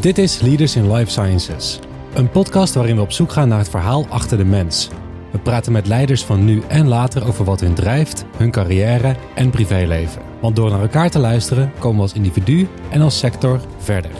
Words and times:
Dit 0.00 0.18
is 0.18 0.40
Leaders 0.40 0.76
in 0.76 0.92
Life 0.92 1.10
Sciences, 1.10 1.78
een 2.14 2.30
podcast 2.30 2.74
waarin 2.74 2.96
we 2.96 3.02
op 3.02 3.12
zoek 3.12 3.32
gaan 3.32 3.48
naar 3.48 3.58
het 3.58 3.68
verhaal 3.68 4.06
achter 4.08 4.36
de 4.38 4.44
mens. 4.44 4.88
We 5.32 5.38
praten 5.38 5.72
met 5.72 5.86
leiders 5.86 6.24
van 6.24 6.44
nu 6.44 6.62
en 6.68 6.88
later 6.88 7.26
over 7.26 7.44
wat 7.44 7.60
hun 7.60 7.74
drijft, 7.74 8.24
hun 8.36 8.50
carrière 8.50 9.16
en 9.34 9.50
privéleven. 9.50 10.22
Want 10.40 10.56
door 10.56 10.70
naar 10.70 10.80
elkaar 10.80 11.10
te 11.10 11.18
luisteren 11.18 11.72
komen 11.78 11.96
we 11.96 12.02
als 12.02 12.12
individu 12.12 12.68
en 12.90 13.00
als 13.00 13.18
sector 13.18 13.60
verder. 13.78 14.10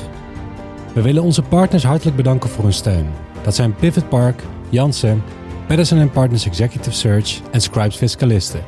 We 0.95 1.03
willen 1.03 1.23
onze 1.23 1.43
partners 1.43 1.85
hartelijk 1.85 2.17
bedanken 2.17 2.51
voor 2.51 2.65
hun 2.65 2.73
steun. 2.73 3.07
Dat 3.43 3.55
zijn 3.55 3.75
Pivot 3.75 4.09
Park, 4.09 4.43
Janssen, 4.69 5.23
Madison 5.69 6.11
Partners 6.11 6.47
Executive 6.47 6.97
Search 6.97 7.41
en 7.51 7.61
Scribes 7.61 7.97
Fiscalisten. 7.97 8.63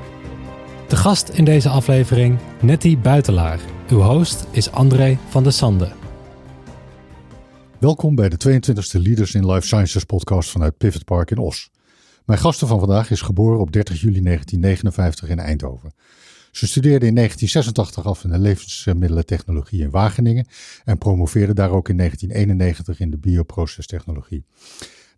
De 0.89 0.97
gast 0.97 1.29
in 1.29 1.45
deze 1.45 1.69
aflevering, 1.69 2.39
Nettie 2.61 2.99
Buitelaar. 2.99 3.59
Uw 3.89 4.01
host 4.01 4.47
is 4.51 4.73
André 4.73 5.19
van 5.29 5.43
der 5.43 5.53
Sande. 5.53 6.00
Welkom 7.81 8.15
bij 8.15 8.29
de 8.29 8.37
22e 8.37 9.03
Leaders 9.03 9.35
in 9.35 9.47
Life 9.53 9.67
Sciences 9.67 10.05
podcast 10.05 10.51
vanuit 10.51 10.77
Pivot 10.77 11.05
Park 11.05 11.31
in 11.31 11.39
Os. 11.39 11.71
Mijn 12.25 12.39
gasten 12.39 12.69
van 12.69 12.79
vandaag 12.79 13.11
is 13.11 13.21
geboren 13.21 13.61
op 13.61 13.73
30 13.73 14.01
juli 14.01 14.23
1959 14.23 15.29
in 15.29 15.39
Eindhoven. 15.39 15.95
Ze 16.51 16.67
studeerde 16.67 17.07
in 17.07 17.15
1986 17.15 18.07
af 18.07 18.25
in 18.25 18.31
de 18.31 18.39
levensmiddelentechnologie 18.39 19.83
in 19.83 19.91
Wageningen 19.91 20.47
en 20.85 20.99
promoveerde 20.99 21.55
daar 21.55 21.71
ook 21.71 21.89
in 21.89 21.97
1991 21.97 23.01
in 23.01 23.11
de 23.11 23.19
bioprocestechnologie. 23.19 24.45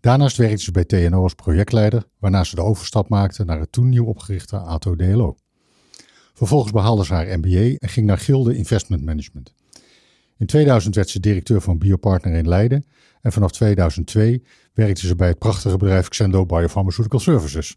Daarnaast 0.00 0.36
werkte 0.36 0.62
ze 0.62 0.72
bij 0.72 0.84
TNO 0.84 1.22
als 1.22 1.34
projectleider, 1.34 2.04
waarna 2.18 2.44
ze 2.44 2.54
de 2.54 2.62
overstap 2.62 3.08
maakte 3.08 3.44
naar 3.44 3.60
het 3.60 3.72
toen 3.72 3.88
nieuw 3.88 4.06
opgerichte 4.06 4.56
ATO 4.56 4.96
DLO. 4.96 5.36
Vervolgens 6.34 6.72
behaalde 6.72 7.04
ze 7.04 7.14
haar 7.14 7.38
MBA 7.38 7.76
en 7.78 7.88
ging 7.88 8.06
naar 8.06 8.18
Gilde 8.18 8.56
Investment 8.56 9.04
Management. 9.04 9.52
In 10.42 10.48
2000 10.48 10.94
werd 10.94 11.10
ze 11.10 11.20
directeur 11.20 11.60
van 11.60 11.78
Biopartner 11.78 12.34
in 12.34 12.48
Leiden 12.48 12.84
en 13.20 13.32
vanaf 13.32 13.50
2002 13.52 14.42
werkte 14.74 15.06
ze 15.06 15.16
bij 15.16 15.28
het 15.28 15.38
prachtige 15.38 15.76
bedrijf 15.76 16.08
Xendo 16.08 16.46
Biopharmaceutical 16.46 17.20
Services. 17.20 17.76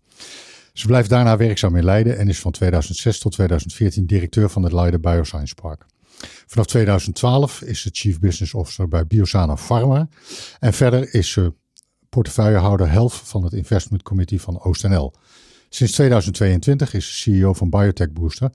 Ze 0.73 0.87
blijft 0.87 1.09
daarna 1.09 1.37
werkzaam 1.37 1.75
in 1.75 1.83
Leiden 1.83 2.17
en 2.17 2.27
is 2.27 2.39
van 2.39 2.51
2006 2.51 3.19
tot 3.19 3.31
2014 3.31 4.05
directeur 4.05 4.49
van 4.49 4.63
het 4.63 4.71
Leiden 4.71 5.01
Bioscience 5.01 5.55
Park. 5.55 5.85
Vanaf 6.45 6.65
2012 6.65 7.61
is 7.61 7.81
ze 7.81 7.89
Chief 7.91 8.19
Business 8.19 8.53
Officer 8.53 8.87
bij 8.87 9.07
Biosana 9.07 9.55
Pharma 9.55 10.07
en 10.59 10.73
verder 10.73 11.13
is 11.13 11.31
ze 11.31 11.53
portefeuillehouder 12.09 12.91
Health 12.91 13.13
van 13.13 13.43
het 13.43 13.53
Investment 13.53 14.03
Committee 14.03 14.41
van 14.41 14.63
OostNL. 14.63 15.13
Sinds 15.69 15.93
2022 15.93 16.93
is 16.93 17.07
ze 17.07 17.13
CEO 17.13 17.53
van 17.53 17.69
Biotech 17.69 18.11
Booster 18.11 18.51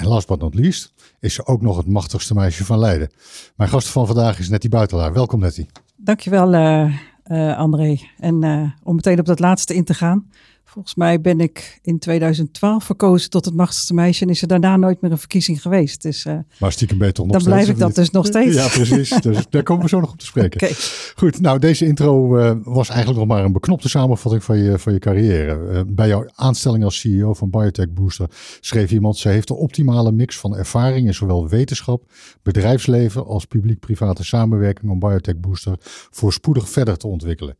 en 0.00 0.06
last 0.06 0.26
but 0.26 0.40
not 0.40 0.54
least 0.54 0.92
is 1.18 1.34
ze 1.34 1.46
ook 1.46 1.62
nog 1.62 1.76
het 1.76 1.86
machtigste 1.86 2.34
meisje 2.34 2.64
van 2.64 2.78
Leiden. 2.78 3.10
Mijn 3.56 3.70
gast 3.70 3.88
van 3.88 4.06
vandaag 4.06 4.38
is 4.38 4.48
Nettie 4.48 4.70
Buitelaar. 4.70 5.12
Welkom 5.12 5.40
Nettie. 5.40 5.66
Dankjewel 5.96 6.54
uh, 6.54 6.94
uh, 7.26 7.58
André. 7.58 7.98
En 8.18 8.44
uh, 8.44 8.70
om 8.82 8.94
meteen 8.94 9.18
op 9.18 9.26
dat 9.26 9.38
laatste 9.38 9.74
in 9.74 9.84
te 9.84 9.94
gaan. 9.94 10.30
Volgens 10.70 10.94
mij 10.94 11.20
ben 11.20 11.40
ik 11.40 11.78
in 11.82 11.98
2012 11.98 12.84
verkozen 12.84 13.30
tot 13.30 13.44
het 13.44 13.54
machtigste 13.54 13.94
meisje 13.94 14.24
en 14.24 14.30
is 14.30 14.42
er 14.42 14.48
daarna 14.48 14.76
nooit 14.76 15.00
meer 15.00 15.10
een 15.10 15.18
verkiezing 15.18 15.62
geweest. 15.62 16.02
Dus, 16.02 16.24
uh, 16.24 16.38
maar 16.58 16.72
stiekem 16.72 16.98
beter 16.98 17.22
nog 17.24 17.32
Dan 17.32 17.40
steeds, 17.40 17.54
blijf 17.54 17.68
ik 17.68 17.78
dat 17.78 17.94
dus 17.94 18.10
nog 18.10 18.26
steeds. 18.26 18.54
Ja, 18.54 18.68
precies. 18.68 19.08
Dus 19.20 19.46
daar 19.50 19.62
komen 19.62 19.82
we 19.82 19.88
zo 19.88 20.00
nog 20.00 20.12
op 20.12 20.18
te 20.18 20.26
spreken. 20.26 20.60
Okay. 20.60 20.74
Goed, 21.14 21.40
nou 21.40 21.58
deze 21.58 21.86
intro 21.86 22.38
uh, 22.38 22.52
was 22.62 22.88
eigenlijk 22.88 23.18
nog 23.18 23.28
maar 23.28 23.44
een 23.44 23.52
beknopte 23.52 23.88
samenvatting 23.88 24.44
van 24.44 24.58
je, 24.58 24.78
van 24.78 24.92
je 24.92 24.98
carrière. 24.98 25.72
Uh, 25.72 25.80
bij 25.86 26.08
jouw 26.08 26.28
aanstelling 26.34 26.84
als 26.84 27.00
CEO 27.00 27.34
van 27.34 27.50
Biotech 27.50 27.92
Booster 27.92 28.30
schreef 28.60 28.90
iemand, 28.90 29.16
ze 29.16 29.28
heeft 29.28 29.48
de 29.48 29.54
optimale 29.54 30.12
mix 30.12 30.38
van 30.38 30.56
ervaring 30.56 31.06
in 31.06 31.14
zowel 31.14 31.48
wetenschap, 31.48 32.02
bedrijfsleven 32.42 33.26
als 33.26 33.44
publiek-private 33.44 34.24
samenwerking 34.24 34.90
om 34.90 34.98
Biotech 34.98 35.36
Booster 35.36 35.74
voorspoedig 36.10 36.68
verder 36.68 36.96
te 36.96 37.06
ontwikkelen. 37.06 37.56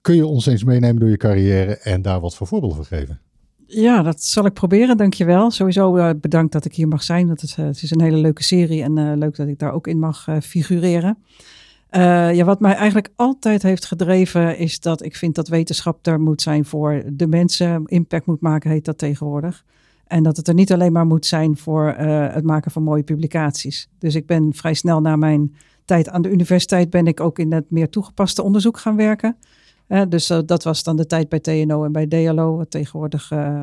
Kun 0.00 0.14
je 0.14 0.26
ons 0.26 0.46
eens 0.46 0.64
meenemen 0.64 1.00
door 1.00 1.08
je 1.08 1.16
carrière 1.16 1.76
en 1.76 2.02
daar 2.02 2.20
wat 2.20 2.36
voor 2.36 2.46
voorbeelden 2.46 2.76
voor 2.76 2.98
geven? 2.98 3.20
Ja, 3.66 4.02
dat 4.02 4.22
zal 4.22 4.46
ik 4.46 4.52
proberen. 4.52 4.96
Dankjewel. 4.96 5.50
Sowieso 5.50 5.96
uh, 5.96 6.10
bedankt 6.20 6.52
dat 6.52 6.64
ik 6.64 6.74
hier 6.74 6.88
mag 6.88 7.02
zijn. 7.02 7.26
Dat 7.26 7.42
is, 7.42 7.56
uh, 7.56 7.66
het 7.66 7.82
is 7.82 7.90
een 7.90 8.00
hele 8.00 8.16
leuke 8.16 8.42
serie 8.42 8.82
en 8.82 8.96
uh, 8.96 9.12
leuk 9.14 9.36
dat 9.36 9.48
ik 9.48 9.58
daar 9.58 9.72
ook 9.72 9.86
in 9.86 9.98
mag 9.98 10.26
figureren. 10.42 11.18
ja, 11.90 12.44
wat 12.44 12.60
mij 12.60 12.74
eigenlijk 12.74 13.08
altijd 13.16 13.62
heeft 13.62 13.84
gedreven 13.84 14.58
is 14.58 14.80
dat 14.80 15.04
ik 15.04 15.16
vind 15.16 15.34
dat 15.34 15.48
wetenschap 15.48 16.06
er 16.06 16.20
moet 16.20 16.42
zijn 16.42 16.64
voor 16.64 17.02
de 17.12 17.26
mensen. 17.26 17.82
Impact 17.86 18.26
moet 18.26 18.40
maken 18.40 18.70
heet 18.70 18.84
dat 18.84 18.98
tegenwoordig. 18.98 19.64
En 20.06 20.22
dat 20.22 20.36
het 20.36 20.48
er 20.48 20.54
niet 20.54 20.72
alleen 20.72 20.92
maar 20.92 21.06
moet 21.06 21.26
zijn 21.26 21.56
voor 21.56 21.94
het 22.32 22.44
maken 22.44 22.70
van 22.70 22.82
mooie 22.82 23.02
publicaties. 23.02 23.88
Dus 23.98 24.14
ik 24.14 24.26
ben 24.26 24.54
vrij 24.54 24.74
snel 24.74 25.00
na 25.00 25.16
mijn 25.16 25.54
tijd 25.84 26.08
aan 26.08 26.22
de 26.22 26.30
universiteit 26.30 26.90
ben 26.90 27.06
ik 27.06 27.20
ook 27.20 27.38
in 27.38 27.52
het 27.52 27.70
meer 27.70 27.88
toegepaste 27.88 28.42
onderzoek 28.42 28.78
gaan 28.78 28.96
werken. 28.96 29.36
Uh, 29.90 30.02
dus 30.08 30.30
uh, 30.30 30.38
dat 30.46 30.64
was 30.64 30.82
dan 30.82 30.96
de 30.96 31.06
tijd 31.06 31.28
bij 31.28 31.40
TNO 31.40 31.84
en 31.84 31.92
bij 31.92 32.06
DLO, 32.06 32.56
wat 32.56 32.70
tegenwoordig 32.70 33.30
uh, 33.30 33.62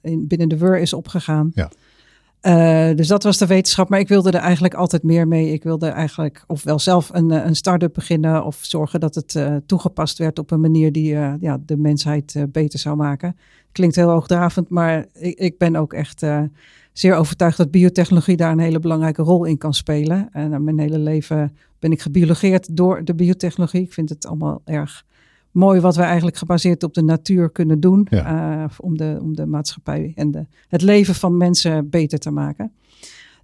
in, 0.00 0.26
binnen 0.26 0.48
de 0.48 0.58
WUR 0.58 0.78
is 0.78 0.92
opgegaan. 0.92 1.52
Ja. 1.54 2.94
dus 2.94 3.06
dat 3.06 3.22
was 3.22 3.38
de 3.38 3.46
wetenschap, 3.46 3.88
maar 3.88 3.98
ik 3.98 4.08
wilde 4.08 4.30
er 4.30 4.40
eigenlijk 4.40 4.74
altijd 4.74 5.02
meer 5.02 5.28
mee. 5.28 5.52
Ik 5.52 5.62
wilde 5.62 5.88
eigenlijk 5.88 6.44
ofwel 6.46 6.78
zelf 6.78 7.10
een, 7.12 7.30
een 7.30 7.56
start-up 7.56 7.94
beginnen 7.94 8.44
of 8.44 8.58
zorgen 8.60 9.00
dat 9.00 9.14
het 9.14 9.38
toegepast 9.66 10.18
werd 10.18 10.38
op 10.38 10.50
een 10.50 10.60
manier 10.60 10.92
die 10.92 11.14
ja, 11.40 11.58
de 11.66 11.76
mensheid 11.76 12.46
beter 12.48 12.78
zou 12.78 12.96
maken. 12.96 13.36
Klinkt 13.72 13.96
heel 13.96 14.08
hoogdravend, 14.08 14.68
maar 14.68 15.06
ik, 15.12 15.38
ik 15.38 15.58
ben 15.58 15.76
ook 15.76 15.92
echt 15.92 16.24
zeer 16.92 17.14
overtuigd 17.14 17.56
dat 17.56 17.70
biotechnologie 17.70 18.36
daar 18.36 18.52
een 18.52 18.58
hele 18.58 18.80
belangrijke 18.80 19.22
rol 19.22 19.44
in 19.44 19.58
kan 19.58 19.74
spelen. 19.74 20.28
En 20.32 20.64
mijn 20.64 20.78
hele 20.78 20.98
leven 20.98 21.56
ben 21.78 21.92
ik 21.92 22.02
gebiologeerd 22.02 22.76
door 22.76 23.04
de 23.04 23.14
biotechnologie. 23.14 23.82
Ik 23.82 23.92
vind 23.92 24.08
het 24.08 24.26
allemaal 24.26 24.60
erg 24.64 25.04
mooi 25.52 25.80
wat 25.80 25.96
we 25.96 26.02
eigenlijk 26.02 26.36
gebaseerd 26.36 26.82
op 26.82 26.94
de 26.94 27.02
natuur 27.02 27.50
kunnen 27.50 27.80
doen. 27.80 28.06
Ja. 28.10 28.62
Uh, 28.62 28.64
om, 28.78 28.96
de, 28.96 29.18
om 29.20 29.34
de 29.36 29.46
maatschappij 29.46 30.12
en 30.14 30.30
de, 30.30 30.46
het 30.68 30.82
leven 30.82 31.14
van 31.14 31.36
mensen 31.36 31.90
beter 31.90 32.18
te 32.18 32.30
maken. 32.30 32.72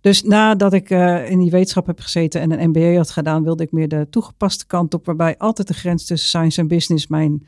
Dus 0.00 0.22
nadat 0.22 0.72
ik 0.72 0.90
uh, 0.90 1.30
in 1.30 1.38
die 1.38 1.50
wetenschap 1.50 1.86
heb 1.86 2.00
gezeten 2.00 2.40
en 2.40 2.60
een 2.60 2.68
MBA 2.68 2.96
had 2.96 3.10
gedaan, 3.10 3.44
wilde 3.44 3.62
ik 3.62 3.72
meer 3.72 3.88
de 3.88 4.06
toegepaste 4.10 4.66
kant 4.66 4.94
op, 4.94 5.06
waarbij 5.06 5.38
altijd 5.38 5.68
de 5.68 5.74
grens 5.74 6.04
tussen 6.04 6.28
science 6.28 6.60
en 6.60 6.68
business 6.68 7.06
mijn 7.06 7.46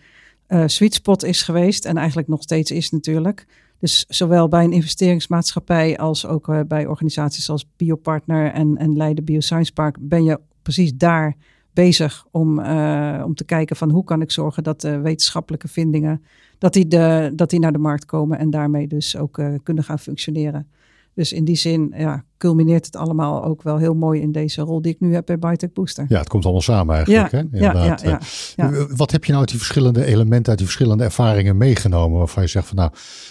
uh, 0.48 0.62
sweet 0.66 0.94
spot 0.94 1.24
is 1.24 1.42
geweest 1.42 1.84
en 1.84 1.96
eigenlijk 1.96 2.28
nog 2.28 2.42
steeds 2.42 2.70
is 2.70 2.90
natuurlijk. 2.90 3.46
Dus 3.78 4.04
zowel 4.08 4.48
bij 4.48 4.64
een 4.64 4.72
investeringsmaatschappij 4.72 5.98
als 5.98 6.26
ook 6.26 6.68
bij 6.68 6.86
organisaties 6.86 7.50
als 7.50 7.66
Biopartner 7.76 8.52
en, 8.52 8.76
en 8.76 8.96
Leiden 8.96 9.24
Bioscience 9.24 9.72
Park 9.72 9.96
ben 10.00 10.24
je 10.24 10.40
precies 10.62 10.94
daar 10.94 11.36
bezig 11.82 12.26
om, 12.30 12.58
uh, 12.58 13.22
om 13.24 13.34
te 13.34 13.44
kijken 13.44 13.76
van 13.76 13.90
hoe 13.90 14.04
kan 14.04 14.20
ik 14.20 14.30
zorgen 14.30 14.62
dat 14.62 14.80
de 14.80 15.00
wetenschappelijke 15.00 15.68
vindingen, 15.68 16.24
dat 16.58 16.72
die, 16.72 16.88
de, 16.88 17.32
dat 17.34 17.50
die 17.50 17.60
naar 17.60 17.72
de 17.72 17.78
markt 17.78 18.04
komen 18.04 18.38
en 18.38 18.50
daarmee 18.50 18.86
dus 18.86 19.16
ook 19.16 19.38
uh, 19.38 19.54
kunnen 19.62 19.84
gaan 19.84 19.98
functioneren. 19.98 20.68
Dus 21.14 21.32
in 21.32 21.44
die 21.44 21.56
zin 21.56 21.92
ja, 21.96 22.24
culmineert 22.38 22.86
het 22.86 22.96
allemaal 22.96 23.44
ook 23.44 23.62
wel 23.62 23.76
heel 23.76 23.94
mooi 23.94 24.20
in 24.20 24.32
deze 24.32 24.62
rol 24.62 24.82
die 24.82 24.92
ik 24.92 25.00
nu 25.00 25.14
heb 25.14 25.26
bij 25.26 25.38
Biotech 25.38 25.72
Booster. 25.72 26.04
Ja, 26.08 26.18
het 26.18 26.28
komt 26.28 26.44
allemaal 26.44 26.62
samen 26.62 26.94
eigenlijk. 26.94 27.30
Ja, 27.30 27.38
hè? 27.38 27.58
Ja, 27.58 27.84
ja, 27.84 27.98
ja, 28.02 28.20
ja, 28.56 28.86
Wat 28.96 29.10
heb 29.10 29.24
je 29.24 29.28
nou 29.28 29.40
uit 29.40 29.50
die 29.50 29.58
verschillende 29.58 30.04
elementen, 30.04 30.48
uit 30.48 30.58
die 30.58 30.66
verschillende 30.66 31.04
ervaringen 31.04 31.56
meegenomen 31.56 32.18
waarvan 32.18 32.42
je 32.42 32.48
zegt 32.48 32.66
van 32.66 32.76
nou, 32.76 32.90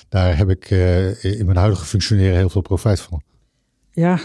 daar 0.09 0.37
heb 0.37 0.49
ik 0.49 0.69
uh, 0.69 1.23
in 1.23 1.45
mijn 1.45 1.57
huidige 1.57 1.85
functioneren 1.85 2.35
heel 2.35 2.49
veel 2.49 2.61
profijt 2.61 3.01
van? 3.01 3.21
Ja, 3.91 4.19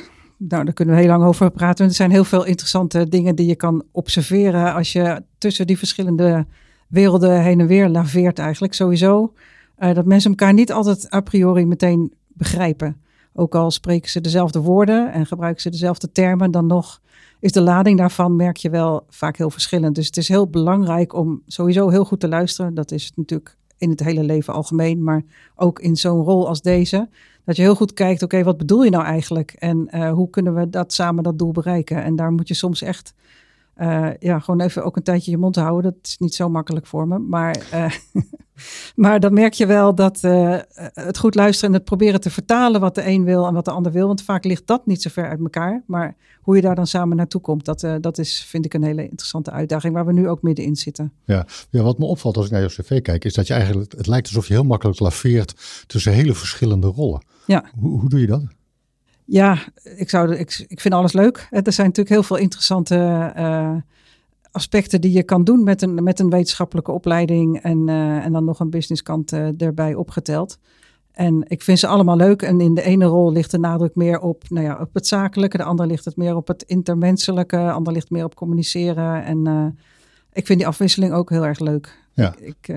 nou, 0.49 0.65
daar 0.65 0.75
kunnen 0.75 0.95
we 0.95 1.01
heel 1.01 1.11
lang 1.11 1.25
over 1.25 1.51
praten. 1.51 1.87
Er 1.87 1.95
zijn 1.95 2.11
heel 2.11 2.25
veel 2.25 2.45
interessante 2.45 3.09
dingen 3.09 3.37
die 3.37 3.47
je 3.47 3.57
kan 3.57 3.85
observeren 3.93 4.75
als 4.75 4.93
je 4.93 5.23
tussen 5.39 5.67
die 5.67 5.79
verschillende 5.79 6.47
werelden 6.89 7.43
heen 7.43 7.61
en 7.61 7.67
weer 7.67 7.89
laveert 7.89 8.39
eigenlijk. 8.39 8.75
Sowieso 8.75 9.33
uh, 9.79 9.95
dat 9.95 10.05
mensen 10.05 10.31
elkaar 10.31 10.55
niet 10.55 10.73
altijd 10.73 11.15
a 11.15 11.21
priori 11.21 11.67
meteen 11.67 12.13
begrijpen. 12.29 12.97
Ook 13.33 13.55
al 13.55 13.71
spreken 13.71 14.11
ze 14.11 14.21
dezelfde 14.21 14.61
woorden 14.61 15.13
en 15.13 15.27
gebruiken 15.27 15.63
ze 15.63 15.71
dezelfde 15.71 16.13
termen, 16.13 16.51
dan 16.51 16.67
nog 16.67 17.01
is 17.41 17.53
de 17.53 17.61
lading 17.61 17.99
daarvan, 17.99 18.37
merk 18.37 18.57
je 18.57 18.71
wel, 18.71 19.05
vaak 19.09 19.37
heel 19.37 19.51
verschillend. 19.51 19.95
Dus 19.95 20.07
het 20.07 20.17
is 20.17 20.29
heel 20.29 20.49
belangrijk 20.49 21.15
om 21.15 21.43
sowieso 21.47 21.89
heel 21.89 22.05
goed 22.05 22.21
te 22.21 22.29
luisteren. 22.29 22.75
Dat 22.75 22.91
is 22.91 23.13
natuurlijk 23.15 23.57
in 23.79 23.91
het 23.91 24.01
hele 24.01 24.23
leven 24.23 24.55
algemeen, 24.55 25.03
maar 25.03 25.23
ook 25.57 25.81
in 25.81 25.97
zo'n 25.97 26.23
rol 26.23 26.49
als 26.49 26.63
deze. 26.63 27.09
Dat 27.45 27.57
je 27.57 27.63
heel 27.63 27.75
goed 27.75 27.93
kijkt, 27.93 28.23
oké, 28.23 28.43
wat 28.43 28.57
bedoel 28.57 28.83
je 28.83 28.91
nou 28.91 29.05
eigenlijk? 29.05 29.53
En 29.53 29.89
uh, 29.91 30.13
hoe 30.13 30.31
kunnen 30.31 30.55
we 30.55 30.71
dat 30.71 30.93
samen 30.93 31.23
dat 31.23 31.39
doel 31.39 31.53
bereiken? 31.53 32.03
En 32.03 32.17
daar 32.17 32.33
moet 32.33 32.49
je 32.49 32.55
soms 32.55 32.83
echt, 32.83 33.15
uh, 33.77 34.09
ja, 34.19 34.39
gewoon 34.39 34.61
even 34.61 34.85
ook 34.85 34.97
een 34.97 35.03
tijdje 35.03 35.31
je 35.31 35.37
mond 35.37 35.57
houden. 35.57 35.93
Dat 35.93 36.07
is 36.07 36.19
niet 36.19 36.35
zo 36.35 36.49
makkelijk 36.49 36.87
voor 36.87 37.09
me. 37.09 37.19
Maar, 37.19 37.57
uh, 37.75 37.91
maar 39.05 39.21
dan 39.21 39.35
merk 39.35 39.53
je 39.53 39.67
wel 39.67 39.95
dat 39.95 40.21
het 40.93 41.19
goed 41.19 41.35
luisteren 41.35 41.71
en 41.71 41.77
het 41.77 41.85
proberen 41.85 42.21
te 42.21 42.31
vertalen 42.31 42.81
wat 42.81 42.95
de 42.95 43.07
een 43.07 43.25
wil 43.25 43.47
en 43.47 43.55
wat 43.55 43.65
de 43.65 43.71
ander 43.71 43.93
wil. 43.93 44.07
Want 44.07 44.23
vaak 44.23 44.45
ligt 44.45 44.67
dat 44.67 44.87
niet 44.87 45.03
zo 45.03 45.11
ver 45.13 45.29
uit 45.29 45.41
elkaar. 45.41 45.83
Maar 45.87 46.17
hoe 46.43 46.57
je 46.57 46.63
daar 46.63 46.75
dan 46.75 46.87
samen 46.87 47.17
naartoe 47.17 47.41
komt, 47.41 47.65
dat, 47.65 47.87
dat 48.01 48.19
is, 48.19 48.45
vind 48.49 48.65
ik, 48.65 48.75
een 48.75 48.85
hele 48.85 49.03
interessante 49.09 49.51
uitdaging 49.51 49.95
waar 49.95 50.07
we 50.07 50.13
nu 50.13 50.29
ook 50.29 50.43
middenin 50.43 50.77
zitten. 50.77 51.13
Ja, 51.25 51.47
ja 51.71 51.83
wat 51.83 51.99
me 51.99 52.05
opvalt 52.05 52.37
als 52.37 52.47
ik 52.47 52.53
naar 52.53 52.61
je 52.61 52.67
cv 52.67 53.03
kijk, 53.03 53.25
is 53.25 53.35
dat 53.35 53.47
je 53.47 53.55
eigenlijk, 53.55 53.93
het 53.97 54.07
lijkt 54.07 54.27
alsof 54.27 54.47
je 54.47 54.53
heel 54.53 54.65
makkelijk 54.65 55.01
laveert 55.01 55.55
tussen 55.87 56.13
hele 56.13 56.35
verschillende 56.35 56.87
rollen. 56.87 57.33
Ja. 57.47 57.65
Hoe, 57.79 58.01
hoe 58.01 58.09
doe 58.09 58.21
je 58.21 58.27
dat? 58.27 58.43
Ja, 59.25 59.59
ik, 59.97 60.11
zou, 60.11 60.35
ik, 60.35 60.65
ik 60.69 60.81
vind 60.81 60.95
alles 60.95 61.13
leuk. 61.13 61.49
Er 61.51 61.73
zijn 61.73 61.87
natuurlijk 61.87 62.15
heel 62.15 62.23
veel 62.23 62.37
interessante 62.37 63.33
uh, 63.37 63.77
aspecten 64.51 65.01
die 65.01 65.13
je 65.13 65.23
kan 65.23 65.45
doen 65.45 65.65
met 65.65 65.83
een, 65.83 66.03
met 66.03 66.21
een 66.21 66.31
wetenschappelijke 66.31 66.93
opleiding 66.93 67.61
en, 67.61 67.89
en 68.23 68.33
dan 68.33 68.45
nog 68.45 68.61
een 68.61 68.71
businesskant 68.71 69.33
erbij 69.57 69.95
opgeteld. 69.95 70.59
En 71.13 71.45
ik 71.49 71.63
vind 71.63 71.79
ze 71.79 71.87
allemaal 71.87 72.17
leuk. 72.17 72.43
En 72.43 72.61
in 72.61 72.75
de 72.75 72.83
ene 72.83 73.05
rol 73.05 73.33
ligt 73.33 73.51
de 73.51 73.59
nadruk 73.59 73.95
meer 73.95 74.21
op, 74.21 74.45
nou 74.49 74.65
ja, 74.65 74.79
op 74.81 74.95
het 74.95 75.07
zakelijke. 75.07 75.57
De 75.57 75.63
andere 75.63 75.89
ligt 75.89 76.05
het 76.05 76.17
meer 76.17 76.37
op 76.37 76.49
het 76.49 76.63
intermenselijke. 76.63 77.57
De 77.57 77.73
andere 77.73 77.97
ligt 77.97 78.11
meer 78.11 78.25
op 78.25 78.35
communiceren. 78.35 79.25
En 79.25 79.77
ik 80.33 80.47
vind 80.47 80.59
die 80.59 80.69
afwisseling 80.69 81.13
ook 81.13 81.31
heel 81.31 81.47
erg 81.47 81.59
leuk. 81.59 81.99
Ja. 82.13 82.35
Ik, 82.39 82.75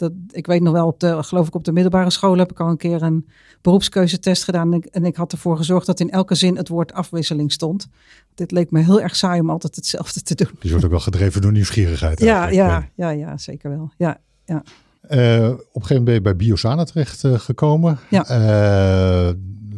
dat, 0.00 0.12
ik 0.30 0.46
weet 0.46 0.62
nog 0.62 0.72
wel, 0.72 0.86
op 0.86 1.00
de, 1.00 1.22
geloof 1.22 1.46
ik 1.46 1.54
op 1.54 1.64
de 1.64 1.72
middelbare 1.72 2.10
school 2.10 2.38
heb 2.38 2.50
ik 2.50 2.60
al 2.60 2.68
een 2.68 2.76
keer 2.76 3.02
een 3.02 3.28
beroepskeuzetest 3.60 4.44
gedaan. 4.44 4.72
En 4.72 4.78
ik, 4.78 4.84
en 4.84 5.04
ik 5.04 5.16
had 5.16 5.32
ervoor 5.32 5.56
gezorgd 5.56 5.86
dat 5.86 6.00
in 6.00 6.10
elke 6.10 6.34
zin 6.34 6.56
het 6.56 6.68
woord 6.68 6.92
afwisseling 6.92 7.52
stond. 7.52 7.88
Dit 8.34 8.50
leek 8.50 8.70
me 8.70 8.82
heel 8.82 9.00
erg 9.00 9.16
saai 9.16 9.40
om 9.40 9.50
altijd 9.50 9.76
hetzelfde 9.76 10.22
te 10.22 10.34
doen. 10.34 10.50
Dus 10.52 10.62
je 10.62 10.70
wordt 10.70 10.84
ook 10.84 10.90
wel 10.90 11.00
gedreven 11.00 11.40
door 11.40 11.52
nieuwsgierigheid. 11.52 12.20
Ja, 12.20 12.48
ja, 12.48 12.88
ja, 12.94 13.10
ja, 13.10 13.38
zeker 13.38 13.70
wel. 13.70 13.92
Ja, 13.96 14.20
ja. 14.44 14.62
Uh, 15.10 15.48
op 15.48 15.58
een 15.58 15.58
gegeven 15.58 15.86
moment 15.88 16.04
ben 16.04 16.14
je 16.14 16.20
bij 16.20 16.36
Biosana 16.36 16.84
terecht 16.84 17.24
uh, 17.24 17.38
gekomen. 17.38 17.98
Ja. 18.08 18.30
Uh, 18.30 19.32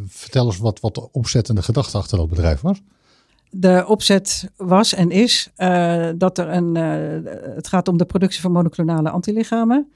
vertel 0.06 0.46
eens 0.46 0.58
wat, 0.58 0.80
wat 0.80 0.94
de 0.94 1.12
opzettende 1.12 1.62
gedachte 1.62 1.98
achter 1.98 2.18
dat 2.18 2.28
bedrijf 2.28 2.60
was. 2.60 2.80
De 3.50 3.84
opzet 3.86 4.50
was 4.56 4.94
en 4.94 5.10
is 5.10 5.50
dat 6.16 6.38
er 6.38 6.48
een. 6.48 6.74
het 7.54 7.68
gaat 7.68 7.88
om 7.88 7.96
de 7.96 8.04
productie 8.04 8.40
van 8.40 8.52
monoclonale 8.52 9.10
antilichamen, 9.10 9.92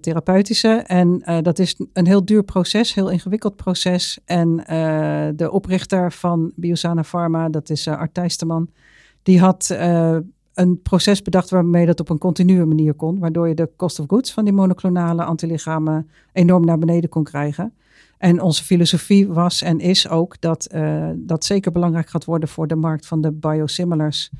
therapeutische. 0.00 0.68
En 0.68 1.22
dat 1.42 1.58
is 1.58 1.80
een 1.92 2.06
heel 2.06 2.24
duur 2.24 2.42
proces, 2.42 2.94
heel 2.94 3.10
ingewikkeld 3.10 3.56
proces. 3.56 4.18
En 4.24 4.56
de 5.36 5.48
oprichter 5.50 6.12
van 6.12 6.52
Biosana 6.54 7.02
Pharma, 7.02 7.48
dat 7.48 7.70
is 7.70 7.88
Art 7.88 8.14
Thijsterman, 8.14 8.68
die 9.22 9.40
had 9.40 9.76
een 10.54 10.82
proces 10.82 11.22
bedacht 11.22 11.50
waarmee 11.50 11.86
dat 11.86 12.00
op 12.00 12.08
een 12.08 12.18
continue 12.18 12.64
manier 12.64 12.94
kon. 12.94 13.18
Waardoor 13.18 13.48
je 13.48 13.54
de 13.54 13.70
cost 13.76 13.98
of 13.98 14.06
goods 14.08 14.32
van 14.32 14.44
die 14.44 14.52
monoclonale 14.52 15.24
antilichamen 15.24 16.10
enorm 16.32 16.64
naar 16.64 16.78
beneden 16.78 17.10
kon 17.10 17.24
krijgen. 17.24 17.72
En 18.18 18.40
onze 18.40 18.64
filosofie 18.64 19.28
was 19.28 19.62
en 19.62 19.78
is 19.80 20.08
ook 20.08 20.40
dat 20.40 20.68
uh, 20.74 21.08
dat 21.16 21.44
zeker 21.44 21.72
belangrijk 21.72 22.08
gaat 22.08 22.24
worden 22.24 22.48
voor 22.48 22.66
de 22.66 22.76
markt 22.76 23.06
van 23.06 23.20
de 23.20 23.32
biosimilars. 23.32 24.30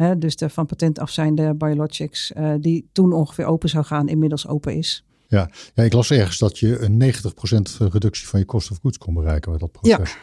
Hè, 0.00 0.18
dus 0.18 0.36
de 0.36 0.50
van 0.50 0.66
patent 0.66 0.98
afzijnde 0.98 1.54
biologics, 1.54 2.32
uh, 2.36 2.52
die 2.60 2.88
toen 2.92 3.12
ongeveer 3.12 3.44
open 3.44 3.68
zou 3.68 3.84
gaan, 3.84 4.08
inmiddels 4.08 4.46
open 4.46 4.74
is. 4.74 5.04
Ja, 5.26 5.50
ja 5.74 5.82
ik 5.82 5.92
las 5.92 6.10
ergens 6.10 6.38
dat 6.38 6.58
je 6.58 6.78
een 6.78 6.98
90% 6.98 7.90
reductie 7.92 8.26
van 8.26 8.38
je 8.38 8.46
cost 8.46 8.70
of 8.70 8.78
goods 8.82 8.98
kon 8.98 9.14
bereiken 9.14 9.50
met 9.50 9.60
dat 9.60 9.72
proces. 9.72 10.10
Ja. 10.10 10.18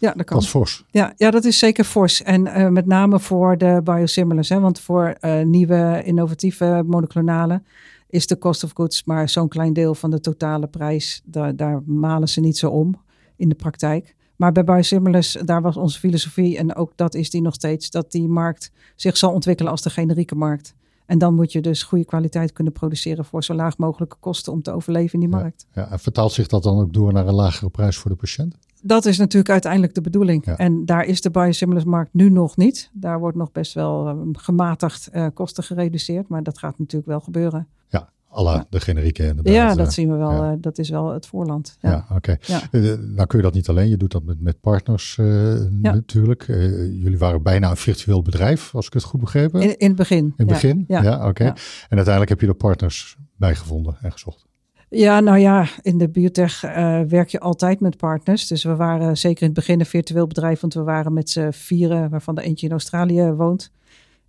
Ja, 0.00 0.12
dat 0.12 0.26
kan. 0.26 0.36
Dat 0.36 0.44
is 0.44 0.50
fors. 0.50 0.84
Ja, 0.90 1.12
ja, 1.16 1.30
dat 1.30 1.44
is 1.44 1.58
zeker 1.58 1.84
fors. 1.84 2.22
En 2.22 2.46
uh, 2.46 2.68
met 2.68 2.86
name 2.86 3.20
voor 3.20 3.58
de 3.58 3.80
biosimilars. 3.84 4.48
Hè, 4.48 4.60
want 4.60 4.80
voor 4.80 5.16
uh, 5.20 5.42
nieuwe 5.42 6.02
innovatieve 6.04 6.82
monoclonale 6.86 7.62
is 8.08 8.26
de 8.26 8.38
cost 8.38 8.64
of 8.64 8.70
goods 8.74 9.04
maar 9.04 9.28
zo'n 9.28 9.48
klein 9.48 9.72
deel 9.72 9.94
van 9.94 10.10
de 10.10 10.20
totale 10.20 10.66
prijs. 10.66 11.22
Daar, 11.24 11.56
daar 11.56 11.82
malen 11.86 12.28
ze 12.28 12.40
niet 12.40 12.58
zo 12.58 12.70
om 12.70 13.00
in 13.36 13.48
de 13.48 13.54
praktijk. 13.54 14.14
Maar 14.38 14.52
bij 14.52 14.64
biosimilars, 14.64 15.36
daar 15.44 15.62
was 15.62 15.76
onze 15.76 15.98
filosofie, 15.98 16.58
en 16.58 16.74
ook 16.74 16.92
dat 16.94 17.14
is 17.14 17.30
die 17.30 17.42
nog 17.42 17.54
steeds, 17.54 17.90
dat 17.90 18.12
die 18.12 18.28
markt 18.28 18.70
zich 18.96 19.16
zal 19.16 19.32
ontwikkelen 19.32 19.70
als 19.70 19.82
de 19.82 19.90
generieke 19.90 20.34
markt. 20.34 20.74
En 21.06 21.18
dan 21.18 21.34
moet 21.34 21.52
je 21.52 21.60
dus 21.60 21.82
goede 21.82 22.04
kwaliteit 22.04 22.52
kunnen 22.52 22.72
produceren 22.72 23.24
voor 23.24 23.44
zo 23.44 23.54
laag 23.54 23.78
mogelijke 23.78 24.16
kosten 24.20 24.52
om 24.52 24.62
te 24.62 24.72
overleven 24.72 25.12
in 25.12 25.20
die 25.20 25.38
markt. 25.38 25.66
Ja, 25.74 25.82
ja. 25.82 25.90
En 25.90 25.98
vertaalt 25.98 26.32
zich 26.32 26.46
dat 26.46 26.62
dan 26.62 26.78
ook 26.80 26.92
door 26.92 27.12
naar 27.12 27.26
een 27.26 27.34
lagere 27.34 27.70
prijs 27.70 27.96
voor 27.96 28.10
de 28.10 28.16
patiënt? 28.16 28.56
Dat 28.82 29.04
is 29.04 29.18
natuurlijk 29.18 29.50
uiteindelijk 29.50 29.94
de 29.94 30.00
bedoeling. 30.00 30.44
Ja. 30.46 30.56
En 30.56 30.84
daar 30.84 31.04
is 31.04 31.20
de 31.20 31.30
biosimilars 31.30 31.84
markt 31.84 32.14
nu 32.14 32.30
nog 32.30 32.56
niet. 32.56 32.90
Daar 32.92 33.18
wordt 33.18 33.36
nog 33.36 33.52
best 33.52 33.74
wel 33.74 34.08
um, 34.08 34.36
gematigd 34.36 35.08
uh, 35.12 35.26
kosten 35.34 35.64
gereduceerd. 35.64 36.28
Maar 36.28 36.42
dat 36.42 36.58
gaat 36.58 36.78
natuurlijk 36.78 37.10
wel 37.10 37.20
gebeuren. 37.20 37.68
Ja, 37.88 38.08
alle 38.38 38.66
de 38.70 38.80
generieke 38.80 39.26
inderdaad. 39.26 39.54
Ja, 39.54 39.74
dat 39.74 39.92
zien 39.92 40.10
we 40.10 40.16
wel. 40.16 40.32
Ja. 40.32 40.52
Uh, 40.52 40.56
dat 40.60 40.78
is 40.78 40.88
wel 40.88 41.12
het 41.12 41.26
voorland. 41.26 41.76
Ja, 41.80 41.90
ja 41.90 42.06
oké. 42.16 42.38
Okay. 42.46 42.60
Uh, 42.70 42.98
nou 42.98 43.26
kun 43.26 43.38
je 43.38 43.44
dat 43.44 43.54
niet 43.54 43.68
alleen. 43.68 43.88
Je 43.88 43.96
doet 43.96 44.12
dat 44.12 44.22
met, 44.22 44.40
met 44.40 44.60
partners 44.60 45.18
natuurlijk. 45.70 46.44
jullie 47.02 47.18
waren 47.18 47.42
bijna 47.42 47.70
een 47.70 47.76
virtueel 47.76 48.22
bedrijf, 48.22 48.74
als 48.74 48.86
ik 48.86 48.92
het 48.92 49.02
goed 49.02 49.20
begrepen 49.20 49.60
heb. 49.60 49.70
In, 49.70 49.78
in 49.78 49.88
het 49.88 49.96
begin. 49.96 50.24
In 50.24 50.32
het 50.36 50.46
begin, 50.46 50.84
ja, 50.88 51.16
oké. 51.16 51.28
Okay. 51.28 51.46
En 51.88 51.96
uiteindelijk 51.96 52.28
heb 52.28 52.40
je 52.40 52.46
er 52.46 52.54
partners 52.54 53.16
bij 53.36 53.54
gevonden 53.54 53.96
en 54.00 54.12
gezocht. 54.12 54.46
Ja, 54.90 55.20
nou 55.20 55.38
ja, 55.38 55.66
in 55.82 55.98
de 55.98 56.08
biotech 56.08 56.64
uh, 56.64 57.00
werk 57.00 57.28
je 57.28 57.40
altijd 57.40 57.80
met 57.80 57.96
partners. 57.96 58.46
Dus 58.46 58.64
we 58.64 58.76
waren 58.76 59.16
zeker 59.16 59.40
in 59.40 59.46
het 59.46 59.56
begin 59.56 59.80
een 59.80 59.86
virtueel 59.86 60.26
bedrijf, 60.26 60.60
want 60.60 60.74
we 60.74 60.82
waren 60.82 61.12
met 61.12 61.30
z'n 61.30 61.50
vieren, 61.50 62.10
waarvan 62.10 62.34
de 62.34 62.42
eentje 62.42 62.66
in 62.66 62.72
Australië 62.72 63.32
woont. 63.32 63.70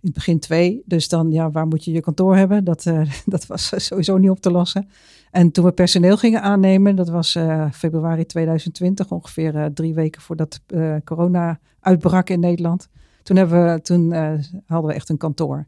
In 0.02 0.06
het 0.08 0.14
begin 0.14 0.38
twee. 0.38 0.82
Dus 0.84 1.08
dan, 1.08 1.30
ja, 1.30 1.50
waar 1.50 1.66
moet 1.66 1.84
je 1.84 1.92
je 1.92 2.00
kantoor 2.00 2.36
hebben? 2.36 2.64
Dat, 2.64 2.84
uh, 2.84 3.10
dat 3.26 3.46
was 3.46 3.72
sowieso 3.76 4.18
niet 4.18 4.30
op 4.30 4.40
te 4.40 4.50
lossen. 4.50 4.88
En 5.30 5.50
toen 5.50 5.64
we 5.64 5.72
personeel 5.72 6.16
gingen 6.16 6.42
aannemen, 6.42 6.96
dat 6.96 7.08
was 7.08 7.34
uh, 7.34 7.70
februari 7.72 8.26
2020, 8.26 9.10
ongeveer 9.10 9.70
drie 9.74 9.94
weken 9.94 10.22
voordat 10.22 10.60
corona 11.04 11.58
uitbrak 11.80 12.30
in 12.30 12.40
Nederland. 12.40 12.88
Toen, 13.22 13.36
hebben 13.36 13.64
we, 13.64 13.82
toen 13.82 14.12
hadden 14.66 14.90
we 14.90 14.94
echt 14.94 15.08
een 15.08 15.16
kantoor. 15.16 15.66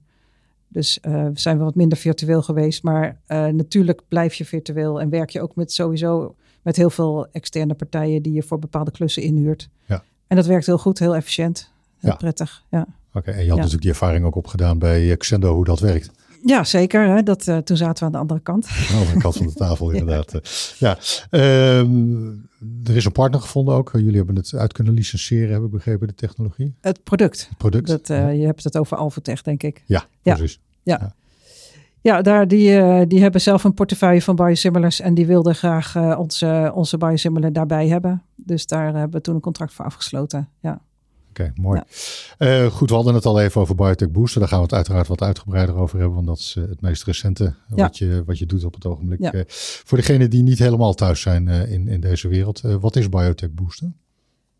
Dus 0.69 0.99
zijn 1.34 1.58
we 1.58 1.64
wat 1.64 1.75
minder 1.75 1.99
virtueel 1.99 2.43
geweest. 2.43 2.82
Maar 2.82 3.20
natuurlijk 3.52 4.02
blijf 4.08 4.34
je 4.34 4.44
virtueel 4.44 5.00
en 5.00 5.11
werk 5.11 5.31
je 5.31 5.40
ook 5.40 5.56
met 5.56 5.73
sowieso 5.73 6.34
met 6.62 6.76
heel 6.76 6.90
veel 6.90 7.26
externe 7.32 7.75
partijen 7.75 8.23
die 8.23 8.32
je 8.32 8.43
voor 8.43 8.58
bepaalde 8.58 8.90
klussen 8.90 9.23
inhuurt. 9.23 9.69
Ja. 9.84 10.02
En 10.26 10.37
dat 10.37 10.46
werkt 10.46 10.67
heel 10.67 10.79
goed, 10.79 10.99
heel 10.99 11.17
efficiënt, 11.17 11.73
heel 11.99 12.11
ja. 12.11 12.17
prettig. 12.17 12.64
Ja. 12.70 12.87
Oké, 13.14 13.19
okay, 13.19 13.35
en 13.35 13.44
je 13.44 13.49
had 13.49 13.56
ja. 13.56 13.62
natuurlijk 13.62 13.82
die 13.82 13.91
ervaring 13.91 14.25
ook 14.25 14.35
opgedaan 14.35 14.79
bij 14.79 15.17
Xendo, 15.17 15.55
hoe 15.55 15.64
dat 15.64 15.81
werkt. 15.81 16.11
Ja, 16.44 16.64
zeker. 16.64 17.06
Hè? 17.06 17.23
Dat, 17.23 17.47
uh, 17.47 17.56
toen 17.56 17.76
zaten 17.76 17.99
we 17.99 18.05
aan 18.05 18.12
de 18.12 18.19
andere 18.19 18.41
kant. 18.41 18.67
Aan 18.69 18.87
de 18.88 18.99
andere 18.99 19.19
kant 19.19 19.37
van 19.37 19.47
de 19.47 19.53
tafel, 19.53 19.91
inderdaad. 20.00 20.41
ja, 20.79 20.99
um, 21.31 22.49
er 22.85 22.97
is 22.97 23.05
een 23.05 23.12
partner 23.12 23.41
gevonden 23.41 23.75
ook. 23.75 23.91
Jullie 23.93 24.17
hebben 24.17 24.37
het 24.37 24.55
uit 24.55 24.73
kunnen 24.73 24.94
licenseren, 24.94 25.53
heb 25.53 25.62
ik 25.62 25.70
begrepen, 25.70 26.06
de 26.06 26.14
technologie. 26.14 26.75
Het 26.81 27.05
product. 27.05 27.47
Het 27.49 27.59
product. 27.59 27.87
Dat, 27.87 28.11
uh, 28.11 28.17
ja. 28.17 28.29
Je 28.29 28.47
hebt 28.47 28.64
het 28.64 28.79
over 28.79 28.97
Alphatech, 28.97 29.43
denk 29.43 29.62
ik. 29.62 29.82
Ja, 29.87 30.06
precies. 30.23 30.61
Ja. 30.82 30.99
ja. 31.00 31.15
Ja, 32.00 32.23
daar, 32.23 32.49
die, 32.49 32.70
uh, 32.70 33.03
die 33.08 33.20
hebben 33.20 33.41
zelf 33.41 33.65
een 33.65 33.75
portefeuille 33.75 34.23
van 34.23 34.37
biosimilars 34.37 35.00
en 35.00 35.15
die 35.15 35.26
wilden 35.26 35.55
graag 35.55 36.17
onze, 36.17 36.73
onze 36.75 36.99
biosimilar 36.99 37.53
daarbij 37.53 37.88
hebben. 37.88 38.23
Dus 38.37 38.67
daar 38.67 38.85
hebben 38.85 39.11
we 39.11 39.20
toen 39.20 39.35
een 39.35 39.41
contract 39.41 39.73
voor 39.73 39.85
afgesloten. 39.85 40.49
Ja. 40.61 40.81
Oké, 41.32 41.43
okay, 41.43 41.52
mooi. 41.64 41.82
Ja. 42.38 42.64
Uh, 42.64 42.70
goed, 42.70 42.88
we 42.88 42.94
hadden 42.94 43.14
het 43.14 43.26
al 43.26 43.40
even 43.40 43.61
over 43.61 43.75
Biotech 43.75 44.11
Booster. 44.11 44.40
Daar 44.40 44.48
gaan 44.48 44.58
we 44.58 44.65
het 44.65 44.74
uiteraard 44.74 45.08
wat 45.08 45.22
uitgebreider 45.22 45.74
over 45.74 45.98
hebben, 45.98 46.15
want 46.15 46.27
dat 46.27 46.39
is 46.39 46.55
uh, 46.58 46.69
het 46.69 46.81
meest 46.81 47.05
recente 47.05 47.44
ja. 47.44 47.55
wat, 47.77 47.98
je, 47.98 48.22
wat 48.27 48.39
je 48.39 48.46
doet 48.46 48.65
op 48.65 48.74
het 48.74 48.86
ogenblik. 48.86 49.20
Ja. 49.20 49.34
Uh, 49.34 49.43
voor 49.84 49.98
degenen 49.98 50.31
die 50.31 50.43
niet 50.43 50.58
helemaal 50.58 50.94
thuis 50.94 51.20
zijn 51.20 51.48
in, 51.48 51.89
in 51.89 52.01
deze 52.01 52.29
wereld, 52.29 52.60
wat 52.60 52.96
is 52.96 53.08
Biotech 53.08 53.51
Booster? 53.51 53.93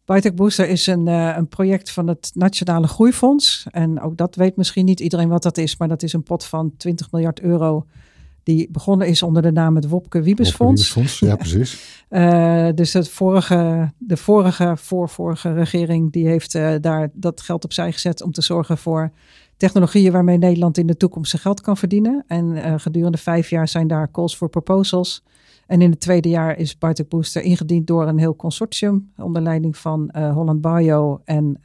Biotech 0.05 0.35
Booster 0.35 0.69
is 0.69 0.87
een, 0.87 1.07
een 1.07 1.49
project 1.49 1.91
van 1.91 2.07
het 2.07 2.31
Nationale 2.35 2.87
Groeifonds. 2.87 3.67
En 3.71 4.01
ook 4.01 4.17
dat 4.17 4.35
weet 4.35 4.57
misschien 4.57 4.85
niet 4.85 5.01
iedereen 5.01 5.29
wat 5.29 5.43
dat 5.43 5.59
is, 5.59 5.77
maar 5.77 5.89
dat 5.89 6.03
is 6.03 6.13
een 6.13 6.23
pot 6.23 6.45
van 6.45 6.73
20 6.77 7.11
miljard 7.11 7.41
euro 7.41 7.87
die 8.43 8.69
begonnen 8.71 9.07
is 9.07 9.23
onder 9.23 9.43
de 9.43 9.53
naam 9.53 9.75
het 9.75 9.89
Wopke 9.89 10.23
Wiebesfonds. 10.23 10.95
Wopke 10.95 11.01
Wiebesfonds, 11.01 11.19
ja, 11.19 11.37
precies. 11.37 12.01
Uh, 12.11 12.69
dus 12.81 12.93
het 12.93 13.09
vorige, 13.09 13.93
de 13.99 14.17
vorige, 14.17 14.73
voorvorige 14.77 15.53
regering, 15.53 16.13
die 16.13 16.27
heeft 16.27 16.55
uh, 16.55 16.75
daar 16.81 17.11
dat 17.13 17.41
geld 17.41 17.65
opzij 17.65 17.93
gezet 17.93 18.23
om 18.23 18.33
te 18.33 18.43
zorgen 18.43 18.79
voor 18.79 19.13
technologieën 19.57 20.13
waarmee 20.13 20.39
Nederland 20.39 20.79
in 20.79 20.87
de 20.87 20.97
toekomst 20.97 21.31
zijn 21.31 21.43
geld 21.43 21.61
kan 21.61 21.77
verdienen. 21.77 22.25
En 22.27 22.45
uh, 22.45 22.75
gedurende 22.77 23.19
vijf 23.19 23.51
jaar 23.51 23.69
zijn 23.69 23.87
daar 23.87 24.11
calls 24.11 24.37
for 24.37 24.49
proposals. 24.49 25.23
En 25.67 25.83
in 25.83 25.91
het 25.91 26.01
tweede 26.01 26.29
jaar 26.29 26.57
is 26.59 26.79
Biotech 26.79 27.09
Booster 27.09 27.43
ingediend 27.43 27.87
door 27.87 28.07
een 28.07 28.19
heel 28.19 28.37
consortium 28.37 29.13
onder 29.17 29.43
leiding 29.43 29.77
van 29.77 30.11
Holland 30.17 30.61
Bio 30.61 31.21
en 31.25 31.59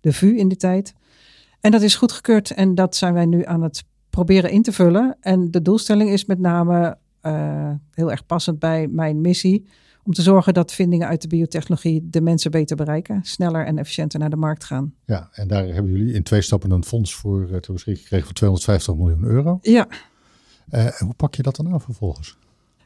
de 0.00 0.12
VU 0.12 0.36
in 0.36 0.48
die 0.48 0.56
tijd. 0.56 0.94
En 1.60 1.70
dat 1.70 1.82
is 1.82 1.94
goedgekeurd 1.94 2.50
en 2.50 2.74
dat 2.74 2.96
zijn 2.96 3.14
wij 3.14 3.26
nu 3.26 3.44
aan 3.44 3.62
het 3.62 3.84
proberen 4.10 4.50
in 4.50 4.62
te 4.62 4.72
vullen. 4.72 5.16
En 5.20 5.50
de 5.50 5.62
doelstelling 5.62 6.10
is 6.10 6.24
met 6.24 6.38
name 6.38 6.98
uh, 7.22 7.70
heel 7.90 8.10
erg 8.10 8.26
passend 8.26 8.58
bij 8.58 8.88
mijn 8.88 9.20
missie. 9.20 9.66
Om 10.02 10.12
te 10.12 10.22
zorgen 10.22 10.54
dat 10.54 10.72
vindingen 10.72 11.08
uit 11.08 11.22
de 11.22 11.28
biotechnologie 11.28 12.08
de 12.10 12.20
mensen 12.20 12.50
beter 12.50 12.76
bereiken. 12.76 13.20
Sneller 13.22 13.66
en 13.66 13.78
efficiënter 13.78 14.18
naar 14.18 14.30
de 14.30 14.36
markt 14.36 14.64
gaan. 14.64 14.94
Ja, 15.04 15.28
en 15.32 15.48
daar 15.48 15.66
hebben 15.66 15.92
jullie 15.92 16.14
in 16.14 16.22
twee 16.22 16.42
stappen 16.42 16.70
een 16.70 16.84
fonds 16.84 17.14
voor 17.14 17.48
uh, 17.50 17.56
te 17.56 17.72
beschikking 17.72 18.02
gekregen 18.02 18.26
van 18.26 18.34
250 18.34 18.94
miljoen 18.94 19.24
euro. 19.24 19.58
Ja. 19.62 19.88
Uh, 20.70 20.86
hoe 20.86 21.14
pak 21.14 21.34
je 21.34 21.42
dat 21.42 21.56
dan 21.56 21.72
aan 21.72 21.80
vervolgens? 21.80 22.38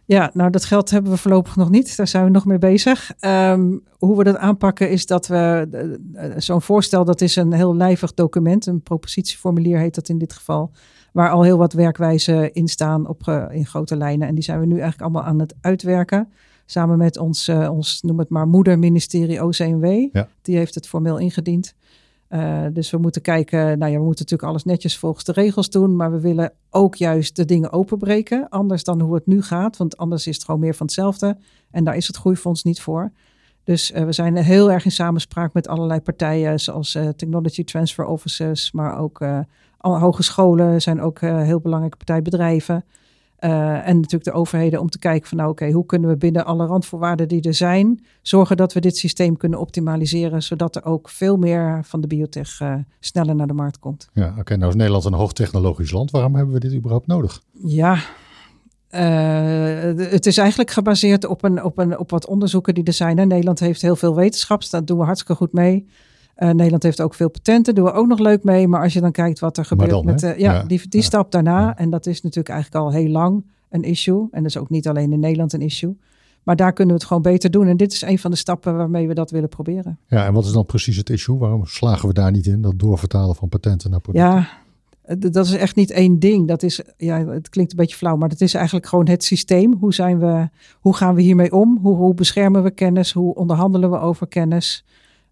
Ja, 0.07 0.31
nou 0.35 0.51
dat 0.51 0.65
geld 0.65 0.91
hebben 0.91 1.13
we 1.13 1.19
voorlopig 1.19 1.57
nog 1.57 1.71
niet. 1.71 1.97
Daar 1.97 2.09
zijn 2.09 2.25
we 2.25 2.31
nog 2.31 2.45
mee 2.45 2.59
bezig. 2.59 3.13
Um, 3.21 3.83
hoe 3.99 4.17
we 4.17 4.25
dat 4.25 4.37
aanpakken 4.37 4.91
is 4.91 5.07
dat 5.07 5.27
we 5.27 5.69
uh, 6.15 6.35
zo'n 6.37 6.63
voorstel, 6.63 7.05
dat 7.05 7.21
is 7.21 7.37
een 7.37 7.53
heel 7.53 7.77
lijvig 7.77 8.15
document. 8.15 8.67
Een 8.67 8.83
propositieformulier 8.83 9.79
heet 9.79 9.95
dat 9.95 10.09
in 10.09 10.19
dit 10.19 10.33
geval. 10.33 10.71
Waar 11.15 11.31
al 11.31 11.43
heel 11.43 11.59
wat 11.59 11.73
werkwijzen 11.73 12.53
in 12.53 12.69
staan 12.69 13.09
op, 13.09 13.27
uh, 13.29 13.45
in 13.51 13.67
grote 13.67 13.97
lijnen. 13.97 14.29
En 14.29 14.35
die 14.35 14.45
zijn 14.45 14.61
we 14.61 14.67
nu 14.67 14.73
eigenlijk 14.73 15.03
allemaal 15.03 15.23
aan 15.23 15.39
het 15.39 15.55
uitwerken. 15.61 16.33
Samen 16.67 16.99
met 16.99 17.19
ons, 17.19 17.49
uh, 17.49 17.71
ons 17.71 18.03
noem 18.03 18.19
het 18.19 18.29
maar, 18.29 18.47
moederministerie 18.47 19.45
OCMW. 19.45 20.09
Ja. 20.13 20.29
Die 20.43 20.57
heeft 20.57 20.75
het 20.75 20.89
formeel 20.89 21.19
ingediend. 21.19 21.75
Uh, 22.29 22.65
dus 22.73 22.91
we 22.91 22.99
moeten 22.99 23.23
kijken, 23.23 23.79
nou 23.79 23.93
ja, 23.93 23.99
we 23.99 24.05
moeten 24.05 24.25
natuurlijk 24.25 24.49
alles 24.49 24.65
netjes 24.65 24.99
volgens 24.99 25.25
de 25.25 25.33
regels 25.33 25.71
doen, 25.71 25.97
maar 25.97 26.11
we 26.11 26.21
willen 26.21 26.53
ook 26.71 26.95
juist 26.95 27.37
de 27.37 27.45
dingen 27.45 27.73
openbreken, 27.73 28.49
anders 28.49 28.85
dan 28.85 29.01
hoe 29.01 29.15
het 29.15 29.27
nu 29.27 29.43
gaat, 29.43 29.77
want 29.77 29.97
anders 29.97 30.27
is 30.27 30.35
het 30.35 30.45
gewoon 30.45 30.61
meer 30.61 30.75
van 30.75 30.87
hetzelfde 30.87 31.37
en 31.71 31.85
daar 31.85 31.97
is 31.97 32.07
het 32.07 32.17
groeifonds 32.17 32.63
niet 32.63 32.81
voor. 32.81 33.13
Dus 33.65 33.91
uh, 33.91 34.05
we 34.05 34.13
zijn 34.13 34.37
heel 34.37 34.71
erg 34.73 34.85
in 34.85 34.93
samenspraak 34.93 35.53
met 35.53 35.69
allerlei 35.69 36.01
partijen, 36.01 36.61
zoals 36.61 36.95
uh, 36.95 37.09
Technology 37.09 37.65
Transfer 37.65 38.05
Offices, 38.05 38.73
maar 38.73 38.99
ook 38.99 39.21
hogescholen 39.93 40.83
zijn 40.83 41.01
ook 41.01 41.21
heel 41.21 41.61
belangrijke 41.61 41.97
partijbedrijven. 41.97 42.85
Uh, 43.45 43.89
en 43.89 43.97
natuurlijk 43.97 44.25
de 44.25 44.33
overheden 44.33 44.81
om 44.81 44.91
te 44.91 44.99
kijken 44.99 45.29
van 45.29 45.39
nou 45.39 45.51
oké, 45.51 45.71
hoe 45.71 45.87
kunnen 45.87 46.11
we 46.11 46.17
binnen 46.17 46.45
alle 46.45 46.67
randvoorwaarden 46.67 47.29
die 47.29 47.43
er 47.43 47.55
zijn, 47.55 48.05
zorgen 48.23 48.57
dat 48.57 48.73
we 48.73 48.81
dit 48.81 48.97
systeem 48.97 49.37
kunnen 49.37 49.59
optimaliseren, 49.59 50.43
zodat 50.43 50.77
er 50.77 50.85
ook 50.85 51.09
veel 51.09 51.37
meer 51.37 51.81
van 51.83 52.01
de 52.01 52.07
biotech 52.07 52.61
uh, 52.61 52.75
sneller 53.01 53.35
naar 53.35 53.47
de 53.47 53.53
markt 53.53 53.79
komt. 53.79 54.09
Ja, 54.13 54.35
oké. 54.39 54.57
Nou 54.57 54.71
is 54.71 54.77
Nederland 54.77 55.05
een 55.05 55.13
hoogtechnologisch 55.13 55.91
land. 55.91 56.11
Waarom 56.11 56.35
hebben 56.35 56.55
we 56.55 56.61
dit 56.61 56.75
überhaupt 56.75 57.07
nodig? 57.07 57.43
Ja, 57.53 57.95
uh, 58.91 60.11
het 60.11 60.27
is 60.27 60.39
eigenlijk 60.39 60.71
gebaseerd 60.71 61.27
op, 61.27 61.45
een, 61.45 61.65
op, 61.65 61.79
een, 61.79 61.99
op 61.99 62.11
wat 62.11 62.27
onderzoeken 62.27 62.75
die 62.75 62.85
er 62.85 62.93
zijn. 62.93 63.17
Nederland 63.17 63.61
heeft 63.61 63.83
heel 63.83 63.97
veel 63.97 64.15
wetenschaps, 64.15 64.71
daar 64.71 64.85
doen 64.85 64.99
we 64.99 65.05
hartstikke 65.05 65.35
goed 65.35 65.53
mee. 65.53 65.89
Uh, 66.39 66.51
Nederland 66.51 66.83
heeft 66.83 67.01
ook 67.01 67.15
veel 67.15 67.31
patenten, 67.31 67.75
doen 67.75 67.85
we 67.85 67.93
ook 67.93 68.07
nog 68.07 68.19
leuk 68.19 68.45
mee. 68.45 68.69
Maar 68.69 68.83
als 68.83 68.93
je 68.93 69.01
dan 69.01 69.13
kijkt 69.13 69.39
wat 69.39 69.57
er 69.57 69.65
gebeurt 69.65 69.91
dan, 69.91 70.05
met 70.05 70.23
uh, 70.23 70.39
ja, 70.39 70.63
die, 70.63 70.89
die 70.89 71.01
ja. 71.01 71.07
stap 71.07 71.31
daarna. 71.31 71.77
En 71.77 71.91
dat 71.91 72.07
is 72.07 72.23
natuurlijk 72.23 72.55
eigenlijk 72.55 72.85
al 72.85 72.93
heel 72.93 73.09
lang 73.09 73.45
een 73.71 73.83
issue. 73.83 74.29
En 74.31 74.43
dat 74.43 74.51
is 74.51 74.57
ook 74.57 74.71
niet 74.71 74.89
alleen 74.89 75.13
in 75.13 75.21
Nederland 75.21 75.53
een 75.53 75.61
issue. 75.61 75.97
Maar 76.43 76.57
daar 76.57 76.73
kunnen 76.73 76.95
we 76.95 77.01
het 77.01 77.09
gewoon 77.09 77.23
beter 77.23 77.51
doen. 77.51 77.67
En 77.67 77.77
dit 77.77 77.93
is 77.93 78.03
een 78.03 78.19
van 78.19 78.31
de 78.31 78.37
stappen 78.37 78.77
waarmee 78.77 79.09
we 79.09 79.15
dat 79.15 79.31
willen 79.31 79.49
proberen. 79.49 79.99
Ja, 80.07 80.27
en 80.27 80.33
wat 80.33 80.45
is 80.45 80.53
dan 80.53 80.67
precies 80.67 80.97
het 80.97 81.11
issue? 81.11 81.39
Waarom 81.39 81.67
slagen 81.67 82.09
we 82.09 82.15
daar 82.15 82.31
niet 82.31 82.47
in? 82.47 82.63
Dat 82.63 82.79
doorvertalen 82.79 83.35
van 83.35 83.49
patenten 83.49 83.91
naar 83.91 84.01
producten? 84.01 84.29
Ja, 84.29 84.49
dat 85.19 85.47
is 85.47 85.53
echt 85.53 85.77
niet 85.77 85.91
één 85.91 86.19
ding. 86.19 86.49
Dat 86.49 86.63
is, 86.63 86.81
ja, 86.97 87.27
het 87.27 87.49
klinkt 87.49 87.73
een 87.73 87.79
beetje 87.79 87.97
flauw, 87.97 88.17
maar 88.17 88.29
dat 88.29 88.41
is 88.41 88.55
eigenlijk 88.55 88.87
gewoon 88.87 89.09
het 89.09 89.25
systeem. 89.25 89.75
Hoe, 89.75 89.95
zijn 89.95 90.19
we, 90.19 90.49
hoe 90.81 90.95
gaan 90.95 91.15
we 91.15 91.23
hiermee 91.23 91.53
om? 91.53 91.79
Hoe, 91.83 91.97
hoe 91.97 92.15
beschermen 92.15 92.63
we 92.63 92.71
kennis? 92.71 93.13
Hoe 93.13 93.35
onderhandelen 93.35 93.91
we 93.91 93.99
over 93.99 94.27
kennis? 94.27 94.85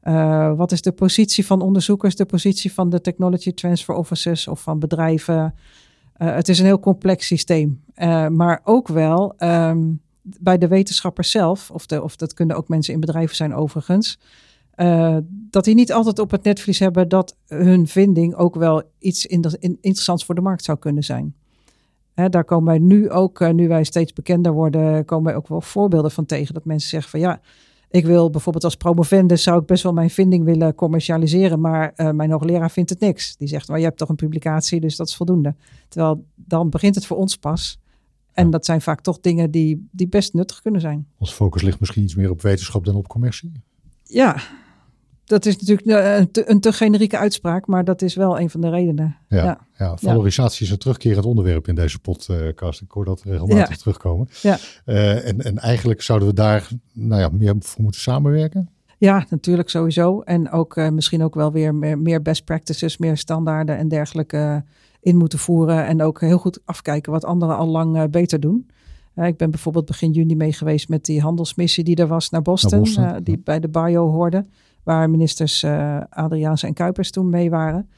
Uh, 0.03 0.55
wat 0.57 0.73
is 0.73 0.83
de 0.83 0.93
positie 0.93 1.47
van 1.47 1.61
onderzoekers, 1.61 2.17
de 2.17 2.25
positie 2.25 2.73
van 2.73 2.91
de 2.91 3.01
technology 3.01 3.53
transfer 3.53 3.95
officers 3.95 4.49
of 4.49 4.61
van 4.61 4.79
bedrijven? 4.79 5.55
Uh, 6.19 6.35
het 6.35 6.49
is 6.49 6.59
een 6.59 6.65
heel 6.65 6.81
complex 6.81 7.27
systeem. 7.27 7.83
Uh, 7.97 8.29
maar 8.29 8.61
ook 8.65 8.89
wel 8.89 9.35
um, 9.39 10.01
bij 10.23 10.59
de 10.59 10.69
wetenschappers 10.69 11.31
zelf, 11.31 11.71
of, 11.71 11.87
de, 11.87 12.03
of 12.03 12.17
dat 12.17 12.35
kunnen 12.35 12.57
ook 12.57 12.69
mensen 12.69 12.95
in 12.95 13.01
bedrijven 13.01 13.37
zijn 13.37 13.55
overigens, 13.55 14.19
dat 15.51 15.65
die 15.65 15.75
niet 15.75 15.93
altijd 15.93 16.19
op 16.19 16.31
het 16.31 16.43
netvlies 16.43 16.79
hebben 16.79 17.09
dat 17.09 17.37
hun 17.47 17.87
vinding 17.87 18.35
ook 18.35 18.55
wel 18.55 18.83
iets 18.99 19.27
interessants 19.27 20.25
voor 20.25 20.35
de 20.35 20.41
markt 20.41 20.65
zou 20.65 20.79
kunnen 20.79 21.05
zijn. 21.05 21.35
daar 22.15 22.45
komen 22.45 22.67
wij 22.67 22.79
nu 22.79 23.11
ook, 23.11 23.53
nu 23.53 23.69
wij 23.69 23.85
steeds 23.85 24.13
bekender 24.13 24.53
worden, 24.53 25.05
komen 25.05 25.25
wij 25.25 25.37
ook 25.37 25.49
wel 25.49 25.61
voorbeelden 25.61 26.11
van 26.11 26.27
tegen 26.27 26.55
dat 26.55 26.65
mensen 26.65 26.89
zeggen 26.89 27.11
van 27.11 27.21
ja, 27.21 27.41
ik 27.93 28.07
wil 28.07 28.31
bijvoorbeeld 28.31 28.65
als 28.65 28.77
promovendus 28.77 29.43
zou 29.43 29.61
ik 29.61 29.67
best 29.67 29.83
wel 29.83 29.93
mijn 29.93 30.11
vinding 30.11 30.45
willen 30.45 30.75
commercialiseren, 30.75 31.61
maar 31.61 31.93
uh, 31.97 32.11
mijn 32.11 32.31
hoogleraar 32.31 32.71
vindt 32.71 32.91
het 32.91 33.01
niks. 33.01 33.37
Die 33.37 33.49
zegt, 33.49 33.69
maar 33.69 33.79
je 33.79 33.85
hebt 33.85 33.99
toch 33.99 34.09
een 34.09 34.17
publicatie, 34.17 34.81
dus 34.81 34.97
dat 34.97 35.09
is 35.09 35.17
voldoende. 35.17 35.55
Terwijl 35.89 36.25
dan 36.35 36.71
begint 36.71 36.95
het 36.95 37.07
voor 37.07 37.17
ons 37.17 37.37
pas. 37.37 37.81
En 38.33 38.45
ja. 38.45 38.51
dat 38.51 38.65
zijn 38.65 38.81
vaak 38.81 39.01
toch 39.01 39.21
dingen 39.21 39.51
die, 39.51 39.89
die 39.91 40.09
best 40.09 40.35
nuttig 40.35 40.63
kunnen 40.63 40.81
zijn. 40.81 41.07
Ons 41.19 41.33
focus 41.33 41.63
ligt 41.63 41.81
misschien 41.81 42.03
iets 42.03 42.15
meer 42.15 42.31
op 42.31 42.43
wetenschap 42.43 42.85
dan 42.85 42.95
op 42.95 43.09
commercie. 43.09 43.53
Ja, 44.03 44.37
dat 45.33 45.47
is 45.47 45.57
natuurlijk 45.57 46.19
een 46.19 46.31
te, 46.31 46.51
een 46.51 46.61
te, 46.61 46.73
generieke 46.73 47.19
uitspraak, 47.19 47.67
maar 47.67 47.85
dat 47.85 48.03
is 48.03 48.15
wel 48.15 48.41
een 48.41 48.51
van 48.51 48.61
de 48.61 48.71
redenen. 48.71 49.17
Ja, 49.29 49.45
ja. 49.45 49.67
ja 49.79 49.97
valorisatie 49.97 50.67
is 50.67 50.73
een 50.73 50.79
terugkerend 50.79 51.25
onderwerp 51.25 51.69
in 51.69 51.75
deze 51.75 51.99
podcast. 51.99 52.81
Ik 52.81 52.91
hoor 52.91 53.05
dat 53.05 53.23
regelmatig 53.23 53.77
terugkomen. 53.77 54.29
Ja. 54.43 54.59
Uh, 54.87 55.29
en, 55.29 55.41
en 55.41 55.59
eigenlijk 55.59 56.03
zouden 56.03 56.29
we 56.29 56.35
daar 56.35 56.69
nou 56.93 57.21
ja, 57.21 57.29
meer 57.33 57.55
voor 57.59 57.83
moeten 57.83 58.01
samenwerken. 58.01 58.69
Ja, 58.99 59.27
natuurlijk 59.29 59.71
sowieso. 59.71 60.21
En 60.21 60.51
ook 60.51 60.77
uh, 60.77 60.89
misschien 60.89 61.23
ook 61.23 61.35
wel 61.35 61.53
weer 61.53 61.75
meer, 61.75 61.99
meer, 61.99 62.23
best 62.23 62.45
practices, 62.45 62.99
meer 62.99 63.17
standaarden 63.17 63.77
en 63.77 63.89
dergelijke 63.89 64.65
in 65.01 65.17
moeten 65.17 65.39
voeren. 65.39 65.87
En 65.87 66.03
ook 66.03 66.21
heel 66.21 66.39
goed 66.39 66.61
afkijken 66.65 67.13
wat 67.13 67.25
anderen 67.25 67.57
al 67.57 67.67
lang 67.67 67.97
uh, 67.97 68.05
beter 68.11 68.41
doen. 68.41 68.71
ik 69.15 69.37
ben 69.37 69.51
bijvoorbeeld 69.51 69.87
begin 69.87 70.11
juni 70.11 70.37
mee 70.37 70.53
geweest 70.53 70.89
met 70.89 71.05
die 71.05 71.21
handelsmissie 71.21 71.85
die 71.85 71.97
er 71.97 72.07
was 72.07 72.31
naar 72.31 72.43
Boston, 72.43 72.71
naar 72.71 72.81
Boston 72.81 73.25
die 73.25 73.39
bij 73.39 73.61
de 73.61 73.69
bio 73.69 74.11
hoorde 74.11 74.45
waar 74.83 75.11
ministers 75.11 75.63
uh, 75.63 76.01
Adriaanse 76.11 76.67
en 76.67 76.75
Kuipers 76.75 77.11
toen 77.11 77.31
mee 77.31 77.51
waren. 77.51 77.89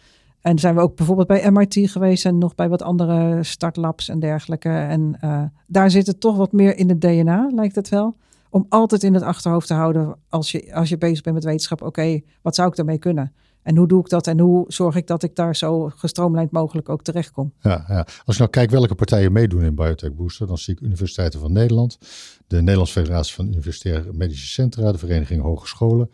En 0.40 0.58
zijn 0.58 0.74
we 0.74 0.80
ook 0.80 0.96
bijvoorbeeld 0.96 1.28
bij 1.28 1.50
MIT 1.50 1.90
geweest 1.90 2.24
en 2.24 2.38
nog 2.38 2.54
bij 2.54 2.68
wat 2.68 2.82
andere 2.82 3.42
startlabs 3.42 4.08
en 4.08 4.20
dergelijke. 4.20 4.68
En 4.68 5.18
uh, 5.24 5.42
daar 5.66 5.90
zit 5.90 6.06
het 6.06 6.20
toch 6.20 6.36
wat 6.36 6.52
meer 6.52 6.76
in 6.76 6.88
het 6.88 7.00
DNA, 7.00 7.50
lijkt 7.54 7.74
het 7.74 7.88
wel. 7.88 8.16
Om 8.50 8.66
altijd 8.68 9.02
in 9.02 9.14
het 9.14 9.22
achterhoofd 9.22 9.66
te 9.66 9.74
houden 9.74 10.16
als 10.28 10.50
je, 10.50 10.74
als 10.74 10.88
je 10.88 10.98
bezig 10.98 11.22
bent 11.22 11.34
met 11.34 11.44
wetenschap. 11.44 11.82
Oké, 11.82 12.20
wat 12.42 12.54
zou 12.54 12.68
ik 12.68 12.76
daarmee 12.76 12.98
kunnen? 12.98 13.32
En 13.64 13.76
hoe 13.76 13.88
doe 13.88 14.00
ik 14.00 14.08
dat 14.08 14.26
en 14.26 14.38
hoe 14.38 14.64
zorg 14.68 14.96
ik 14.96 15.06
dat 15.06 15.22
ik 15.22 15.36
daar 15.36 15.56
zo 15.56 15.90
gestroomlijnd 15.96 16.50
mogelijk 16.50 16.88
ook 16.88 17.02
terechtkom? 17.02 17.52
Ja, 17.60 17.84
ja. 17.88 18.06
Als 18.24 18.34
ik 18.34 18.38
nou 18.38 18.50
kijk 18.50 18.70
welke 18.70 18.94
partijen 18.94 19.32
meedoen 19.32 19.62
in 19.62 19.74
Biotech 19.74 20.14
Booster, 20.14 20.46
dan 20.46 20.58
zie 20.58 20.74
ik 20.74 20.80
Universiteiten 20.80 21.40
van 21.40 21.52
Nederland, 21.52 21.98
de 22.46 22.60
Nederlandse 22.60 23.00
Federatie 23.00 23.34
van 23.34 23.46
Universitaire 23.46 24.12
Medische 24.12 24.46
Centra, 24.46 24.92
de 24.92 24.98
Vereniging 24.98 25.42
Hogescholen, 25.42 26.10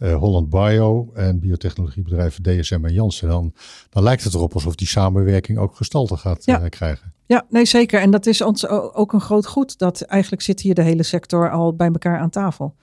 uh, 0.00 0.14
Holland 0.14 0.50
Bio 0.50 1.10
en 1.14 1.40
biotechnologiebedrijven 1.40 2.42
DSM 2.42 2.84
en 2.84 2.92
Janssen. 2.92 3.28
Dan, 3.28 3.52
dan 3.90 4.02
lijkt 4.02 4.24
het 4.24 4.34
erop 4.34 4.54
alsof 4.54 4.74
die 4.74 4.88
samenwerking 4.88 5.58
ook 5.58 5.76
gestalte 5.76 6.16
gaat 6.16 6.44
ja. 6.44 6.60
uh, 6.60 6.68
krijgen. 6.68 7.12
Ja, 7.26 7.46
nee 7.48 7.64
zeker. 7.64 8.00
En 8.00 8.10
dat 8.10 8.26
is 8.26 8.40
ons 8.40 8.68
ook 8.68 9.12
een 9.12 9.20
groot 9.20 9.46
goed. 9.46 9.78
Dat 9.78 10.00
eigenlijk 10.00 10.42
zit 10.42 10.60
hier 10.60 10.74
de 10.74 10.82
hele 10.82 11.02
sector 11.02 11.50
al 11.50 11.74
bij 11.74 11.88
elkaar 11.88 12.18
aan 12.18 12.30
tafel. 12.30 12.74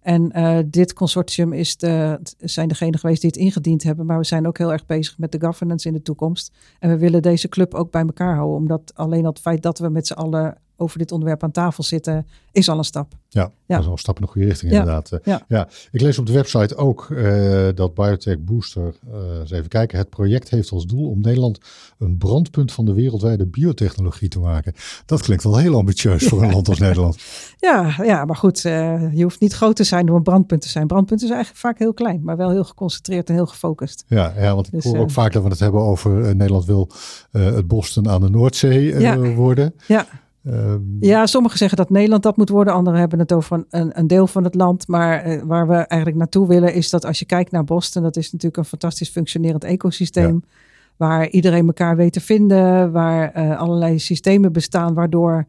En 0.00 0.38
uh, 0.38 0.58
dit 0.66 0.92
consortium 0.92 1.52
is 1.52 1.76
de, 1.76 2.20
zijn 2.38 2.68
degene 2.68 2.98
geweest 2.98 3.20
die 3.20 3.30
het 3.30 3.38
ingediend 3.38 3.82
hebben. 3.82 4.06
Maar 4.06 4.18
we 4.18 4.24
zijn 4.24 4.46
ook 4.46 4.58
heel 4.58 4.72
erg 4.72 4.86
bezig 4.86 5.18
met 5.18 5.32
de 5.32 5.40
governance 5.40 5.88
in 5.88 5.94
de 5.94 6.02
toekomst. 6.02 6.52
En 6.78 6.90
we 6.90 6.98
willen 6.98 7.22
deze 7.22 7.48
club 7.48 7.74
ook 7.74 7.90
bij 7.90 8.02
elkaar 8.02 8.34
houden. 8.34 8.56
Omdat 8.56 8.92
alleen 8.94 9.24
al 9.24 9.30
het 9.30 9.40
feit 9.40 9.62
dat 9.62 9.78
we 9.78 9.88
met 9.88 10.06
z'n 10.06 10.12
allen 10.12 10.58
over 10.76 10.98
dit 10.98 11.12
onderwerp 11.12 11.42
aan 11.42 11.50
tafel 11.50 11.82
zitten, 11.82 12.26
is 12.52 12.68
al 12.68 12.78
een 12.78 12.84
stap. 12.84 13.14
Ja, 13.28 13.42
ja. 13.42 13.50
dat 13.66 13.78
is 13.78 13.86
al 13.86 13.92
een 13.92 13.98
stap 13.98 14.16
in 14.16 14.22
de 14.22 14.30
goede 14.30 14.46
richting 14.46 14.72
ja. 14.72 14.78
inderdaad. 14.78 15.10
Ja. 15.24 15.42
ja. 15.48 15.68
ik 15.90 16.00
lees 16.00 16.18
op 16.18 16.26
de 16.26 16.32
website 16.32 16.76
ook 16.76 17.08
uh, 17.10 17.68
dat 17.74 17.94
Biotech 17.94 18.38
Booster, 18.38 18.94
uh, 19.08 19.38
eens 19.40 19.50
even 19.50 19.68
kijken, 19.68 19.98
het 19.98 20.10
project 20.10 20.48
heeft 20.48 20.70
als 20.70 20.86
doel 20.86 21.10
om 21.10 21.20
Nederland 21.20 21.58
een 21.98 22.16
brandpunt 22.16 22.72
van 22.72 22.84
de 22.84 22.94
wereldwijde 22.94 23.46
biotechnologie 23.46 24.28
te 24.28 24.38
maken. 24.38 24.72
Dat 25.06 25.22
klinkt 25.22 25.44
wel 25.44 25.56
heel 25.56 25.76
ambitieus 25.76 26.26
voor 26.26 26.42
een 26.42 26.52
land 26.52 26.68
als 26.68 26.78
Nederland. 26.78 27.16
Ja, 27.58 27.94
ja 28.02 28.24
maar 28.24 28.36
goed, 28.36 28.64
uh, 28.64 29.14
je 29.14 29.22
hoeft 29.22 29.40
niet 29.40 29.52
groot 29.52 29.76
te 29.76 29.84
zijn 29.84 30.08
om 30.08 30.16
een 30.16 30.22
brandpunt 30.22 30.60
te 30.60 30.68
zijn. 30.68 30.86
Brandpunt 30.86 31.22
is 31.22 31.28
eigenlijk 31.28 31.58
vaak 31.58 31.78
heel 31.78 31.94
klein, 31.94 32.20
maar 32.22 32.36
wel 32.36 32.50
heel 32.50 32.64
geconcentreerd 32.64 33.28
en 33.28 33.34
heel 33.34 33.46
gefocust. 33.46 34.04
Ja, 34.06 34.32
ja 34.36 34.54
want 34.54 34.66
ik 34.66 34.72
dus, 34.72 34.84
hoor 34.84 34.98
ook 34.98 35.10
vaak 35.10 35.32
dat 35.32 35.42
we 35.42 35.48
het 35.48 35.58
hebben 35.58 35.80
over 35.80 36.36
Nederland 36.36 36.64
wil 36.64 36.90
het 37.30 37.68
Boston 37.68 38.08
aan 38.08 38.20
de 38.20 38.30
Noordzee 38.30 39.34
worden. 39.34 39.74
Ja. 39.86 40.06
Um, 40.48 40.96
ja, 41.00 41.26
sommigen 41.26 41.58
zeggen 41.58 41.76
dat 41.78 41.90
Nederland 41.90 42.22
dat 42.22 42.36
moet 42.36 42.48
worden. 42.48 42.74
Anderen 42.74 43.00
hebben 43.00 43.18
het 43.18 43.32
over 43.32 43.64
een, 43.70 43.98
een 43.98 44.06
deel 44.06 44.26
van 44.26 44.44
het 44.44 44.54
land. 44.54 44.88
Maar 44.88 45.26
uh, 45.26 45.42
waar 45.42 45.68
we 45.68 45.74
eigenlijk 45.74 46.16
naartoe 46.20 46.46
willen 46.46 46.74
is 46.74 46.90
dat 46.90 47.04
als 47.04 47.18
je 47.18 47.24
kijkt 47.24 47.50
naar 47.50 47.64
Boston, 47.64 48.02
dat 48.02 48.16
is 48.16 48.32
natuurlijk 48.32 48.56
een 48.56 48.64
fantastisch 48.64 49.08
functionerend 49.08 49.64
ecosysteem. 49.64 50.32
Ja. 50.32 50.48
Waar 50.96 51.28
iedereen 51.28 51.66
elkaar 51.66 51.96
weet 51.96 52.12
te 52.12 52.20
vinden, 52.20 52.92
waar 52.92 53.36
uh, 53.36 53.58
allerlei 53.58 53.98
systemen 53.98 54.52
bestaan, 54.52 54.94
waardoor 54.94 55.46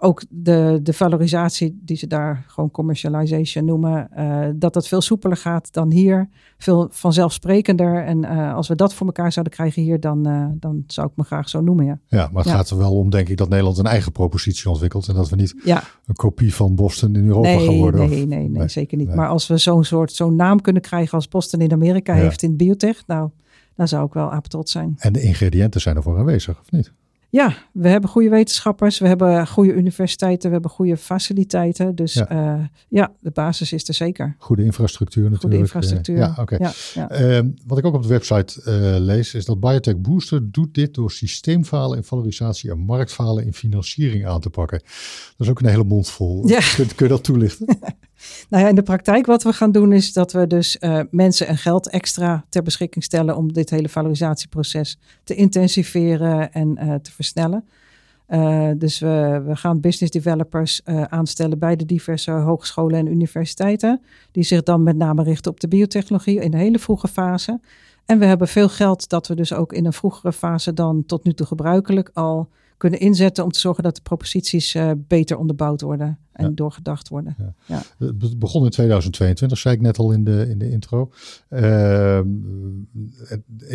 ook 0.00 0.24
de, 0.28 0.80
de 0.82 0.92
valorisatie, 0.92 1.78
die 1.82 1.96
ze 1.96 2.06
daar 2.06 2.44
gewoon 2.46 2.70
commercialization 2.70 3.64
noemen, 3.64 4.08
uh, 4.18 4.46
dat 4.54 4.72
dat 4.72 4.88
veel 4.88 5.00
soepeler 5.00 5.36
gaat 5.36 5.72
dan 5.72 5.90
hier. 5.90 6.28
Veel 6.58 6.88
vanzelfsprekender. 6.90 8.04
En 8.04 8.18
uh, 8.24 8.54
als 8.54 8.68
we 8.68 8.74
dat 8.74 8.94
voor 8.94 9.06
elkaar 9.06 9.32
zouden 9.32 9.54
krijgen 9.54 9.82
hier, 9.82 10.00
dan, 10.00 10.28
uh, 10.28 10.46
dan 10.54 10.84
zou 10.86 11.06
ik 11.06 11.12
me 11.16 11.24
graag 11.24 11.48
zo 11.48 11.60
noemen. 11.60 11.84
Ja, 11.84 11.98
ja 12.06 12.28
maar 12.32 12.42
het 12.42 12.52
ja. 12.52 12.56
gaat 12.56 12.70
er 12.70 12.78
wel 12.78 12.96
om, 12.96 13.10
denk 13.10 13.28
ik, 13.28 13.36
dat 13.36 13.48
Nederland 13.48 13.78
een 13.78 13.86
eigen 13.86 14.12
propositie 14.12 14.70
ontwikkelt. 14.70 15.08
En 15.08 15.14
dat 15.14 15.28
we 15.28 15.36
niet 15.36 15.54
ja. 15.64 15.82
een 16.06 16.14
kopie 16.14 16.54
van 16.54 16.74
Boston 16.74 17.14
in 17.14 17.26
Europa 17.26 17.48
nee, 17.48 17.66
gaan 17.66 17.76
worden. 17.76 18.00
Nee, 18.00 18.26
nee, 18.26 18.26
nee, 18.26 18.48
nee, 18.48 18.68
zeker 18.68 18.98
niet. 18.98 19.06
Nee. 19.06 19.16
Maar 19.16 19.28
als 19.28 19.46
we 19.46 19.56
zo'n 19.56 19.84
soort, 19.84 20.12
zo'n 20.12 20.36
naam 20.36 20.60
kunnen 20.60 20.82
krijgen 20.82 21.14
als 21.14 21.28
Boston 21.28 21.60
in 21.60 21.72
Amerika 21.72 22.14
heeft 22.14 22.42
in 22.42 22.56
biotech, 22.56 23.02
nou, 23.06 23.30
dan 23.74 23.88
zou 23.88 24.06
ik 24.06 24.12
wel 24.12 24.32
apetot 24.32 24.68
zijn. 24.68 24.94
En 24.98 25.12
de 25.12 25.22
ingrediënten 25.22 25.80
zijn 25.80 25.96
ervoor 25.96 26.18
aanwezig, 26.18 26.60
of 26.60 26.70
niet? 26.70 26.92
Ja, 27.30 27.54
we 27.72 27.88
hebben 27.88 28.10
goede 28.10 28.28
wetenschappers, 28.28 28.98
we 28.98 29.06
hebben 29.08 29.46
goede 29.46 29.72
universiteiten, 29.72 30.46
we 30.46 30.52
hebben 30.52 30.70
goede 30.70 30.96
faciliteiten. 30.96 31.94
Dus 31.94 32.14
ja, 32.14 32.56
uh, 32.58 32.64
ja 32.88 33.12
de 33.20 33.30
basis 33.30 33.72
is 33.72 33.88
er 33.88 33.94
zeker. 33.94 34.36
Goede 34.38 34.64
infrastructuur 34.64 35.30
natuurlijk. 35.30 35.54
Goede 35.54 35.58
infrastructuur. 35.58 36.16
Ja, 36.16 36.30
oké. 36.38 36.40
Okay. 36.40 36.58
Ja, 36.94 37.08
ja. 37.08 37.38
uh, 37.38 37.50
wat 37.66 37.78
ik 37.78 37.84
ook 37.84 37.94
op 37.94 38.02
de 38.02 38.08
website 38.08 38.60
uh, 38.60 38.98
lees, 38.98 39.34
is 39.34 39.44
dat 39.44 39.60
Biotech 39.60 39.96
Booster 39.96 40.52
doet 40.52 40.74
dit 40.74 40.94
door 40.94 41.10
systeemfalen 41.10 41.96
in 41.96 42.04
valorisatie 42.04 42.70
en 42.70 42.78
marktfalen 42.78 43.44
in 43.44 43.54
financiering 43.54 44.26
aan 44.26 44.40
te 44.40 44.50
pakken. 44.50 44.78
Dat 44.78 45.46
is 45.46 45.48
ook 45.48 45.60
een 45.60 45.68
hele 45.68 45.84
mond 45.84 46.10
vol. 46.10 46.48
Ja. 46.48 46.60
Kun, 46.74 46.94
kun 46.94 47.06
je 47.06 47.12
dat 47.12 47.24
toelichten? 47.24 47.66
Nou 48.48 48.62
ja, 48.62 48.68
in 48.68 48.74
de 48.74 48.82
praktijk 48.82 49.26
wat 49.26 49.42
we 49.42 49.52
gaan 49.52 49.72
doen 49.72 49.92
is 49.92 50.12
dat 50.12 50.32
we 50.32 50.46
dus 50.46 50.76
uh, 50.80 51.00
mensen 51.10 51.46
en 51.46 51.56
geld 51.56 51.88
extra 51.88 52.44
ter 52.48 52.62
beschikking 52.62 53.04
stellen 53.04 53.36
om 53.36 53.52
dit 53.52 53.70
hele 53.70 53.88
valorisatieproces 53.88 54.98
te 55.24 55.34
intensiveren 55.34 56.52
en 56.52 56.78
uh, 56.82 56.94
te 56.94 57.12
versnellen. 57.12 57.64
Uh, 58.28 58.70
dus 58.76 58.98
we, 58.98 59.42
we 59.46 59.56
gaan 59.56 59.80
business 59.80 60.12
developers 60.12 60.80
aanstellen 60.84 61.58
bij 61.58 61.76
de 61.76 61.84
diverse 61.84 62.30
hogescholen 62.30 62.98
en 62.98 63.06
universiteiten, 63.06 64.00
die 64.32 64.44
zich 64.44 64.62
dan 64.62 64.82
met 64.82 64.96
name 64.96 65.22
richten 65.22 65.50
op 65.50 65.60
de 65.60 65.68
biotechnologie 65.68 66.40
in 66.40 66.50
de 66.50 66.56
hele 66.56 66.78
vroege 66.78 67.08
fase. 67.08 67.60
En 68.06 68.18
we 68.18 68.24
hebben 68.24 68.48
veel 68.48 68.68
geld 68.68 69.08
dat 69.08 69.26
we 69.26 69.34
dus 69.34 69.52
ook 69.52 69.72
in 69.72 69.86
een 69.86 69.92
vroegere 69.92 70.32
fase 70.32 70.72
dan 70.72 71.04
tot 71.06 71.24
nu 71.24 71.32
toe 71.32 71.46
gebruikelijk 71.46 72.10
al 72.12 72.48
kunnen 72.78 73.00
inzetten 73.00 73.44
om 73.44 73.50
te 73.50 73.58
zorgen 73.58 73.82
dat 73.82 73.94
de 73.94 74.02
proposities 74.02 74.74
uh, 74.74 74.90
beter 74.96 75.36
onderbouwd 75.36 75.80
worden 75.80 76.18
en 76.32 76.44
ja. 76.44 76.50
doorgedacht 76.54 77.08
worden. 77.08 77.36
Ja. 77.38 77.54
ja. 77.66 78.06
Het 78.06 78.38
begon 78.38 78.64
in 78.64 78.70
2022, 78.70 79.58
zei 79.58 79.74
ik 79.74 79.80
net 79.80 79.98
al 79.98 80.12
in 80.12 80.24
de, 80.24 80.46
in 80.48 80.58
de 80.58 80.70
intro. 80.70 81.10
Uh, 81.50 82.18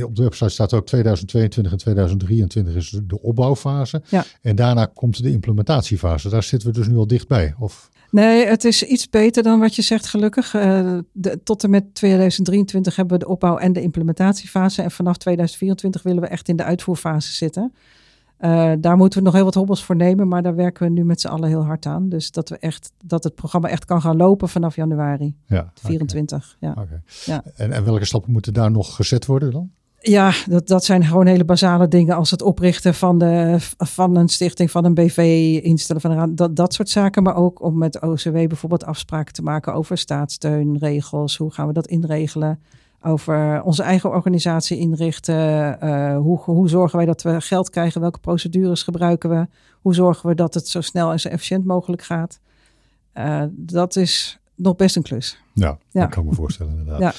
op 0.04 0.16
de 0.16 0.24
website 0.24 0.50
staat 0.50 0.74
ook 0.74 0.86
2022 0.86 1.72
en 1.72 1.78
2023 1.78 2.76
is 2.76 3.00
de 3.04 3.22
opbouwfase. 3.22 4.02
Ja. 4.08 4.26
En 4.42 4.56
daarna 4.56 4.86
komt 4.86 5.24
de 5.24 5.32
implementatiefase. 5.32 6.30
Daar 6.30 6.44
zitten 6.44 6.68
we 6.68 6.76
dus 6.76 6.88
nu 6.88 6.96
al 6.96 7.08
dichtbij. 7.08 7.56
Of... 7.60 7.90
Nee, 8.12 8.46
het 8.46 8.64
is 8.64 8.84
iets 8.84 9.10
beter 9.10 9.44
dan 9.44 9.60
wat 9.60 9.76
je 9.76 9.82
zegt, 9.82 10.08
gelukkig. 10.08 10.54
Uh, 10.54 10.98
de, 11.12 11.40
tot 11.44 11.64
en 11.64 11.70
met 11.70 11.96
2023 11.96 12.96
hebben 12.96 13.18
we 13.20 13.24
de 13.24 13.30
opbouw 13.30 13.58
en 13.58 13.74
de 13.74 13.82
implementatiefase. 13.82 14.82
En 14.82 14.92
vanaf 14.92 15.18
2024 15.18 16.04
willen 16.04 16.22
we 16.22 16.28
echt 16.28 16.48
in 16.48 16.56
de 16.56 16.64
uitvoerfase 16.64 17.34
zitten. 17.34 17.74
Uh, 18.40 18.72
daar 18.80 18.98
moeten 18.98 19.20
we 19.20 19.25
nog 19.25 19.34
heel 19.34 19.44
wat 19.44 19.54
hobbels 19.54 19.84
voor 19.84 19.96
nemen, 19.96 20.28
maar 20.28 20.42
daar 20.42 20.56
werken 20.56 20.84
we 20.86 20.92
nu 20.92 21.04
met 21.04 21.22
z'n 21.22 21.28
allen 21.28 21.50
heel 21.50 21.63
hard 21.63 21.86
aan. 21.86 22.10
Dus 22.10 22.32
dat, 22.32 22.50
we 22.50 22.58
echt, 22.58 22.92
dat 23.04 23.24
het 23.24 23.36
programma 23.36 23.68
echt 23.68 23.86
kan 23.86 24.02
gaan 24.02 24.18
lopen 24.18 24.50
vanaf 24.50 24.75
januari 24.75 25.36
ja, 25.46 25.72
24. 25.74 26.56
Okay. 26.60 26.74
Ja. 26.75 26.82
Okay. 26.82 27.02
ja. 27.25 27.44
En, 27.56 27.72
en 27.72 27.86
welke 27.86 28.06
stappen 28.06 28.32
moeten 28.32 28.54
daar 28.54 28.72
nog 28.72 28.96
gezet 28.96 29.25
worden 29.25 29.52
dan? 29.52 29.72
Ja, 30.06 30.34
dat, 30.46 30.68
dat 30.68 30.86
zijn 30.86 31.04
gewoon 31.04 31.25
hele 31.25 31.46
basale 31.46 31.88
dingen 31.88 32.16
als 32.16 32.32
het 32.32 32.42
oprichten 32.42 32.94
van, 32.94 33.18
de, 33.18 33.56
van 33.78 34.16
een 34.16 34.28
stichting, 34.28 34.72
van 34.72 34.86
een 34.86 34.94
BV, 34.94 35.18
instellen 35.63 36.02
van 36.02 36.12
een 36.12 36.36
dat, 36.36 36.56
dat 36.56 36.74
soort 36.74 36.90
zaken. 36.90 37.24
Maar 37.24 37.36
ook 37.36 37.62
om 37.62 37.78
met 37.78 38.02
OCW 38.02 38.32
bijvoorbeeld 38.32 38.86
afspraken 38.86 39.34
te 39.34 39.42
maken 39.42 39.74
over 39.74 39.98
staatssteunregels. 39.98 41.38
Hoe 41.38 41.52
gaan 41.52 41.68
we 41.68 41.74
dat 41.74 41.88
inregelen? 41.88 42.60
Over 43.04 43.62
onze 43.64 43.84
eigen 43.84 44.10
organisatie 44.10 44.78
inrichten. 44.78 45.78
Uh, 45.84 46.18
hoe, 46.18 46.40
hoe 46.40 46.70
zorgen 46.70 46.98
wij 46.98 47.06
dat 47.06 47.22
we 47.22 47.42
geld 47.42 47.70
krijgen? 47.70 48.02
Welke 48.02 48.20
procedures 48.20 48.84
gebruiken 48.84 49.30
we? 49.30 49.48
Hoe 49.82 49.94
zorgen 49.94 50.30
we 50.30 50.36
dat 50.36 50.54
het 50.54 50.68
zo 50.68 50.82
snel 50.82 51.12
en 51.12 51.20
zo 51.20 51.28
efficiënt 51.28 51.66
mogelijk 51.66 52.02
gaat? 52.02 52.40
Uh, 53.14 53.44
dat 53.52 53.96
is 53.96 54.40
nog 54.56 54.76
best 54.76 54.96
een 54.96 55.02
klus. 55.02 55.38
Ja, 55.54 55.78
ja. 55.92 56.02
dat 56.02 56.10
kan 56.10 56.24
ik 56.24 56.30
me 56.30 56.36
voorstellen 56.36 56.72
inderdaad. 56.72 57.00
Ja. 57.00 57.14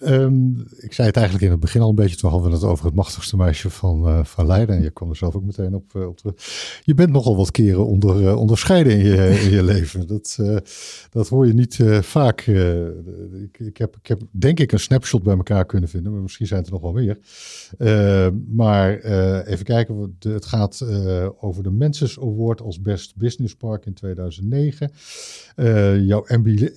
Um, 0.00 0.66
ik 0.76 0.92
zei 0.92 1.06
het 1.06 1.16
eigenlijk 1.16 1.44
in 1.44 1.50
het 1.50 1.60
begin 1.60 1.80
al 1.80 1.88
een 1.88 1.94
beetje, 1.94 2.16
toen 2.16 2.30
hadden 2.30 2.48
we 2.48 2.56
het 2.56 2.64
over 2.64 2.84
het 2.84 2.94
machtigste 2.94 3.36
meisje 3.36 3.70
van, 3.70 4.08
uh, 4.08 4.24
van 4.24 4.46
Leiden. 4.46 4.76
En 4.76 4.82
je 4.82 4.90
kwam 4.90 5.10
er 5.10 5.16
zelf 5.16 5.34
ook 5.34 5.44
meteen 5.44 5.74
op, 5.74 5.92
uh, 5.96 6.06
op 6.06 6.16
terug. 6.16 6.34
Je 6.84 6.94
bent 6.94 7.10
nogal 7.10 7.36
wat 7.36 7.50
keren 7.50 7.86
onder, 7.86 8.22
uh, 8.22 8.36
onderscheiden 8.36 8.92
in 8.92 9.04
je, 9.04 9.28
in 9.44 9.50
je 9.50 9.62
leven. 9.62 10.06
Dat, 10.06 10.38
dat 11.10 11.28
hoor 11.28 11.46
je 11.46 11.52
niet 11.52 11.78
vaak. 12.00 12.40
Ik, 12.40 13.58
ik, 13.58 13.76
heb, 13.76 13.96
ik 13.96 14.06
heb 14.06 14.20
denk 14.30 14.60
ik 14.60 14.72
een 14.72 14.80
snapshot 14.80 15.22
bij 15.22 15.36
elkaar 15.36 15.66
kunnen 15.66 15.88
vinden, 15.88 16.12
maar 16.12 16.22
misschien 16.22 16.46
zijn 16.46 16.60
het 16.60 16.68
er 16.68 16.74
nog 16.74 16.82
wel 16.82 16.92
meer. 16.92 17.18
maar 18.54 18.98
even 19.44 19.64
kijken, 19.64 20.16
het 20.18 20.46
gaat 20.46 20.86
over 21.40 21.62
de 21.62 21.70
Menses 21.70 22.20
Award 22.20 22.60
als 22.60 22.80
Best 22.80 23.16
Business 23.16 23.54
Park 23.54 23.86
in 23.86 23.94
2009. 23.94 24.90
jouw 26.06 26.24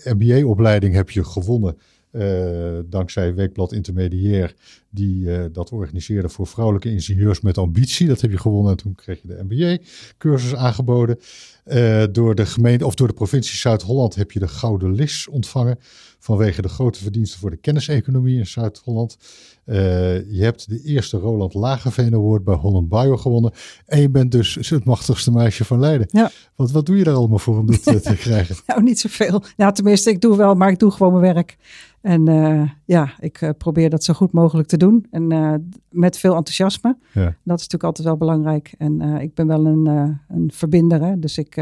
MBA-opleiding 0.04 0.94
heb 0.94 1.10
je 1.10 1.24
gewonnen. 1.24 1.78
Uh, 2.12 2.80
dankzij 2.86 3.36
Weekblad 3.36 3.72
Intermediair, 3.72 4.54
die 4.90 5.24
uh, 5.24 5.46
dat 5.52 5.72
organiseerde 5.72 6.30
voor 6.30 6.48
vrouwelijke 6.48 6.92
ingenieurs 6.92 7.42
met 7.42 7.58
ambitie. 7.58 8.08
Dat 8.08 8.22
heb 8.22 8.32
je 8.32 8.38
gewonnen 8.38 8.72
en 8.72 8.78
toen 8.78 8.96
kreeg 8.96 9.22
je 9.22 9.28
de 9.28 9.44
MBA-cursus 9.48 10.56
aangeboden. 10.56 11.20
Uh, 11.66 12.04
door 12.12 12.36
de 12.36 12.46
gemeente 12.46 12.86
of 12.86 12.96
door 12.96 13.08
de 13.08 13.14
provincie 13.14 13.58
Zuid-Holland 13.58 14.16
heb 14.16 14.32
je 14.32 14.40
de 14.40 14.48
Gouden 14.48 14.94
Lis 14.94 15.28
ontvangen 15.28 15.80
vanwege 16.20 16.62
de 16.62 16.70
grote 16.70 17.00
verdiensten 17.00 17.40
voor 17.40 17.50
de 17.50 17.58
kenniseconomie 17.58 18.38
in 18.38 18.48
Zuid-Holland. 18.48 19.18
je 19.66 20.40
hebt 20.40 20.70
de 20.70 20.82
eerste 20.84 21.18
Roland 21.18 21.54
Lagerveen 21.54 22.14
Award 22.14 22.44
bij 22.44 22.56
Holland 22.56 22.90
Bio 22.90 23.18
gewonnen. 23.18 23.52
En 23.86 24.02
je 24.02 24.10
bent 24.10 24.32
dus 24.32 24.70
het 24.70 24.84
machtigste 24.84 25.32
meisje 25.32 25.66
van 25.66 25.80
Leiden. 25.80 26.08
Ja. 26.12 26.32
Wat, 26.56 26.72
wat 26.72 26.86
doe 26.86 26.98
je 26.98 27.04
daar 27.04 27.14
allemaal 27.14 27.40
voor 27.40 27.58
om 27.58 27.66
dit 27.66 27.84
te 27.84 28.16
krijgen? 28.26 28.56
nou, 28.66 28.84
niet 28.84 29.00
zoveel. 29.00 29.44
Nou, 29.58 29.74
tenminste, 29.74 30.10
ik 30.10 30.22
doe 30.22 30.38
wel, 30.38 30.56
maar 30.56 30.72
ik 30.72 30.80
doe 30.80 30.92
gewoon 30.92 31.20
mijn 31.20 31.34
werk. 31.34 31.58
En 32.02 32.30
uh, 32.30 32.70
ja, 32.86 33.14
ik 33.20 33.42
uh, 33.42 33.50
probeer 33.58 33.90
dat 33.90 34.04
zo 34.04 34.14
goed 34.14 34.32
mogelijk 34.32 34.68
te 34.68 34.78
doen. 34.78 35.06
En 35.12 35.34
uh, 35.34 35.54
met 35.90 36.18
veel 36.18 36.36
enthousiasme. 36.36 36.98
Ja. 37.14 37.24
Dat 37.24 37.34
is 37.60 37.68
natuurlijk 37.68 37.84
altijd 37.84 38.08
wel 38.08 38.18
belangrijk. 38.18 38.74
En 38.78 39.02
ik 39.02 39.34
ben 39.34 39.48
wel 39.48 39.66
een, 39.66 39.86
een 40.28 40.52
verbinder. 40.54 41.02
Hè? 41.04 41.20
Dus 41.20 41.38
ik, 41.38 41.56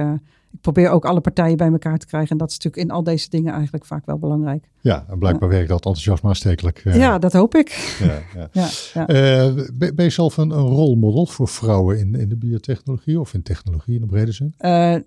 ik 0.51 0.61
probeer 0.61 0.89
ook 0.89 1.05
alle 1.05 1.21
partijen 1.21 1.57
bij 1.57 1.71
elkaar 1.71 1.97
te 1.97 2.05
krijgen. 2.05 2.29
En 2.29 2.37
dat 2.37 2.49
is 2.49 2.53
natuurlijk 2.55 2.83
in 2.83 2.91
al 2.91 3.03
deze 3.03 3.29
dingen 3.29 3.53
eigenlijk 3.53 3.85
vaak 3.85 4.05
wel 4.05 4.17
belangrijk. 4.17 4.69
Ja, 4.81 5.05
en 5.09 5.19
blijkbaar 5.19 5.49
werkt 5.49 5.67
dat 5.67 5.85
enthousiasme 5.85 6.29
aanstekelijk. 6.29 6.81
Ja, 6.83 7.17
dat 7.19 7.33
hoop 7.33 7.55
ik. 7.55 7.97
Ja, 7.99 8.49
ja. 8.51 8.67
ben, 9.73 9.95
ben, 9.95 10.05
je 10.05 10.09
zelf 10.09 10.37
een, 10.37 10.49
een 10.49 10.65
rolmodel 10.65 11.25
voor 11.25 11.47
vrouwen 11.47 11.99
in, 11.99 12.15
in 12.15 12.29
de 12.29 12.37
biotechnologie 12.37 13.19
of 13.19 13.33
in 13.33 13.43
technologie 13.43 13.95
in 13.95 14.01
de 14.01 14.07
brede 14.07 14.31
zin? 14.31 14.53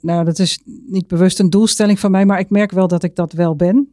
nou, 0.01 0.25
dat 0.25 0.39
is 0.39 0.63
niet 0.87 1.07
bewust 1.07 1.39
een 1.39 1.51
doelstelling 1.51 1.99
van 1.99 2.11
mij. 2.11 2.27
Maar 2.27 2.39
ik 2.39 2.51
merk 2.51 2.71
wel 2.71 2.89
dat 2.89 3.03
ik 3.03 3.17
dat 3.17 3.33
wel 3.33 3.57
ben. 3.57 3.89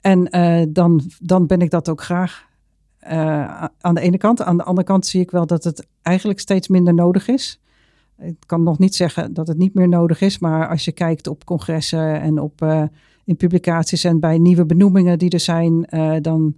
En 0.00 0.36
uh, 0.36 0.66
dan, 0.68 1.00
dan 1.20 1.46
ben 1.46 1.60
ik 1.60 1.70
dat 1.70 1.88
ook 1.88 2.02
graag. 2.02 2.46
Uh, 3.02 3.64
aan 3.80 3.94
de 3.94 4.00
ene 4.00 4.18
kant. 4.18 4.42
Aan 4.42 4.56
de 4.56 4.62
andere 4.62 4.86
kant 4.86 5.06
zie 5.06 5.20
ik 5.20 5.30
wel 5.30 5.46
dat 5.46 5.64
het 5.64 5.86
eigenlijk 6.02 6.40
steeds 6.40 6.68
minder 6.68 6.94
nodig 6.94 7.28
is. 7.28 7.60
Ik 8.18 8.36
kan 8.46 8.62
nog 8.62 8.78
niet 8.78 8.94
zeggen 8.94 9.34
dat 9.34 9.48
het 9.48 9.58
niet 9.58 9.74
meer 9.74 9.88
nodig 9.88 10.20
is, 10.20 10.38
maar 10.38 10.68
als 10.68 10.84
je 10.84 10.92
kijkt 10.92 11.26
op 11.26 11.44
congressen 11.44 12.20
en 12.20 12.40
op, 12.40 12.62
uh, 12.62 12.82
in 13.24 13.36
publicaties 13.36 14.04
en 14.04 14.20
bij 14.20 14.38
nieuwe 14.38 14.66
benoemingen 14.66 15.18
die 15.18 15.30
er 15.30 15.40
zijn, 15.40 15.88
dan 16.22 16.54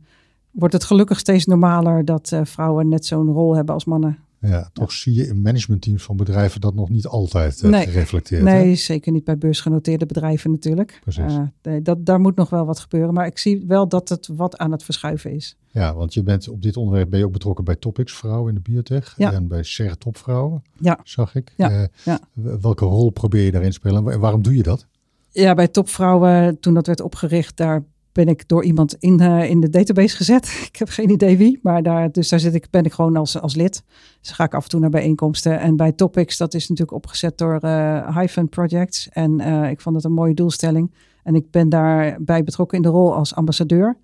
wordt 0.50 0.74
het 0.74 0.84
gelukkig 0.84 1.18
steeds 1.18 1.46
normaler 1.46 2.04
dat 2.04 2.40
vrouwen 2.42 2.88
net 2.88 3.06
zo'n 3.06 3.32
rol 3.32 3.56
hebben 3.56 3.74
als 3.74 3.84
mannen. 3.84 4.18
Ja, 4.40 4.70
toch 4.72 4.92
zie 4.92 5.14
je 5.14 5.26
in 5.26 5.42
managementteams 5.42 6.02
van 6.02 6.16
bedrijven 6.16 6.60
dat 6.60 6.74
nog 6.74 6.88
niet 6.88 7.06
altijd 7.06 7.62
uh, 7.62 7.70
nee, 7.70 7.86
gereflecteerd. 7.86 8.42
Nee, 8.42 8.74
zeker 8.74 9.12
niet 9.12 9.24
bij 9.24 9.38
beursgenoteerde 9.38 10.06
bedrijven 10.06 10.50
natuurlijk. 10.50 11.00
Precies. 11.02 11.38
Uh, 11.62 11.76
dat, 11.82 12.06
daar 12.06 12.20
moet 12.20 12.36
nog 12.36 12.50
wel 12.50 12.66
wat 12.66 12.78
gebeuren. 12.78 13.14
Maar 13.14 13.26
ik 13.26 13.38
zie 13.38 13.64
wel 13.66 13.88
dat 13.88 14.08
het 14.08 14.28
wat 14.36 14.58
aan 14.58 14.72
het 14.72 14.82
verschuiven 14.82 15.32
is. 15.32 15.56
Ja, 15.70 15.94
want 15.94 16.14
je 16.14 16.22
bent 16.22 16.48
op 16.48 16.62
dit 16.62 16.76
onderwerp 16.76 17.10
ben 17.10 17.18
je 17.18 17.24
ook 17.24 17.32
betrokken 17.32 17.64
bij 17.64 17.76
Topics 17.76 18.12
Vrouwen 18.12 18.48
in 18.48 18.54
de 18.54 18.70
biotech. 18.70 19.14
Ja. 19.16 19.32
En 19.32 19.48
bij 19.48 19.62
SER 19.62 19.98
Topvrouwen, 19.98 20.62
ja. 20.78 21.00
zag 21.04 21.34
ik. 21.34 21.52
Ja. 21.56 21.70
Uh, 21.70 21.84
ja. 22.04 22.20
Welke 22.60 22.84
rol 22.84 23.10
probeer 23.10 23.44
je 23.44 23.50
daarin 23.50 23.70
te 23.70 23.76
spelen 23.76 24.12
en 24.12 24.20
waarom 24.20 24.42
doe 24.42 24.56
je 24.56 24.62
dat? 24.62 24.86
Ja, 25.30 25.54
bij 25.54 25.68
Topvrouwen, 25.68 26.60
toen 26.60 26.74
dat 26.74 26.86
werd 26.86 27.00
opgericht, 27.00 27.56
daar 27.56 27.84
ben 28.12 28.28
ik 28.28 28.48
door 28.48 28.64
iemand 28.64 28.96
in, 28.98 29.20
uh, 29.20 29.50
in 29.50 29.60
de 29.60 29.68
database 29.68 30.16
gezet. 30.16 30.46
Ik 30.72 30.76
heb 30.76 30.88
geen 30.88 31.10
idee 31.10 31.36
wie, 31.36 31.58
maar 31.62 31.82
daar, 31.82 32.12
dus 32.12 32.28
daar 32.28 32.40
zit 32.40 32.54
ik, 32.54 32.70
ben 32.70 32.84
ik 32.84 32.92
gewoon 32.92 33.16
als, 33.16 33.40
als 33.40 33.54
lid. 33.54 33.82
Dus 34.20 34.30
ga 34.30 34.44
ik 34.44 34.54
af 34.54 34.62
en 34.62 34.70
toe 34.70 34.80
naar 34.80 34.90
bijeenkomsten. 34.90 35.60
En 35.60 35.76
bij 35.76 35.92
Topics, 35.92 36.36
dat 36.36 36.54
is 36.54 36.68
natuurlijk 36.68 36.96
opgezet 36.96 37.38
door 37.38 37.58
uh, 37.64 38.16
Hyphen 38.16 38.48
Projects. 38.48 39.08
En 39.08 39.40
uh, 39.40 39.70
ik 39.70 39.80
vond 39.80 39.96
het 39.96 40.04
een 40.04 40.12
mooie 40.12 40.34
doelstelling. 40.34 40.94
En 41.22 41.34
ik 41.34 41.50
ben 41.50 41.68
daarbij 41.68 42.44
betrokken 42.44 42.76
in 42.76 42.82
de 42.82 42.88
rol 42.88 43.14
als 43.14 43.34
ambassadeur. 43.34 43.96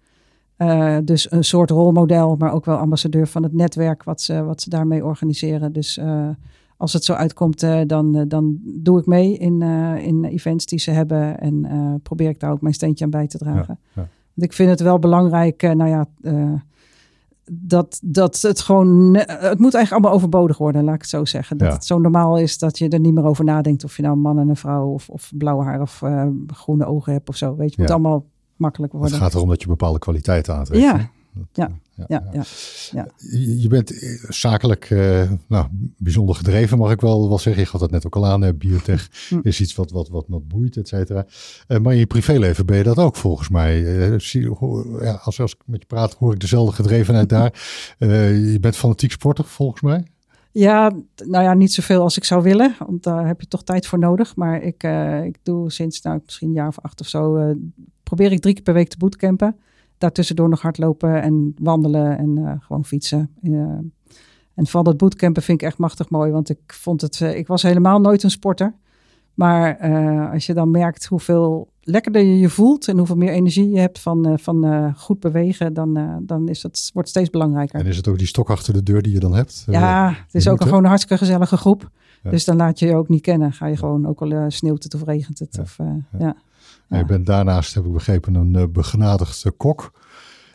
Dus 1.04 1.30
een 1.30 1.44
soort 1.44 1.70
rolmodel, 1.70 2.36
maar 2.36 2.52
ook 2.52 2.64
wel 2.64 2.76
ambassadeur 2.76 3.26
van 3.26 3.42
het 3.42 3.52
netwerk 3.52 4.02
wat 4.02 4.20
ze, 4.20 4.44
wat 4.44 4.62
ze 4.62 4.70
daarmee 4.70 5.04
organiseren. 5.04 5.72
Dus 5.72 5.98
als 6.76 6.92
het 6.92 7.04
zo 7.04 7.12
uitkomt, 7.12 7.62
uh, 7.62 7.80
dan, 7.86 8.16
uh, 8.16 8.22
dan 8.28 8.58
doe 8.62 8.98
ik 8.98 9.06
mee 9.06 9.36
in, 9.36 9.60
uh, 9.60 10.06
in 10.06 10.24
events 10.24 10.66
die 10.66 10.78
ze 10.78 10.90
hebben. 10.90 11.40
En 11.40 12.00
probeer 12.02 12.28
ik 12.28 12.40
daar 12.40 12.50
ook 12.50 12.60
mijn 12.60 12.74
steentje 12.74 13.04
aan 13.04 13.10
bij 13.10 13.26
te 13.26 13.38
dragen. 13.38 13.78
Ja, 13.94 14.02
ja. 14.02 14.08
Want 14.34 14.48
ik 14.48 14.52
vind 14.52 14.70
het 14.70 14.80
wel 14.80 14.98
belangrijk, 14.98 15.62
nou 15.62 15.88
ja, 15.88 16.06
dat, 17.50 18.00
dat 18.04 18.42
het 18.42 18.60
gewoon. 18.60 19.14
Het 19.16 19.58
moet 19.58 19.74
eigenlijk 19.74 19.92
allemaal 19.92 20.12
overbodig 20.12 20.58
worden, 20.58 20.84
laat 20.84 20.94
ik 20.94 21.00
het 21.00 21.10
zo 21.10 21.24
zeggen. 21.24 21.58
Dat 21.58 21.68
ja. 21.68 21.74
het 21.74 21.84
zo 21.84 21.98
normaal 21.98 22.38
is 22.38 22.58
dat 22.58 22.78
je 22.78 22.88
er 22.88 23.00
niet 23.00 23.14
meer 23.14 23.24
over 23.24 23.44
nadenkt 23.44 23.84
of 23.84 23.96
je 23.96 24.02
nou 24.02 24.14
een 24.14 24.20
man 24.20 24.38
en 24.38 24.48
een 24.48 24.56
vrouw 24.56 24.86
of, 24.86 25.08
of 25.08 25.32
blauwe 25.34 25.64
haar 25.64 25.80
of 25.80 26.02
groene 26.46 26.86
ogen 26.86 27.12
hebt 27.12 27.28
of 27.28 27.36
zo. 27.36 27.56
Weet 27.56 27.74
je, 27.74 27.80
het 27.80 27.90
moet 27.90 27.90
allemaal 27.90 28.26
makkelijk 28.56 28.92
worden. 28.92 29.10
Het 29.10 29.20
gaat 29.20 29.34
erom 29.34 29.48
dat 29.48 29.62
je 29.62 29.68
bepaalde 29.68 29.98
kwaliteiten 29.98 30.54
aantrekt. 30.54 30.82
Ja, 30.82 31.10
ja, 31.52 31.70
ja, 31.96 32.28
ja, 32.32 32.42
ja, 32.90 33.08
Je 33.60 33.68
bent 33.68 34.00
eh, 34.00 34.08
zakelijk 34.28 34.90
uh, 34.90 35.30
nou, 35.48 35.66
bijzonder 35.96 36.34
gedreven, 36.34 36.78
mag 36.78 36.92
ik 36.92 37.00
wel, 37.00 37.28
wel 37.28 37.38
zeggen. 37.38 37.62
Je 37.62 37.68
gaat 37.68 37.80
dat 37.80 37.90
net 37.90 38.06
ook 38.06 38.16
al 38.16 38.26
aan. 38.26 38.56
Biotech 38.56 39.08
hm. 39.28 39.38
is 39.42 39.60
iets 39.60 39.74
wat, 39.74 39.90
wat, 39.90 40.08
wat, 40.08 40.24
wat 40.28 40.48
boeit, 40.48 40.76
et 40.76 40.88
cetera. 40.88 41.26
Uh, 41.68 41.78
maar 41.78 41.92
in 41.92 41.98
je 41.98 42.06
privéleven 42.06 42.66
ben 42.66 42.76
je 42.76 42.82
dat 42.82 42.98
ook 42.98 43.16
volgens 43.16 43.48
mij. 43.48 43.80
Uh, 43.80 44.18
zie, 44.18 44.42
ja, 45.00 45.12
als, 45.12 45.40
als 45.40 45.52
ik 45.52 45.60
met 45.64 45.80
je 45.80 45.86
praat, 45.86 46.14
hoor 46.14 46.32
ik 46.32 46.40
dezelfde 46.40 46.74
gedrevenheid 46.74 47.28
daar. 47.28 47.52
je 48.52 48.58
bent 48.60 48.76
fanatiek 48.76 49.10
sporter 49.10 49.44
volgens 49.44 49.82
mij. 49.82 50.06
Ja, 50.52 50.92
nou 51.24 51.44
ja, 51.44 51.54
niet 51.54 51.72
zoveel 51.72 52.02
als 52.02 52.16
ik 52.16 52.24
zou 52.24 52.42
willen, 52.42 52.74
want 52.86 53.02
daar 53.02 53.26
heb 53.26 53.40
je 53.40 53.46
toch 53.46 53.64
tijd 53.64 53.86
voor 53.86 53.98
nodig. 53.98 54.36
Maar 54.36 54.62
ik, 54.62 54.82
ik 55.24 55.38
doe 55.42 55.70
sinds 55.70 56.02
nou, 56.02 56.20
misschien 56.24 56.48
een 56.48 56.54
jaar 56.54 56.68
of 56.68 56.78
acht 56.80 57.00
of 57.00 57.08
zo, 57.08 57.54
probeer 58.02 58.32
ik 58.32 58.40
drie 58.40 58.54
keer 58.54 58.62
per 58.62 58.74
week 58.74 58.88
te 58.88 58.98
bootcampen. 58.98 59.56
Daartussendoor 59.98 60.48
nog 60.48 60.60
hardlopen 60.60 61.22
en 61.22 61.54
wandelen 61.58 62.18
en 62.18 62.38
uh, 62.38 62.52
gewoon 62.60 62.84
fietsen. 62.84 63.30
en 64.54 64.66
van 64.66 64.84
dat 64.84 64.96
bootcampen 64.96 65.42
vind 65.42 65.60
ik 65.60 65.66
echt 65.66 65.78
machtig 65.78 66.10
mooi, 66.10 66.32
want 66.32 66.48
ik 66.48 66.58
vond 66.66 67.00
het, 67.00 67.20
ik 67.20 67.46
was 67.46 67.62
helemaal 67.62 68.00
nooit 68.00 68.22
een 68.22 68.30
sporter. 68.30 68.74
Maar 69.34 69.78
als 70.32 70.46
je 70.46 70.54
dan 70.54 70.70
merkt 70.70 71.06
hoeveel 71.06 71.68
lekkerder 71.80 72.22
je 72.22 72.38
je 72.38 72.48
voelt 72.48 72.88
en 72.88 72.98
hoeveel 72.98 73.16
meer 73.16 73.32
energie 73.32 73.70
je 73.70 73.78
hebt 73.78 73.98
van, 73.98 74.38
van 74.38 74.92
goed 74.96 75.20
bewegen, 75.20 75.74
dan, 75.74 76.22
dan 76.22 76.48
is 76.48 76.62
het, 76.62 76.90
wordt 76.92 77.08
het 77.08 77.16
steeds 77.16 77.30
belangrijker. 77.30 77.80
En 77.80 77.86
is 77.86 77.96
het 77.96 78.08
ook 78.08 78.18
die 78.18 78.26
stok 78.26 78.50
achter 78.50 78.72
de 78.72 78.82
deur 78.82 79.02
die 79.02 79.12
je 79.12 79.20
dan 79.20 79.34
hebt? 79.34 79.64
Ja, 79.66 80.08
het 80.08 80.34
is 80.34 80.48
ook 80.48 80.60
een, 80.60 80.66
gewoon 80.66 80.82
een 80.82 80.88
hartstikke 80.88 81.24
gezellige 81.24 81.56
groep. 81.56 81.90
Ja. 82.22 82.30
Dus 82.30 82.44
dan 82.44 82.56
laat 82.56 82.78
je 82.78 82.86
je 82.86 82.94
ook 82.94 83.08
niet 83.08 83.22
kennen. 83.22 83.52
Ga 83.52 83.66
je 83.66 83.76
gewoon, 83.76 84.06
ook 84.06 84.22
al 84.22 84.50
sneeuwt 84.50 84.82
het 84.82 84.94
of 84.94 85.04
regent 85.04 85.38
het. 85.38 85.54
Ja. 85.54 85.62
Of, 85.62 85.78
ja. 86.18 86.36
Je 86.88 87.04
bent 87.04 87.26
daarnaast, 87.26 87.74
heb 87.74 87.84
ik 87.84 87.92
begrepen, 87.92 88.34
een 88.34 88.72
begenadigde 88.72 89.50
kok. 89.50 89.92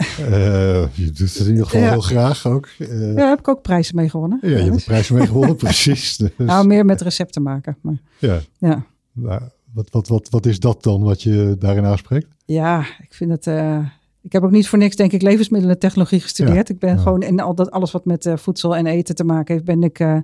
je 0.93 1.11
doet 1.13 1.33
het 1.33 1.35
in 1.35 1.49
ieder 1.51 1.65
geval 1.65 1.89
heel 1.89 2.01
graag 2.01 2.47
ook. 2.47 2.67
ja, 2.77 3.13
daar 3.13 3.29
heb 3.29 3.39
ik 3.39 3.47
ook 3.47 3.61
prijzen 3.61 3.95
mee 3.95 4.09
gewonnen. 4.09 4.39
Ja, 4.41 4.49
je 4.49 4.71
hebt 4.71 4.83
prijzen 4.83 5.15
mee 5.15 5.27
gewonnen, 5.27 5.55
precies. 5.65 6.17
Dus. 6.17 6.29
Nou, 6.37 6.67
meer 6.67 6.85
met 6.85 7.01
recepten 7.01 7.41
maken. 7.41 7.77
Maar, 7.81 7.97
ja. 8.17 8.39
ja. 8.57 8.85
Nou, 9.11 9.41
wat, 9.73 9.89
wat, 9.91 10.07
wat, 10.07 10.29
wat 10.29 10.45
is 10.45 10.59
dat 10.59 10.83
dan 10.83 11.01
wat 11.01 11.21
je 11.21 11.55
daarin 11.59 11.85
aanspreekt? 11.85 12.27
Ja, 12.45 12.79
ik 12.79 13.13
vind 13.13 13.31
het. 13.31 13.47
Uh, 13.47 13.85
ik 14.21 14.31
heb 14.31 14.43
ook 14.43 14.51
niet 14.51 14.67
voor 14.67 14.79
niks, 14.79 14.95
denk 14.95 15.11
ik, 15.11 15.21
levensmiddelentechnologie 15.21 16.19
gestudeerd. 16.19 16.67
Ja, 16.67 16.73
ik 16.73 16.79
ben 16.79 16.95
ja. 16.95 17.01
gewoon 17.01 17.21
in 17.21 17.39
al 17.39 17.55
dat, 17.55 17.71
alles 17.71 17.91
wat 17.91 18.05
met 18.05 18.25
uh, 18.25 18.37
voedsel 18.37 18.75
en 18.75 18.85
eten 18.85 19.15
te 19.15 19.23
maken 19.23 19.53
heeft, 19.53 19.65
ben 19.65 19.83
ik 19.83 19.99
uh, 19.99 20.17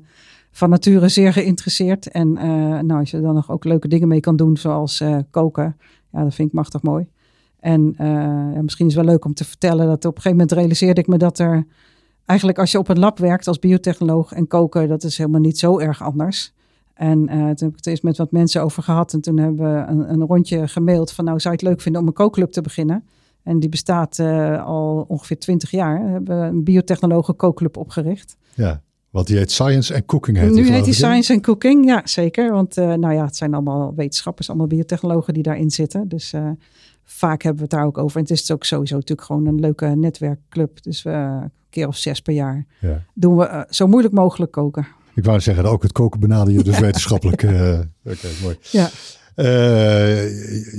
van 0.52 0.70
nature 0.70 1.08
zeer 1.08 1.34
geïnteresseerd. 1.34 2.08
En 2.08 2.34
nou, 2.86 3.00
als 3.00 3.12
je 3.12 3.22
dan 3.22 3.34
nog 3.34 3.52
ook 3.52 3.66
leuke 3.66 3.88
dingen 3.88 4.08
mee 4.08 4.20
kan 4.20 4.36
doen, 4.36 4.58
zoals 4.58 5.04
koken, 5.32 5.78
ja, 6.12 6.24
dat 6.24 6.36
vind 6.36 6.48
ik 6.48 6.54
machtig 6.54 6.82
mooi. 6.82 7.08
En 7.60 7.96
ja, 8.54 8.62
misschien 8.62 8.88
is 8.88 8.96
het 8.96 9.04
wel 9.04 9.14
leuk 9.14 9.26
om 9.26 9.34
te 9.34 9.46
vertellen 9.46 9.88
dat 9.88 10.06
op 10.06 10.16
een 10.16 10.22
gegeven 10.22 10.38
moment 10.38 10.52
realiseerde 10.52 11.02
ik 11.02 11.08
me 11.08 11.18
dat 11.18 11.40
er 11.40 11.68
eigenlijk 12.26 12.60
als 12.60 12.72
je 12.72 12.78
op 12.78 12.88
een 12.88 13.00
lab 13.00 13.18
werkt 13.20 13.48
als 13.48 13.60
biotechnoloog 13.60 14.32
en 14.32 14.48
koken, 14.48 14.88
dat 14.88 15.04
is 15.04 15.18
helemaal 15.18 15.42
niet 15.42 15.60
zo 15.60 15.80
erg 15.80 16.04
anders. 16.04 16.54
En 16.94 17.20
uh, 17.20 17.28
toen 17.28 17.68
heb 17.68 17.70
ik 17.70 17.76
het 17.76 17.88
eens 17.88 18.02
met 18.02 18.18
wat 18.18 18.32
mensen 18.32 18.64
over 18.64 18.84
gehad. 18.84 19.14
En 19.14 19.22
toen 19.22 19.38
hebben 19.38 19.74
we 19.74 19.92
een, 19.92 20.12
een, 20.12 20.26
rondje 20.26 20.68
gemaild 20.68 21.12
van 21.12 21.26
nou 21.26 21.40
zou 21.40 21.54
je 21.54 21.60
het 21.60 21.70
leuk 21.70 21.82
vinden 21.82 22.02
om 22.02 22.08
een 22.08 22.14
kookclub 22.14 22.52
te 22.52 22.62
beginnen. 22.62 23.04
En 23.44 23.60
die 23.60 23.70
bestaat 23.70 24.18
uh, 24.18 24.66
al 24.66 25.06
ongeveer 25.08 25.40
twintig 25.40 25.72
jaar. 25.72 26.06
We 26.06 26.12
hebben 26.12 26.38
een 26.38 26.64
biotechnologen 26.64 27.36
kookclub 27.36 27.78
opgericht. 27.78 28.38
Ja, 28.54 28.82
want 29.18 29.30
die 29.30 29.38
heet 29.38 29.52
Science 29.52 29.94
and 29.94 30.06
Cooking. 30.06 30.38
Heet 30.38 30.52
nu 30.52 30.64
die, 30.64 30.72
heet 30.72 30.84
die 30.84 30.94
Science 30.94 31.34
and 31.34 31.42
Cooking, 31.42 31.86
ja 31.86 32.02
zeker. 32.04 32.52
Want 32.52 32.78
uh, 32.78 32.94
nou 32.94 33.14
ja, 33.14 33.26
het 33.26 33.36
zijn 33.36 33.54
allemaal 33.54 33.94
wetenschappers, 33.96 34.50
allemaal 34.50 34.68
biotechnologen 34.68 35.34
die 35.34 35.44
daarin 35.44 35.72
zitten. 35.72 36.08
Dus 36.08 36.34
vaak 37.04 37.42
hebben 37.42 37.62
we 37.62 37.68
het 37.70 37.78
daar 37.78 37.86
ook 37.86 37.98
over. 37.98 38.18
En 38.18 38.22
het 38.22 38.32
is 38.32 38.52
ook 38.52 38.64
sowieso 38.64 38.96
natuurlijk 38.96 39.28
gewoon 39.28 39.46
een 39.46 39.60
leuke 39.60 39.86
netwerkclub. 39.86 40.84
Dus 40.84 41.04
we 41.04 41.10
een 41.10 41.52
keer 41.70 41.88
of 41.88 41.98
zes 41.98 42.22
per 42.22 42.34
jaar 42.34 42.66
ja. 42.82 43.04
doen 43.14 43.38
we 43.38 43.66
zo 43.70 43.88
moeilijk 43.88 44.14
mogelijk 44.14 44.52
koken. 44.52 44.88
Ik 45.16 45.24
wou 45.24 45.40
zeggen, 45.40 45.66
ook 45.66 45.84
het 45.84 45.92
koken 45.92 46.20
benader 46.20 46.54
je 46.54 46.64
dus 46.72 46.80
wetenschappelijk. 46.80 47.44
Oké, 47.44 47.90
okay, 48.04 48.32
mooi. 48.42 48.58
Ja. 48.72 48.90
Uh, 49.36 49.46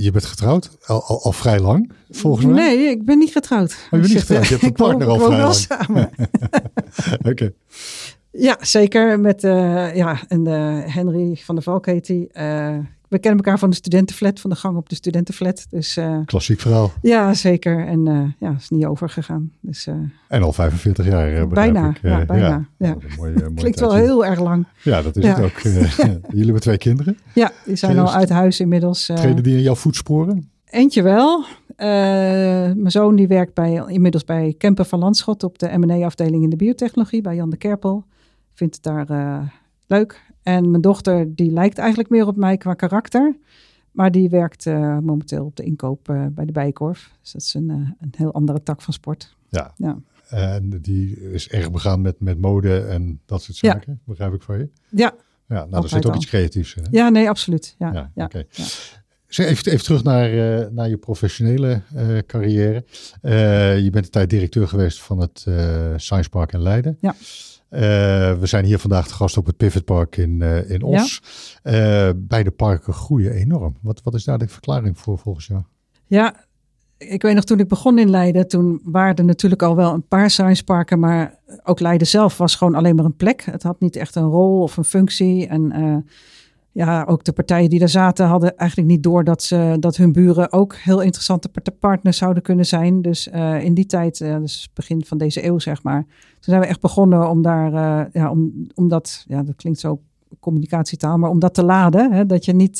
je 0.03 0.11
bent 0.13 0.25
getrouwd 0.25 0.71
al, 0.87 1.03
al, 1.03 1.23
al, 1.23 1.33
vrij 1.33 1.61
lang, 1.61 1.93
volgens 2.11 2.47
mij. 2.47 2.55
Nee, 2.55 2.89
ik 2.89 3.05
ben 3.05 3.19
niet 3.19 3.33
getrouwd. 3.33 3.71
Oh, 3.71 3.79
je 3.91 3.99
bent 3.99 4.09
niet 4.09 4.19
getrouwd, 4.21 4.47
je 4.47 4.51
hebt 4.51 4.63
een 4.71 4.73
partner 4.73 5.09
al 5.09 5.19
vrij 5.19 5.39
lang. 5.39 5.57
Oké. 7.19 7.29
Okay. 7.29 7.55
Ja, 8.39 8.57
zeker. 8.61 9.21
Met 9.21 9.45
uh, 9.45 9.95
ja, 9.95 10.21
en, 10.29 10.47
Henry 10.91 11.37
van 11.45 11.55
der 11.55 11.65
Valk 11.65 11.87
heet 11.87 12.09
hij. 12.09 12.29
we 13.09 13.19
kennen 13.19 13.45
elkaar 13.45 13.59
van 13.59 13.71
de 13.71 13.77
studentenflat, 13.77 14.41
van 14.41 14.51
de 14.51 14.57
gang 14.57 14.77
op 14.77 14.89
de 14.89 14.95
studentenflat. 14.95 15.67
Dus, 15.71 15.99
Klassiek 16.25 16.61
verhaal. 16.61 16.93
Ja, 17.03 17.35
zeker. 17.35 17.87
En 17.87 18.35
ja, 18.39 18.55
is 18.59 18.69
niet 18.69 18.85
overgegaan. 18.85 19.53
Dus, 19.61 19.87
en 20.29 20.43
al 20.43 20.53
45 20.53 21.07
jaar. 21.07 21.49
bijna. 21.49 21.89
Ik. 21.89 21.99
Ja, 22.03 22.25
bijna. 22.25 22.69
Ja. 22.79 22.97
Klinkt 23.55 23.81
wel 23.81 23.95
heel 23.95 24.27
erg 24.27 24.41
lang. 24.41 24.67
Ja, 24.83 25.03
dat 25.03 25.17
is 25.17 25.25
ja. 25.25 25.35
het 25.35 25.45
ook. 25.45 25.59
Jullie 26.29 26.45
hebben 26.45 26.61
twee 26.61 26.79
kinderen. 26.79 27.19
Ja, 27.35 27.53
die 27.65 27.77
zijn 27.77 27.99
al 27.99 28.13
uit 28.13 28.29
huis 28.29 28.61
inmiddels. 28.61 29.05
Treden 29.15 29.43
die 29.43 29.57
in 29.57 29.63
jouw 29.63 29.75
voetsporen? 29.75 30.51
Eentje 30.71 31.03
wel. 31.03 31.45
mijn 31.77 32.91
zoon 32.91 33.17
die 33.17 33.27
werkt 33.27 33.55
bij, 33.55 33.83
inmiddels 33.87 34.25
bij 34.25 34.55
Kemper 34.59 34.85
van 34.85 34.99
Landschot 34.99 35.43
op 35.43 35.59
de 35.59 35.79
M&A-afdeling 35.79 36.43
in 36.43 36.51
de 36.51 36.57
biotechnologie 36.57 37.21
bij 37.21 37.35
Jan 37.35 37.51
de 37.51 37.57
Kerpel. 37.57 38.05
Vindt 38.59 38.75
het 38.75 38.85
daar 38.85 39.53
leuk. 39.87 40.23
En 40.43 40.71
mijn 40.71 40.83
dochter, 40.83 41.35
die 41.35 41.51
lijkt 41.51 41.79
eigenlijk 41.79 42.11
meer 42.11 42.27
op 42.27 42.37
mij 42.37 42.57
qua 42.57 42.75
karakter. 42.75 43.37
Maar 43.91 44.11
die 44.11 44.29
werkt 44.29 44.67
uh, 44.67 44.99
momenteel 44.99 45.45
op 45.45 45.57
de 45.57 45.63
inkoop 45.63 46.09
uh, 46.09 46.27
bij 46.31 46.45
de 46.45 46.53
Bijenkorf. 46.53 47.13
Dus 47.21 47.33
dat 47.33 47.43
is 47.43 47.55
een, 47.55 47.69
een 47.69 48.15
heel 48.17 48.33
andere 48.33 48.63
tak 48.63 48.83
van 48.83 48.93
sport. 48.93 49.37
Ja. 49.49 49.75
ja. 49.77 49.99
En 50.29 50.79
die 50.83 51.31
is 51.33 51.49
erg 51.49 51.71
begaan 51.71 52.01
met, 52.01 52.21
met 52.21 52.41
mode 52.41 52.81
en 52.81 53.21
dat 53.27 53.43
soort 53.43 53.57
zaken, 53.57 53.93
ja. 53.93 53.99
begrijp 54.05 54.35
ik 54.35 54.43
van 54.43 54.59
je? 54.59 54.69
Ja. 54.89 55.15
Ja, 55.49 55.65
nou, 55.65 55.83
er 55.83 55.89
zit 55.89 56.07
ook 56.07 56.13
al. 56.13 56.17
iets 56.17 56.27
creatiefs 56.27 56.75
in. 56.75 56.83
Hè? 56.83 56.89
Ja, 56.91 57.09
nee, 57.09 57.29
absoluut. 57.29 57.75
Ja, 57.79 57.93
ja, 57.93 58.11
ja, 58.15 58.25
okay. 58.25 58.47
ja. 58.51 58.65
Even, 59.29 59.73
even 59.73 59.85
terug 59.85 60.03
naar, 60.03 60.31
naar 60.73 60.89
je 60.89 60.97
professionele 60.97 61.83
carrière. 62.27 62.85
je 63.83 63.89
bent 63.93 64.05
een 64.05 64.11
tijd 64.11 64.31
directeur 64.31 64.69
geweest 64.69 65.01
van 65.01 65.21
het 65.21 65.39
Science 65.97 66.29
Park 66.29 66.53
in 66.53 66.63
Leiden. 66.63 66.97
Ja. 67.01 67.15
Uh, 67.71 67.81
we 68.39 68.47
zijn 68.47 68.65
hier 68.65 68.79
vandaag 68.79 69.07
te 69.09 69.15
gast 69.15 69.37
op 69.37 69.47
het 69.47 69.57
Pivot 69.57 69.85
Park 69.85 70.17
in, 70.17 70.41
uh, 70.41 70.71
in 70.71 70.83
Os. 70.83 71.23
Ja. 71.63 72.07
Uh, 72.09 72.15
beide 72.17 72.51
parken 72.51 72.93
groeien 72.93 73.33
enorm. 73.33 73.77
Wat, 73.81 74.01
wat 74.03 74.15
is 74.15 74.25
daar 74.25 74.39
de 74.39 74.49
verklaring 74.49 74.99
voor 74.99 75.19
volgens 75.19 75.47
jou? 75.47 75.63
Ja, 76.07 76.35
ik 76.99 77.23
weet 77.23 77.35
nog 77.35 77.45
toen 77.45 77.59
ik 77.59 77.69
begon 77.69 77.99
in 77.99 78.11
Leiden, 78.11 78.49
toen 78.49 78.81
waren 78.85 79.17
er 79.17 79.25
natuurlijk 79.25 79.63
al 79.63 79.77
wel 79.77 79.93
een 79.93 80.09
paar 80.09 80.31
science 80.31 80.65
parken, 80.65 80.99
maar 80.99 81.39
ook 81.65 81.81
Leiden 81.81 82.07
zelf 82.07 82.39
was 82.39 82.55
gewoon 82.55 82.75
alleen 82.75 82.97
maar 82.97 83.05
een 83.05 83.17
plek. 83.17 83.45
Het 83.45 83.63
had 83.63 83.81
niet 83.81 83.97
echt 83.97 84.15
een 84.15 84.29
rol 84.29 84.63
of 84.63 84.77
een 84.77 84.85
functie. 84.85 85.47
En 85.47 85.73
ja, 86.79 87.05
ook 87.05 87.25
de 87.25 87.33
partijen 87.33 87.71
die 87.71 87.79
daar 87.79 87.89
zaten 87.89 88.27
hadden 88.27 88.57
eigenlijk 88.57 88.91
niet 88.91 89.03
door 89.03 89.25
dat, 89.25 89.43
ze, 89.43 89.77
dat 89.81 89.97
hun 89.97 90.13
buren 90.13 90.53
ook 90.53 90.75
heel 90.75 91.01
interessante 91.01 91.51
partners 91.81 92.17
zouden 92.17 92.43
kunnen 92.43 92.67
zijn. 92.67 93.03
Dus 93.03 93.29
uh, 93.29 93.65
in 93.65 93.75
die 93.75 93.87
tijd, 93.87 94.21
uh, 94.21 94.37
dus 94.37 94.71
begin 94.75 95.05
van 95.05 95.19
deze 95.19 95.45
eeuw 95.45 95.59
zeg 95.59 95.83
maar, 95.83 96.03
toen 96.03 96.39
zijn 96.41 96.61
we 96.61 96.67
echt 96.67 96.81
begonnen 96.81 97.31
om 97.31 97.43
daar, 97.43 97.73
uh, 97.73 98.13
ja, 98.13 98.31
om, 98.31 98.67
om 98.75 98.89
dat, 98.89 99.25
ja, 99.29 99.43
dat 99.43 99.57
klinkt 99.57 99.79
zo 99.79 100.01
communicatietaal, 100.41 101.19
maar 101.19 101.31
om 101.31 101.39
dat 101.39 101.55
te 101.55 101.65
laden. 101.65 102.13
Hè, 102.13 102.27
dat 102.27 102.45
je 102.45 102.53
niet, 102.53 102.79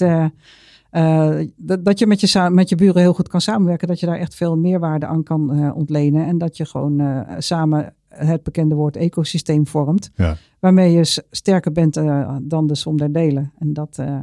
dat 1.57 1.99
je 1.99 2.07
met 2.07 2.21
je, 2.21 2.49
met 2.51 2.69
je 2.69 2.77
buren 2.77 3.03
heel 3.03 3.15
goed 3.15 3.29
kan 3.29 3.41
samenwerken, 3.41 3.89
dat 3.89 4.01
je 4.01 4.07
daar 4.07 4.19
echt 4.19 4.35
veel 4.35 4.57
meerwaarde 4.57 5.07
aan 5.07 5.23
kan 5.23 5.73
ontlenen 5.75 6.27
en 6.27 6.39
dat 6.39 6.57
je 6.57 6.65
gewoon 6.65 7.25
samen 7.39 7.95
het 8.27 8.43
bekende 8.43 8.75
woord 8.75 8.97
ecosysteem 8.97 9.67
vormt. 9.67 10.11
Ja. 10.15 10.37
Waarmee 10.59 10.93
je 10.93 11.23
sterker 11.31 11.73
bent 11.73 11.97
uh, 11.97 12.37
dan 12.43 12.67
de 12.67 12.75
som 12.75 12.97
der 12.97 13.13
delen. 13.13 13.53
En 13.59 13.73
dat, 13.73 13.97
uh, 14.01 14.19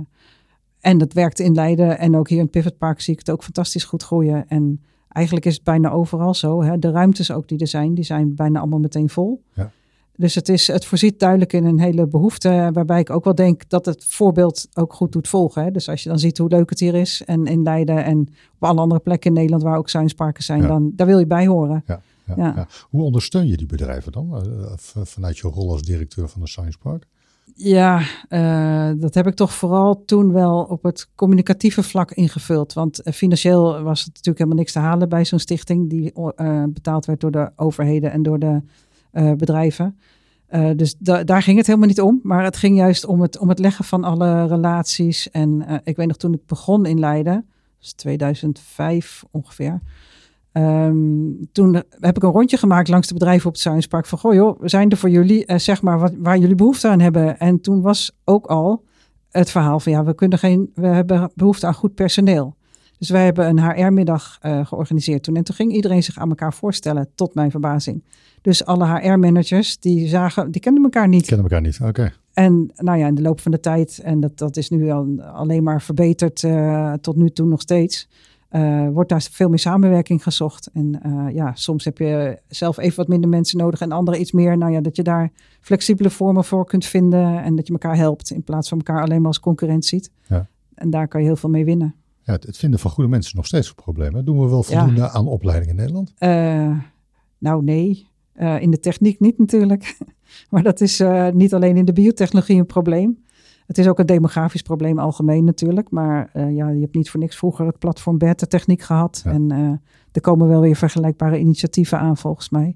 en 0.80 0.98
dat 0.98 1.14
werkt 1.14 1.40
in 1.40 1.54
Leiden. 1.54 2.00
En 2.00 2.16
ook 2.16 2.30
hier 2.30 2.38
in 2.38 2.44
het 2.44 2.54
Pivot 2.54 2.78
Park 2.78 3.02
zie 3.02 3.14
ik 3.14 3.20
het 3.20 3.30
ook 3.30 3.44
fantastisch 3.44 3.84
goed 3.84 4.04
groeien. 4.04 4.48
En 4.48 4.82
eigenlijk 5.08 5.46
is 5.46 5.54
het 5.54 5.64
bijna 5.64 5.92
overal 5.92 6.34
zo. 6.34 6.64
Hè? 6.64 6.80
De 6.80 6.92
ruimtes 6.92 7.32
ook 7.32 7.48
die 7.48 7.60
er 7.60 7.68
zijn, 7.68 7.94
die 7.94 8.04
zijn 8.04 8.36
bijna 8.36 8.60
allemaal 8.60 8.80
meteen 8.80 9.10
vol. 9.10 9.42
Ja. 9.54 9.72
Dus 10.18 10.36
het, 10.36 10.50
is, 10.50 10.68
het 10.68 10.86
voorziet 10.86 11.20
duidelijk 11.20 11.54
in 11.54 11.66
een 11.66 11.80
hele 11.80 12.08
behoefte. 12.08 12.70
Waarbij 12.74 13.00
ik 13.00 13.10
ook 13.10 13.24
wel 13.24 13.36
denk 13.36 13.70
dat 13.70 13.86
het 13.86 14.06
voorbeeld 14.06 14.68
ook 14.74 14.94
goed 14.94 15.12
doet 15.12 15.28
volgen. 15.28 15.64
Hè? 15.64 15.72
Dus 15.72 15.90
als 15.90 16.04
je 16.04 16.10
dan 16.10 16.20
ziet 16.20 16.38
hoe 16.38 16.50
leuk 16.50 16.70
het 16.70 16.80
hier 16.80 16.96
is. 16.96 17.24
En 17.26 17.46
in 17.46 17.64
Leiden 17.64 18.04
en 18.04 18.20
op 18.56 18.64
alle 18.64 18.80
andere 18.80 19.02
plekken 19.02 19.30
in 19.30 19.36
Nederland 19.36 19.64
waar 19.64 19.78
ook 19.78 19.90
science 19.90 20.16
parken 20.16 20.44
zijn. 20.44 20.62
Ja. 20.62 20.68
Dan, 20.68 20.92
daar 20.96 21.08
wil 21.08 21.20
je 21.20 21.28
bij 21.28 21.48
horen. 21.48 21.84
Ja. 21.86 22.02
Ja. 22.36 22.68
Hoe 22.90 23.04
ondersteun 23.04 23.48
je 23.48 23.58
die 23.58 23.66
bedrijven 23.66 24.12
dan 24.12 24.46
uh, 24.46 24.72
vanuit 25.04 25.38
je 25.38 25.48
rol 25.48 25.72
als 25.72 25.82
directeur 25.82 26.30
van 26.30 26.42
de 26.42 26.48
Science 26.48 26.78
Park? 26.78 27.08
Ja, 27.56 28.02
uh, 28.30 29.02
dat 29.02 29.14
heb 29.14 29.28
ik 29.28 29.36
toch 29.36 29.54
vooral 29.54 30.06
toen 30.06 30.32
wel 30.32 30.64
op 30.64 30.84
het 30.84 31.10
communicatieve 31.16 31.84
vlak 31.84 32.12
ingevuld. 32.12 32.74
Want 32.74 33.08
uh, 33.08 33.14
financieel 33.14 33.82
was 33.82 34.00
het 34.00 34.08
natuurlijk 34.08 34.38
helemaal 34.38 34.58
niks 34.58 34.72
te 34.72 34.80
halen 34.80 35.10
bij 35.10 35.26
zo'n 35.26 35.40
stichting 35.40 35.90
die 35.90 36.14
betaald 36.70 37.06
werd 37.06 37.20
door 37.20 37.32
de 37.32 37.52
overheden 37.56 38.12
en 38.12 38.24
door 38.24 38.40
de 38.40 38.62
bedrijven. 39.38 39.98
dus 40.76 40.96
da 40.98 41.24
daar 41.24 41.42
ging 41.42 41.58
het 41.58 41.68
helemaal 41.68 41.88
niet 41.88 42.02
om. 42.02 42.20
Maar 42.24 42.44
het 42.44 42.58
ging 42.58 42.78
juist 42.78 43.06
om 43.06 43.22
het, 43.22 43.38
om 43.38 43.50
het 43.50 43.60
leggen 43.60 43.86
van 43.86 44.04
alle 44.04 44.48
relaties. 44.48 45.30
En 45.30 45.82
ik 45.84 45.96
weet 45.96 46.08
nog 46.08 46.18
toen 46.18 46.34
ik 46.34 46.46
begon 46.46 46.86
in 46.86 47.00
Leiden, 47.00 47.46
dus 47.80 47.94
2005 47.94 49.24
ongeveer. 49.32 49.82
Um, 50.58 51.50
toen 51.52 51.84
heb 51.90 52.16
ik 52.16 52.24
een 52.24 52.32
rondje 52.32 52.58
gemaakt 52.58 52.88
langs 52.88 53.08
de 53.08 53.14
bedrijven 53.14 53.48
op 53.48 53.52
het 53.52 53.62
Science 53.62 53.88
Park. 53.88 54.06
Van, 54.06 54.18
goh 54.18 54.34
joh, 54.34 54.60
we 54.60 54.70
zijn 54.70 54.90
er 54.90 54.98
voor 54.98 55.10
jullie, 55.10 55.44
uh, 55.48 55.58
zeg 55.58 55.82
maar, 55.82 56.00
wat, 56.00 56.14
waar 56.18 56.38
jullie 56.38 56.56
behoefte 56.56 56.88
aan 56.88 57.00
hebben. 57.00 57.40
En 57.40 57.62
toen 57.62 57.82
was 57.82 58.12
ook 58.24 58.46
al 58.46 58.84
het 59.30 59.52
verhaal 59.52 59.80
van, 59.80 59.92
ja, 59.92 60.04
we, 60.04 60.16
kunnen 60.16 60.40
geen, 60.40 60.72
we 60.74 60.88
hebben 60.88 61.32
behoefte 61.34 61.68
aan 61.68 61.74
goed 61.74 61.96
personeel. 61.96 62.56
Dus 62.98 63.10
wij 63.10 63.24
hebben 63.24 63.48
een 63.48 63.60
HR-middag 63.60 64.38
georganiseerd 64.42 65.24
toen. 65.24 65.36
En 65.36 65.44
toen 65.44 65.56
ging 65.56 65.74
iedereen 65.74 66.04
zich 66.04 66.18
aan 66.18 66.30
elkaar 66.30 66.54
voorstellen, 66.54 67.10
tot 67.16 67.36
mijn 67.36 67.52
verbazing. 67.52 68.04
Dus 68.42 68.66
alle 68.66 69.00
HR-managers, 69.00 69.80
die 69.80 70.08
zagen, 70.08 70.52
die 70.52 70.62
kenden 70.62 70.84
elkaar 70.84 71.08
niet. 71.08 71.26
Kennen 71.26 71.46
elkaar 71.46 71.62
niet, 71.62 71.80
oké. 71.84 72.14
En 72.34 72.72
nou 72.76 72.98
ja, 72.98 73.08
in 73.08 73.16
de 73.16 73.22
loop 73.22 73.42
van 73.42 73.52
de 73.52 73.60
tijd, 73.60 74.00
en 74.04 74.20
dat, 74.20 74.38
dat 74.38 74.58
is 74.58 74.70
nu 74.70 74.90
al, 74.90 75.22
alleen 75.34 75.64
maar 75.64 75.82
verbeterd 75.82 76.44
tot 77.02 77.16
nu 77.16 77.30
toe 77.30 77.48
nog 77.48 77.62
steeds 77.62 78.08
uh, 78.56 78.90
wordt 78.90 79.10
daar 79.10 79.28
veel 79.32 79.50
meer 79.50 79.60
samenwerking 79.60 80.24
gezocht. 80.24 80.70
En 80.74 81.00
uh, 81.06 81.36
ja, 81.36 81.52
soms 81.54 81.86
heb 81.86 81.98
je 81.98 82.40
zelf 82.48 82.78
even 82.78 82.98
wat 82.98 83.08
minder 83.08 83.30
mensen 83.30 83.58
nodig 83.58 83.82
en 83.82 83.92
anderen 83.92 84.20
iets 84.20 84.32
meer. 84.32 84.58
Nou 84.58 84.72
ja, 84.72 84.82
dat 84.82 84.96
je 84.96 85.04
daar 85.04 85.32
flexibele 85.62 86.10
vormen 86.10 86.44
voor 86.44 86.66
kunt 86.66 86.86
vinden 86.86 87.44
en 87.44 87.56
dat 87.56 87.68
je 87.68 87.74
elkaar 87.74 87.96
helpt 87.96 88.32
in 88.32 88.44
plaats 88.44 88.70
van 88.70 88.78
elkaar 88.78 89.02
alleen 89.02 89.18
maar 89.18 89.28
als 89.28 89.40
concurrent 89.40 89.86
ziet. 89.86 90.12
Ja. 90.28 90.48
En 90.76 90.90
daar 90.90 91.08
kan 91.08 91.22
je 91.22 91.28
heel 91.28 91.36
veel 91.36 91.50
mee 91.50 91.66
winnen. 91.66 91.96
Ja, 92.22 92.34
het 92.34 92.58
vinden 92.58 92.80
van 92.80 92.92
goede 92.92 93.10
mensen 93.10 93.30
is 93.30 93.36
nog 93.36 93.46
steeds 93.46 93.68
een 93.68 93.76
probleem. 93.76 94.16
Hè? 94.16 94.24
Doen 94.24 94.40
we 94.40 94.48
wel 94.48 94.64
voldoende 94.64 95.10
aan 95.10 95.28
opleiding 95.28 95.70
in 95.70 95.78
Nederland? 95.78 96.14
Uh, 96.20 96.80
nou, 97.38 97.64
nee. 97.64 98.08
in 98.60 98.72
de 98.72 98.80
techniek 98.80 99.20
niet 99.20 99.38
natuurlijk. 99.38 99.98
maar 100.52 100.64
dat 100.64 100.82
is 100.82 101.04
niet 101.34 101.54
alleen 101.54 101.78
in 101.78 101.86
de 101.86 101.94
biotechnologie 101.94 102.60
een 102.60 102.66
probleem. 102.66 103.24
Het 103.66 103.78
is 103.78 103.88
ook 103.88 104.00
een 104.00 104.06
demografisch 104.06 104.62
probleem 104.62 105.00
algemeen 105.00 105.44
natuurlijk. 105.44 105.90
Maar 105.90 106.30
uh, 106.34 106.56
ja, 106.56 106.70
je 106.70 106.82
hebt 106.82 106.96
niet 106.96 107.10
voor 107.10 107.20
niks 107.20 107.36
vroeger 107.36 107.66
het 107.66 107.80
platform 107.80 108.18
beta 108.18 108.46
techniek 108.46 108.82
gehad. 108.82 109.22
En 109.26 109.54
uh, 109.54 109.70
er 110.12 110.22
komen 110.22 110.48
wel 110.48 110.62
weer 110.62 110.76
vergelijkbare 110.76 111.40
initiatieven 111.40 112.00
aan 112.00 112.18
volgens 112.18 112.50
mij. 112.50 112.76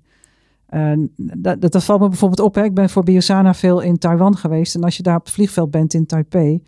Uh, 0.73 1.07
dat, 1.37 1.61
dat, 1.61 1.83
valt 1.83 1.99
me 1.99 2.07
bijvoorbeeld 2.07 2.39
op. 2.39 2.55
Hè. 2.55 2.63
Ik 2.63 2.73
ben 2.73 2.89
voor 2.89 3.03
Biosana 3.03 3.53
veel 3.53 3.79
in 3.79 3.97
Taiwan 3.97 4.37
geweest. 4.37 4.75
En 4.75 4.83
als 4.83 4.97
je 4.97 5.03
daar 5.03 5.15
op 5.15 5.25
het 5.25 5.33
vliegveld 5.33 5.71
bent 5.71 5.93
in 5.93 6.05
Taipei, 6.05 6.63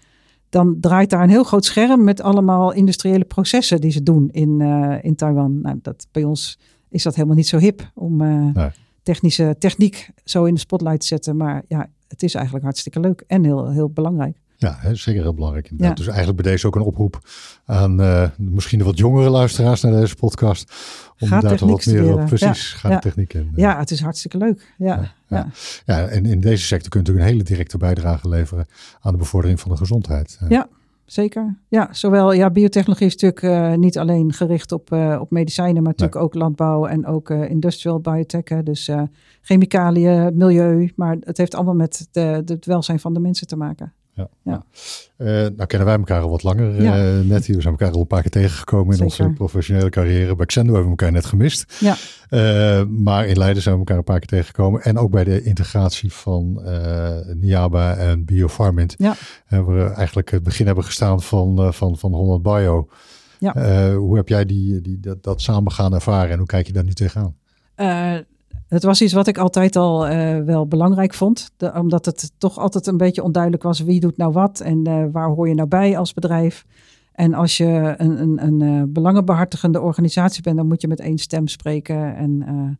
dan 0.50 0.78
draait 0.80 1.10
daar 1.10 1.24
een 1.24 1.30
heel 1.30 1.44
groot 1.44 1.66
scherm 1.66 2.04
met 2.04 2.22
allemaal 2.22 2.74
industriële 2.74 3.26
processen 3.26 3.82
die 3.82 3.92
ze 3.92 4.04
doen 4.04 4.30
in, 4.32 4.62
in 5.02 5.16
Taiwan. 5.16 5.62
Nou, 5.62 5.80
dat, 5.82 6.08
bij 6.12 6.24
ons 6.24 6.60
is 6.90 7.04
dat 7.04 7.16
helemaal 7.16 7.36
niet 7.36 7.48
zo 7.48 7.58
hip 7.58 7.92
om 7.94 8.18
nee. 8.18 8.70
technische 9.04 9.56
techniek 9.60 10.10
zo 10.24 10.44
in 10.44 10.54
de 10.54 10.60
spotlight 10.60 11.00
te 11.00 11.08
zetten. 11.08 11.38
Maar 11.38 11.64
ja, 11.68 11.90
het 12.12 12.24
is 12.24 12.34
eigenlijk 12.34 12.66
hartstikke 12.66 13.00
leuk 13.00 13.24
en 13.28 13.44
heel, 13.44 13.72
heel 13.72 13.90
belangrijk. 13.90 14.38
Ja, 14.58 14.94
zeker 14.94 15.22
heel 15.22 15.34
belangrijk. 15.34 15.70
Inderdaad. 15.70 15.98
Dus 15.98 16.08
eigenlijk 16.08 16.42
bij 16.42 16.52
deze 16.52 16.68
ook 16.68 16.76
een 16.76 16.82
oproep 16.82 17.20
aan 17.66 18.02
uh, 18.02 18.30
misschien 18.38 18.80
de 18.80 18.86
wat 18.86 18.98
jongere 18.98 19.30
luisteraars 19.30 19.82
naar 19.82 19.92
deze 19.92 20.16
podcast. 20.16 20.74
Om 21.20 21.30
daar 21.30 21.58
toch 21.58 21.70
wat 21.70 21.86
meer 21.86 22.14
op 22.14 22.26
precies 22.26 22.72
ja. 22.72 22.78
gaat 22.78 22.92
de 22.92 23.10
techniek 23.10 23.34
in. 23.34 23.52
Ja, 23.56 23.80
het 23.80 23.92
is 23.92 24.02
hartstikke 24.02 24.38
leuk. 24.38 24.74
Ja, 24.78 25.14
ja, 25.28 25.48
ja. 25.86 26.08
en 26.08 26.26
in 26.26 26.40
deze 26.40 26.66
sector 26.66 26.90
kun 26.90 27.00
je 27.00 27.06
natuurlijk 27.06 27.26
een 27.26 27.34
hele 27.34 27.50
directe 27.50 27.78
bijdrage 27.78 28.30
leveren 28.30 28.68
aan 29.02 29.12
de 29.12 29.18
bevordering 29.18 29.60
van 29.60 29.72
de 29.72 29.78
gezondheid. 29.78 30.40
Ja, 30.50 30.68
zeker. 31.12 31.60
Ja, 31.68 31.88
zowel 31.92 32.34
ja, 32.34 32.50
biotechnologie 32.50 33.08
is 33.08 33.16
natuurlijk 33.16 33.42
uh, 33.42 33.78
niet 33.78 33.98
alleen 33.98 34.34
gericht 34.34 34.72
op, 34.72 34.92
uh, 34.94 35.18
op 35.22 35.32
medicijnen, 35.32 35.84
maar 35.84 35.92
natuurlijk 35.92 36.22
ook 36.22 36.34
landbouw 36.34 36.86
en 36.86 37.06
ook 37.06 37.30
uh, 37.30 37.50
industrial 37.50 38.00
biotech. 38.00 38.64
Dus 38.64 38.90
chemicaliën, 39.42 40.38
milieu, 40.38 40.92
maar 40.96 41.18
het 41.20 41.38
heeft 41.38 41.56
allemaal 41.56 41.76
met 41.76 42.08
de, 42.12 42.42
het 42.46 42.66
welzijn 42.66 43.00
van 43.00 43.14
de 43.14 43.20
mensen 43.20 43.48
te 43.48 43.56
maken. 43.56 43.94
Ja. 44.44 44.54
ja. 44.54 44.64
Uh, 45.18 45.28
nou 45.28 45.66
kennen 45.66 45.88
wij 45.88 45.98
elkaar 45.98 46.22
al 46.22 46.30
wat 46.30 46.44
langer, 46.44 46.82
ja. 46.82 47.18
uh, 47.18 47.20
net 47.20 47.46
hier. 47.46 47.56
We 47.56 47.62
zijn 47.62 47.74
elkaar 47.74 47.94
al 47.94 48.00
een 48.00 48.08
paar 48.08 48.22
keer 48.22 48.32
tegengekomen 48.32 48.98
in 48.98 49.04
onze 49.04 49.32
professionele 49.36 49.90
carrière. 49.90 50.36
Bij 50.36 50.46
Xendo 50.46 50.74
hebben 50.74 50.92
we 50.92 50.98
elkaar 50.98 51.12
net 51.12 51.26
gemist. 51.26 51.78
Ja. 51.80 51.96
Uh, 52.30 52.86
maar 52.88 53.26
in 53.26 53.38
Leiden 53.38 53.64
zijn 53.64 53.74
we 53.74 53.80
elkaar 53.80 53.98
een 53.98 54.04
paar 54.04 54.20
keer 54.20 54.28
tegengekomen. 54.28 54.82
En 54.82 54.98
ook 54.98 55.12
bij 55.12 55.24
de 55.24 55.44
integratie 55.44 56.14
van 56.14 56.62
Niaba 57.40 57.96
en 57.96 58.26
Biofarmint. 58.26 58.96
Ja. 58.98 59.16
Hebben 59.46 59.84
we 59.84 59.90
eigenlijk 59.94 60.32
het 60.32 60.44
begin 60.44 60.66
hebben 60.66 60.84
gestaan 60.84 61.22
van, 61.22 61.74
van, 61.74 61.98
van 61.98 62.14
Holland 62.14 62.42
Bio. 62.42 62.90
Ja. 63.40 63.94
hoe 63.94 64.18
heb 64.18 64.28
jij 64.28 64.46
die, 64.46 64.82
die, 64.82 65.00
dat, 65.00 65.24
dat 65.24 65.42
samen 65.42 65.72
gaan 65.72 65.94
ervaren 65.94 66.32
en 66.32 66.38
hoe 66.38 66.48
kijk 66.48 66.68
je 66.68 66.74
daar 66.74 66.84
nu 66.84 66.94
tegenaan? 66.94 67.36
Het 68.72 68.84
was 68.84 69.02
iets 69.02 69.14
wat 69.14 69.28
ik 69.28 69.38
altijd 69.38 69.76
al 69.76 70.10
uh, 70.10 70.38
wel 70.38 70.68
belangrijk 70.68 71.14
vond. 71.14 71.52
De, 71.58 71.74
omdat 71.74 72.06
het 72.06 72.32
toch 72.38 72.58
altijd 72.58 72.88
een 72.88 72.98
beetje 72.98 73.24
onduidelijk 73.24 73.64
was 73.64 73.80
wie 73.80 74.00
doet 74.00 74.18
nou 74.18 74.32
wat 74.32 74.60
en 74.60 74.88
uh, 74.88 75.06
waar 75.12 75.30
hoor 75.30 75.48
je 75.48 75.54
nou 75.54 75.68
bij 75.68 75.98
als 75.98 76.14
bedrijf. 76.14 76.66
En 77.12 77.34
als 77.34 77.58
je 77.58 77.94
een, 77.98 78.22
een, 78.22 78.46
een 78.46 78.62
uh, 78.62 78.84
belangenbehartigende 78.88 79.82
organisatie 79.82 80.44
bent, 80.44 80.58
dan 80.58 80.68
moet 80.68 80.82
je 80.82 80.88
met 80.88 81.00
één 81.00 81.18
stem 81.18 81.48
spreken. 81.48 82.16
En, 82.16 82.80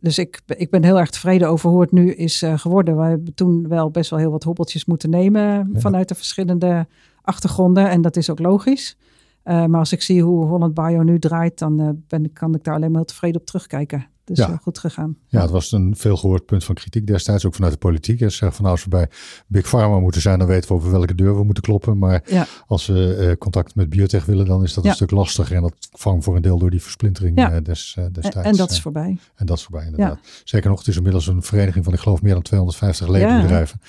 dus 0.00 0.18
ik, 0.18 0.40
ik 0.46 0.70
ben 0.70 0.84
heel 0.84 0.98
erg 0.98 1.10
tevreden 1.10 1.48
over 1.48 1.70
hoe 1.70 1.80
het 1.80 1.92
nu 1.92 2.12
is 2.12 2.44
geworden. 2.56 2.96
We 2.96 3.02
hebben 3.02 3.34
toen 3.34 3.68
wel 3.68 3.90
best 3.90 4.10
wel 4.10 4.18
heel 4.18 4.30
wat 4.30 4.44
hobbeltjes 4.44 4.84
moeten 4.84 5.10
nemen 5.10 5.70
vanuit 5.74 6.08
de 6.08 6.14
verschillende 6.14 6.86
achtergronden. 7.22 7.88
En 7.88 8.00
dat 8.00 8.16
is 8.16 8.30
ook 8.30 8.38
logisch. 8.38 8.96
maar 9.44 9.78
als 9.78 9.92
ik 9.92 10.02
zie 10.02 10.22
hoe 10.22 10.46
Holland 10.46 10.74
Bio 10.74 11.02
nu 11.02 11.18
draait, 11.18 11.58
dan 11.58 12.02
ben, 12.08 12.32
kan 12.32 12.54
ik 12.54 12.64
daar 12.64 12.74
alleen 12.74 12.90
maar 12.90 13.00
heel 13.00 13.08
tevreden 13.08 13.40
op 13.40 13.46
terugkijken. 13.46 14.06
Dus 14.34 14.46
ja. 14.46 14.58
goed 14.62 14.78
gegaan. 14.78 15.16
Ja, 15.26 15.40
het 15.40 15.50
was 15.50 15.72
een 15.72 15.96
veel 15.96 16.16
gehoord 16.16 16.46
punt 16.46 16.64
van 16.64 16.74
kritiek 16.74 17.06
destijds, 17.06 17.46
ook 17.46 17.54
vanuit 17.54 17.72
de 17.72 17.78
politiek. 17.78 18.18
Ze 18.18 18.28
zeggen 18.28 18.52
van 18.52 18.64
nou, 18.64 18.76
als 18.76 18.84
we 18.84 18.90
bij 18.90 19.08
Big 19.46 19.68
Pharma 19.68 19.98
moeten 19.98 20.20
zijn, 20.20 20.38
dan 20.38 20.48
weten 20.48 20.68
we 20.68 20.74
over 20.74 20.90
welke 20.90 21.14
deur 21.14 21.36
we 21.36 21.44
moeten 21.44 21.62
kloppen. 21.62 21.98
Maar 21.98 22.46
als 22.66 22.86
we 22.86 23.16
uh, 23.20 23.36
contact 23.36 23.74
met 23.74 23.90
biotech 23.90 24.24
willen, 24.24 24.46
dan 24.46 24.62
is 24.62 24.74
dat 24.74 24.84
een 24.84 24.94
stuk 24.94 25.10
lastiger. 25.10 25.56
En 25.56 25.62
dat 25.62 25.74
kwam 25.92 26.22
voor 26.22 26.36
een 26.36 26.42
deel 26.42 26.58
door 26.58 26.70
die 26.70 26.82
versplintering 26.82 27.38
uh, 27.38 27.46
des, 27.46 27.60
destijds. 27.62 28.36
En, 28.36 28.44
en, 28.44 28.56
dat 28.56 28.70
is 28.70 28.80
voorbij. 28.80 29.18
En 29.34 29.46
dat 29.46 29.56
is 29.56 29.62
voorbij, 29.62 29.84
inderdaad. 29.84 30.18
Zeker 30.44 30.70
nog, 30.70 30.78
het 30.78 30.88
is 30.88 30.96
inmiddels 30.96 31.26
een 31.26 31.42
vereniging 31.42 31.84
van, 31.84 31.92
ik 31.92 32.00
geloof, 32.00 32.22
meer 32.22 32.32
dan 32.32 32.42
250 32.42 33.08
ledenbedrijven. 33.08 33.80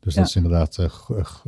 Dus 0.00 0.14
dat 0.14 0.26
is 0.26 0.36
inderdaad 0.36 0.78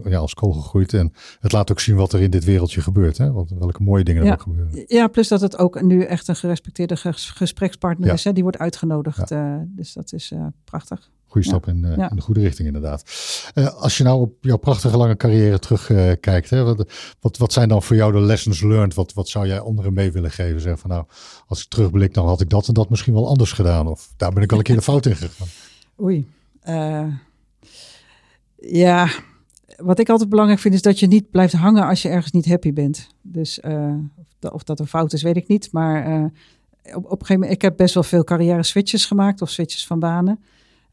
ja, 0.05 0.19
als 0.19 0.35
kool 0.35 0.53
gegroeid. 0.53 0.95
En 0.95 1.13
het 1.41 1.53
laat 1.53 1.71
ook 1.71 1.81
zien 1.81 1.97
wat 1.97 2.13
er 2.13 2.21
in 2.21 2.31
dit 2.31 2.45
wereldje 2.45 2.81
gebeurt. 2.81 3.19
Hè? 3.19 3.33
Want 3.33 3.51
welke 3.59 3.83
mooie 3.83 4.05
dingen 4.05 4.27
er 4.27 4.33
ook 4.33 4.43
gebeuren. 4.43 4.85
Ja, 4.87 5.07
plus 5.07 5.29
dat 5.29 5.41
het 5.41 5.59
ook 5.59 5.83
nu 5.83 6.03
echt 6.03 6.29
een 6.29 6.37
gerespecteerde 6.37 6.97
gesprekspartner 7.15 8.13
is. 8.13 8.25
Hè? 8.25 8.33
Die 8.43 8.51
wordt 8.51 8.67
uitgenodigd. 8.67 9.31
Uh, 9.31 9.57
dus 9.67 9.93
dat 9.93 10.13
is 10.13 10.31
uh, 10.31 10.47
prachtig. 10.65 11.11
Goede 11.27 11.47
stap 11.47 11.67
in, 11.67 11.85
uh, 11.85 11.91
in, 11.91 12.17
de 12.17 12.21
goede 12.21 12.41
richting 12.41 12.67
inderdaad. 12.67 13.05
als 13.79 13.97
je 13.97 14.05
nou 14.05 14.21
op 14.21 14.35
jouw 14.41 14.57
prachtige 14.57 14.97
lange 14.97 15.17
carrière 15.17 15.59
terugkijkt, 15.59 16.51
wat, 16.51 16.87
wat, 17.21 17.37
wat, 17.37 17.53
zijn 17.53 17.69
dan 17.69 17.83
voor 17.83 17.97
jou 17.97 18.13
de 18.13 18.21
lessons 18.21 18.61
learned? 18.61 18.95
Wat, 18.95 19.13
wat 19.13 19.29
zou 19.29 19.47
jij 19.47 19.61
anderen 19.61 19.93
mee 19.93 20.13
willen 20.13 20.31
geven? 20.31 20.61
Zeg 20.61 20.79
van 20.79 20.91
nou, 20.91 21.05
als 21.47 21.63
ik 21.63 21.69
terugblik, 21.69 22.15
dan 22.15 22.27
had 22.27 22.41
ik 22.41 22.49
dat 22.51 22.69
en 22.69 22.75
dat 22.75 22.91
misschien 22.91 23.13
wel 23.13 23.29
anders 23.29 23.53
gedaan. 23.53 23.87
Of 23.87 24.13
daar 24.17 24.33
ben 24.33 24.43
ik 24.43 24.53
al 24.53 24.59
een 24.59 24.65
keer 24.65 24.77
de 24.77 24.83
fout 24.93 25.07
in 25.07 25.17
gegaan. 25.17 25.49
Oei. 26.01 26.29
ja, 28.57 29.09
wat 29.77 29.99
ik 29.99 30.09
altijd 30.09 30.29
belangrijk 30.29 30.61
vind 30.61 30.75
is 30.75 30.83
dat 30.83 31.01
je 31.01 31.07
niet 31.07 31.31
blijft 31.31 31.53
hangen 31.53 31.87
als 31.87 32.03
je 32.03 32.09
ergens 32.09 32.33
niet 32.33 32.47
happy 32.47 32.73
bent. 32.73 33.09
Dus 33.21 33.61
of 34.41 34.63
dat 34.63 34.81
een 34.81 34.87
fout 34.87 35.13
is, 35.13 35.23
weet 35.23 35.37
ik 35.37 35.49
niet. 35.49 35.73
Maar 35.73 36.31
op, 36.85 36.95
op 36.95 37.05
een 37.05 37.11
gegeven 37.11 37.35
moment, 37.35 37.53
ik 37.53 37.63
heb 37.63 37.77
best 37.77 37.95
wel 37.95 38.03
veel 38.03 38.25
carrière 38.25 38.63
switches 38.63 39.07
gemaakt 39.07 39.43
of 39.43 39.51
switches 39.51 39.87
van 39.87 39.99
banen. 39.99 40.41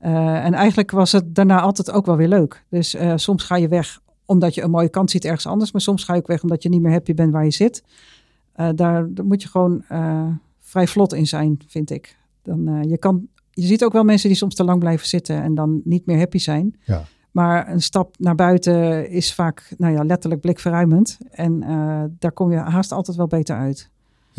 Uh, 0.01 0.45
en 0.45 0.53
eigenlijk 0.53 0.91
was 0.91 1.11
het 1.11 1.35
daarna 1.35 1.61
altijd 1.61 1.91
ook 1.91 2.05
wel 2.05 2.15
weer 2.15 2.27
leuk. 2.27 2.63
Dus 2.69 2.95
uh, 2.95 3.13
soms 3.15 3.43
ga 3.43 3.55
je 3.55 3.67
weg 3.67 3.99
omdat 4.25 4.55
je 4.55 4.61
een 4.61 4.69
mooie 4.69 4.89
kans 4.89 5.11
ziet 5.11 5.25
ergens 5.25 5.45
anders, 5.45 5.71
maar 5.71 5.81
soms 5.81 6.03
ga 6.03 6.13
je 6.13 6.19
ook 6.19 6.27
weg 6.27 6.41
omdat 6.41 6.63
je 6.63 6.69
niet 6.69 6.81
meer 6.81 6.91
happy 6.91 7.13
bent 7.13 7.31
waar 7.31 7.43
je 7.43 7.51
zit. 7.51 7.83
Uh, 8.55 8.69
daar, 8.75 9.13
daar, 9.13 9.25
moet 9.25 9.41
je 9.41 9.47
gewoon 9.47 9.83
vrij 10.59 10.87
vlot 10.87 11.13
in 11.13 11.27
zijn, 11.27 11.59
vind 11.67 11.89
ik. 11.89 12.17
Dan, 12.41 12.83
je, 12.87 12.97
kan, 12.97 13.27
je 13.51 13.65
ziet 13.65 13.83
ook 13.83 13.93
wel 13.93 14.03
mensen 14.03 14.29
die 14.29 14.37
soms 14.37 14.55
te 14.55 14.63
lang 14.63 14.79
blijven 14.79 15.07
zitten 15.07 15.41
en 15.41 15.55
dan 15.55 15.81
niet 15.83 16.05
meer 16.05 16.17
happy 16.17 16.37
zijn. 16.37 16.75
Ja. 16.83 17.03
Maar 17.31 17.71
een 17.71 17.81
stap 17.81 18.15
naar 18.19 18.35
buiten 18.35 19.09
is 19.09 19.33
vaak 19.33 19.73
nou 19.77 19.93
ja, 19.93 20.03
letterlijk 20.03 20.41
blikverruimend. 20.41 21.17
En 21.31 21.59
daar 22.19 22.31
kom 22.31 22.51
je 22.51 22.57
haast 22.57 22.91
altijd 22.91 23.17
wel 23.17 23.27
beter 23.27 23.55
uit. 23.55 23.89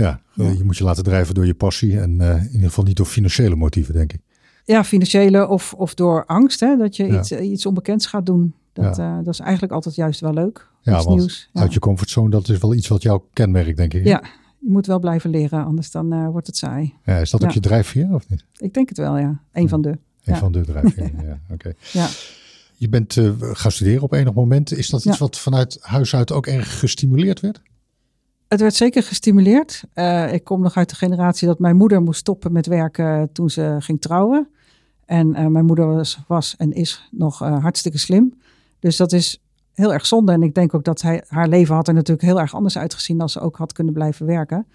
Ja, 0.01 0.21
je 0.35 0.65
moet 0.65 0.77
je 0.77 0.85
laten 0.85 1.05
drijven 1.05 1.35
door 1.35 1.47
je 1.47 1.55
passie 1.55 2.01
en 2.01 2.11
uh, 2.21 2.37
in 2.37 2.51
ieder 2.53 2.69
geval 2.69 2.85
niet 2.85 2.97
door 2.97 3.07
financiële 3.07 3.57
motieven, 3.57 3.95
denk 3.95 4.13
ik. 4.13 4.21
Ja, 4.65 4.85
financiële 4.85 5.49
of, 5.49 5.75
of 5.75 5.95
door 5.95 6.27
angst, 6.27 6.61
hè, 6.61 6.77
dat 6.77 6.97
je 6.97 7.19
iets, 7.19 7.31
eh, 7.31 7.51
iets 7.51 7.67
onbekends 7.67 8.07
gaat 8.07 8.27
doen. 8.27 8.55
Dat, 8.73 8.97
ja. 8.97 9.19
uh, 9.19 9.25
dat 9.25 9.35
is 9.35 9.41
eigenlijk 9.41 9.73
altijd 9.73 9.95
juist 9.95 10.21
wel 10.21 10.33
leuk. 10.33 10.69
Ja, 10.83 11.03
nieuws. 11.09 11.51
Ja. 11.53 11.61
uit 11.61 11.73
je 11.73 11.79
comfortzone, 11.79 12.31
dat 12.31 12.49
is 12.49 12.59
wel 12.59 12.75
iets 12.75 12.89
wat 12.89 13.03
jou 13.03 13.21
kenmerkt, 13.33 13.77
denk 13.77 13.95
ik. 13.95 14.05
Ja, 14.05 14.23
je 14.59 14.71
moet 14.71 14.87
wel 14.87 14.99
blijven 14.99 15.31
leren, 15.31 15.65
anders 15.65 15.91
dan 15.91 16.15
uh, 16.15 16.29
wordt 16.29 16.47
het 16.47 16.57
saai. 16.57 16.95
Ja, 17.05 17.17
is 17.17 17.31
dat 17.31 17.45
ook 17.45 17.51
je 17.51 17.61
drijfveer 17.61 18.15
of 18.15 18.29
niet? 18.29 18.45
Ik 18.57 18.75
denk 18.75 18.89
het 18.89 18.99
wel, 18.99 19.19
ja. 19.19 19.41
Een 19.53 19.69
van 19.69 19.83
de. 19.83 19.99
Een 20.25 20.37
van 20.37 20.53
de 20.53 20.61
drijfveren, 20.61 21.25
ja. 21.27 21.41
Oké. 21.45 21.53
Okay. 21.53 21.75
Ja. 21.93 22.09
Je 22.77 22.89
bent 22.89 23.21
gaan 23.41 23.73
studeren 23.73 24.03
op 24.03 24.13
enig 24.13 24.33
moment. 24.33 24.73
Is 24.73 24.89
dat 24.89 25.05
iets 25.05 25.19
wat 25.19 25.39
vanuit 25.39 25.79
huis 25.81 26.15
uit 26.15 26.33
ook 26.33 26.47
erg 26.47 26.79
gestimuleerd 26.79 27.41
werd? 27.41 27.63
Het 28.51 28.61
werd 28.61 28.75
zeker 28.75 29.03
gestimuleerd. 29.03 29.85
Uh, 29.95 30.33
ik 30.33 30.45
kom 30.45 30.61
nog 30.61 30.77
uit 30.77 30.89
de 30.89 30.95
generatie 30.95 31.47
dat 31.47 31.59
mijn 31.59 31.77
moeder 31.77 32.03
moest 32.03 32.21
stoppen 32.21 32.53
met 32.53 32.67
werken 32.67 33.33
toen 33.33 33.51
ze 33.51 33.77
ging 33.79 34.01
trouwen. 34.01 34.49
En 35.05 35.29
uh, 35.29 35.47
mijn 35.47 35.65
moeder 35.65 35.87
was, 35.87 36.19
was, 36.27 36.55
en 36.57 36.73
is 36.73 37.09
nog 37.11 37.43
uh, 37.43 37.63
hartstikke 37.63 37.99
slim. 37.99 38.39
Dus 38.79 38.97
dat 38.97 39.13
is 39.13 39.43
heel 39.73 39.93
erg 39.93 40.07
zonde. 40.07 40.33
En 40.33 40.43
ik 40.43 40.55
denk 40.55 40.75
ook 40.75 40.85
dat 40.85 41.03
hij, 41.03 41.25
haar 41.27 41.49
leven 41.49 41.75
had 41.75 41.89
er 41.89 41.95
natuurlijk 41.95 42.27
heel 42.27 42.41
erg 42.41 42.55
anders 42.55 42.79
uitgezien 42.79 43.21
als 43.21 43.33
ze 43.33 43.41
ook 43.41 43.57
had 43.57 43.73
kunnen 43.73 43.95
blijven 43.95 44.27
werken. 44.27 44.67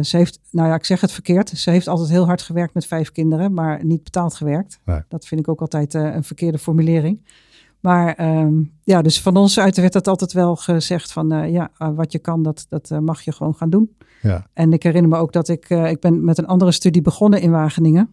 ze 0.00 0.16
heeft, 0.16 0.40
nou 0.50 0.68
ja, 0.68 0.74
ik 0.74 0.84
zeg 0.84 1.00
het 1.00 1.12
verkeerd. 1.12 1.48
Ze 1.48 1.70
heeft 1.70 1.88
altijd 1.88 2.08
heel 2.08 2.26
hard 2.26 2.42
gewerkt 2.42 2.74
met 2.74 2.86
vijf 2.86 3.12
kinderen, 3.12 3.54
maar 3.54 3.84
niet 3.84 4.02
betaald 4.02 4.34
gewerkt. 4.34 4.80
Nee. 4.84 5.00
Dat 5.08 5.26
vind 5.26 5.40
ik 5.40 5.48
ook 5.48 5.60
altijd 5.60 5.94
een 5.94 6.24
verkeerde 6.24 6.58
formulering. 6.58 7.20
Maar 7.82 8.14
ehm, 8.14 8.62
ja, 8.82 9.02
dus 9.02 9.20
van 9.20 9.36
ons 9.36 9.58
uit 9.58 9.76
werd 9.76 9.92
dat 9.92 10.08
altijd 10.08 10.32
wel 10.32 10.56
gezegd 10.56 11.12
van 11.12 11.32
uh, 11.32 11.52
ja, 11.52 11.70
wat 11.94 12.12
je 12.12 12.18
kan, 12.18 12.42
dat, 12.42 12.66
dat 12.68 13.00
mag 13.00 13.22
je 13.22 13.32
gewoon 13.32 13.54
gaan 13.54 13.70
doen. 13.70 13.96
Ja. 14.22 14.46
En 14.52 14.72
ik 14.72 14.82
herinner 14.82 15.10
me 15.10 15.16
ook 15.16 15.32
dat 15.32 15.48
ik, 15.48 15.70
ik 15.70 16.00
ben 16.00 16.24
met 16.24 16.38
een 16.38 16.46
andere 16.46 16.72
studie 16.72 17.02
begonnen 17.02 17.40
in 17.40 17.50
Wageningen. 17.50 18.10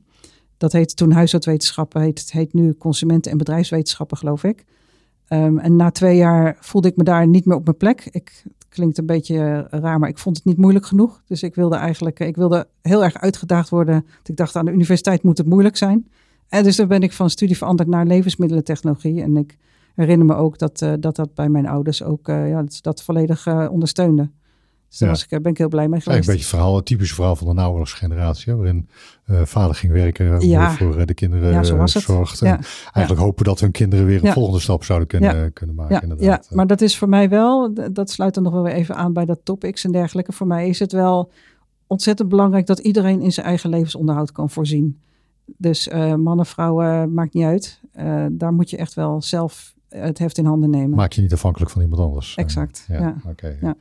Dat 0.58 0.72
heette 0.72 0.94
toen 0.94 1.12
huishoudwetenschappen, 1.12 2.02
heet, 2.02 2.20
het 2.20 2.32
heet 2.32 2.54
nu 2.54 2.74
consumenten- 2.74 3.32
en 3.32 3.38
bedrijfswetenschappen, 3.38 4.18
geloof 4.18 4.44
ik. 4.44 4.66
Ehm, 5.28 5.58
en 5.58 5.76
na 5.76 5.92
twee 5.92 6.18
jaar 6.18 6.58
voelde 6.60 6.88
ik 6.88 6.96
me 6.96 7.04
daar 7.04 7.28
niet 7.28 7.46
meer 7.46 7.58
op 7.58 7.66
mijn 7.66 7.78
plek. 7.78 8.06
Ik, 8.06 8.42
het 8.44 8.68
klinkt 8.70 8.98
een 8.98 9.06
beetje 9.06 9.68
raar, 9.70 10.00
maar 10.00 10.10
ik 10.10 10.18
vond 10.18 10.36
het 10.36 10.46
niet 10.46 10.58
moeilijk 10.58 10.86
genoeg. 10.86 11.22
Dus 11.26 11.44
ik 11.44 11.56
wilde 11.56 11.76
eigenlijk, 11.76 12.20
ik 12.20 12.36
wilde 12.36 12.68
heel 12.82 13.04
erg 13.04 13.18
uitgedaagd 13.18 13.70
worden. 13.70 14.06
Ik 14.24 14.36
dacht 14.36 14.56
aan 14.56 14.66
de 14.66 14.72
universiteit 14.72 15.24
moet 15.24 15.38
het 15.38 15.48
moeilijk 15.48 15.78
zijn. 15.78 16.08
En 16.50 16.64
dus 16.64 16.76
dan 16.76 16.88
ben 16.88 17.02
ik 17.02 17.14
van 17.14 17.30
studie 17.30 17.58
veranderd 17.58 17.90
naar 17.90 18.06
levensmiddelentechnologie. 18.06 19.22
En 19.22 19.38
ik 19.38 19.58
herinner 19.96 20.26
me 20.26 20.36
ook 20.36 20.58
dat 20.58 20.82
uh, 20.82 20.94
dat, 21.00 21.16
dat 21.16 21.34
bij 21.34 21.50
mijn 21.50 21.68
ouders 21.68 22.04
ook 22.04 22.28
uh, 22.28 22.50
ja, 22.50 22.62
dat, 22.62 22.80
dat 22.82 23.04
volledig 23.04 23.46
uh, 23.46 23.68
ondersteunde. 23.72 24.30
Dus 24.90 24.98
daar 24.98 25.10
was 25.10 25.24
ik, 25.28 25.42
ben 25.42 25.52
ik 25.52 25.58
heel 25.58 25.68
blij 25.68 25.88
mee 25.88 26.02
geweest. 26.02 26.28
een 26.28 26.34
beetje 26.34 26.50
verhaal, 26.50 26.76
het 26.76 26.86
typische 26.86 27.16
verhaal 27.16 27.36
van 27.36 27.48
de 27.48 27.54
naoorlogsgeneratie. 27.54 28.56
Waarin 28.56 28.90
vader 29.26 29.76
ging 29.76 29.94
werken, 29.94 30.48
ja. 30.48 30.72
voor 30.72 31.06
de 31.06 31.14
kinderen 31.14 31.52
ja, 31.52 31.64
zo. 31.64 31.76
Ja. 32.46 32.60
Eigenlijk 32.92 33.26
hopen 33.26 33.46
dat 33.46 33.60
hun 33.60 33.72
kinderen 33.72 34.06
weer 34.06 34.26
een 34.26 34.34
volgende 34.34 34.60
stap 34.60 34.84
zouden 34.84 35.08
kunnen, 35.08 35.54
kunnen 35.54 35.76
maken. 35.76 35.96
Ja. 35.96 36.02
Inderdaad. 36.02 36.48
ja, 36.50 36.56
maar 36.56 36.68
dat 36.68 36.82
is 36.82 36.98
voor 36.98 37.10
mij 37.10 37.30
wel, 37.30 37.74
dat 37.92 38.10
sluit 38.10 38.36
er 38.36 38.42
nog 38.42 38.54
wel 38.54 38.64
weer 38.64 38.74
even 38.74 38.96
aan 38.96 39.14
bij 39.14 39.26
dat 39.26 39.40
topics 39.44 39.84
en 39.84 39.92
dergelijke. 39.92 40.32
Voor 40.32 40.48
mij 40.48 40.70
is 40.70 40.80
het 40.80 40.92
wel 40.92 41.32
ontzettend 41.88 42.30
belangrijk 42.30 42.66
dat 42.66 42.80
iedereen 42.80 43.22
in 43.22 43.32
zijn 43.32 43.46
eigen 43.46 43.70
levensonderhoud 43.70 44.32
kan 44.32 44.50
voorzien. 44.50 45.00
Dus 45.58 45.88
uh, 45.88 46.16
mannen, 46.16 46.46
vrouwen, 46.46 47.14
maakt 47.14 47.34
niet 47.34 47.44
uit. 47.44 47.80
Uh, 48.00 48.26
daar 48.32 48.54
moet 48.54 48.70
je 48.70 48.78
echt 48.78 48.94
wel 48.94 49.22
zelf 49.22 49.74
het 49.90 50.18
heft 50.18 50.38
in 50.38 50.46
handen 50.46 50.70
nemen. 50.70 50.90
Maak 50.90 51.12
je 51.12 51.22
niet 51.22 51.34
afhankelijk 51.34 51.72
van 51.72 51.82
iemand 51.82 52.02
anders. 52.02 52.36
Exact, 52.36 52.86
ja. 52.88 53.00
ja. 53.00 53.16
Oké. 53.26 53.58
Ja. 53.62 53.76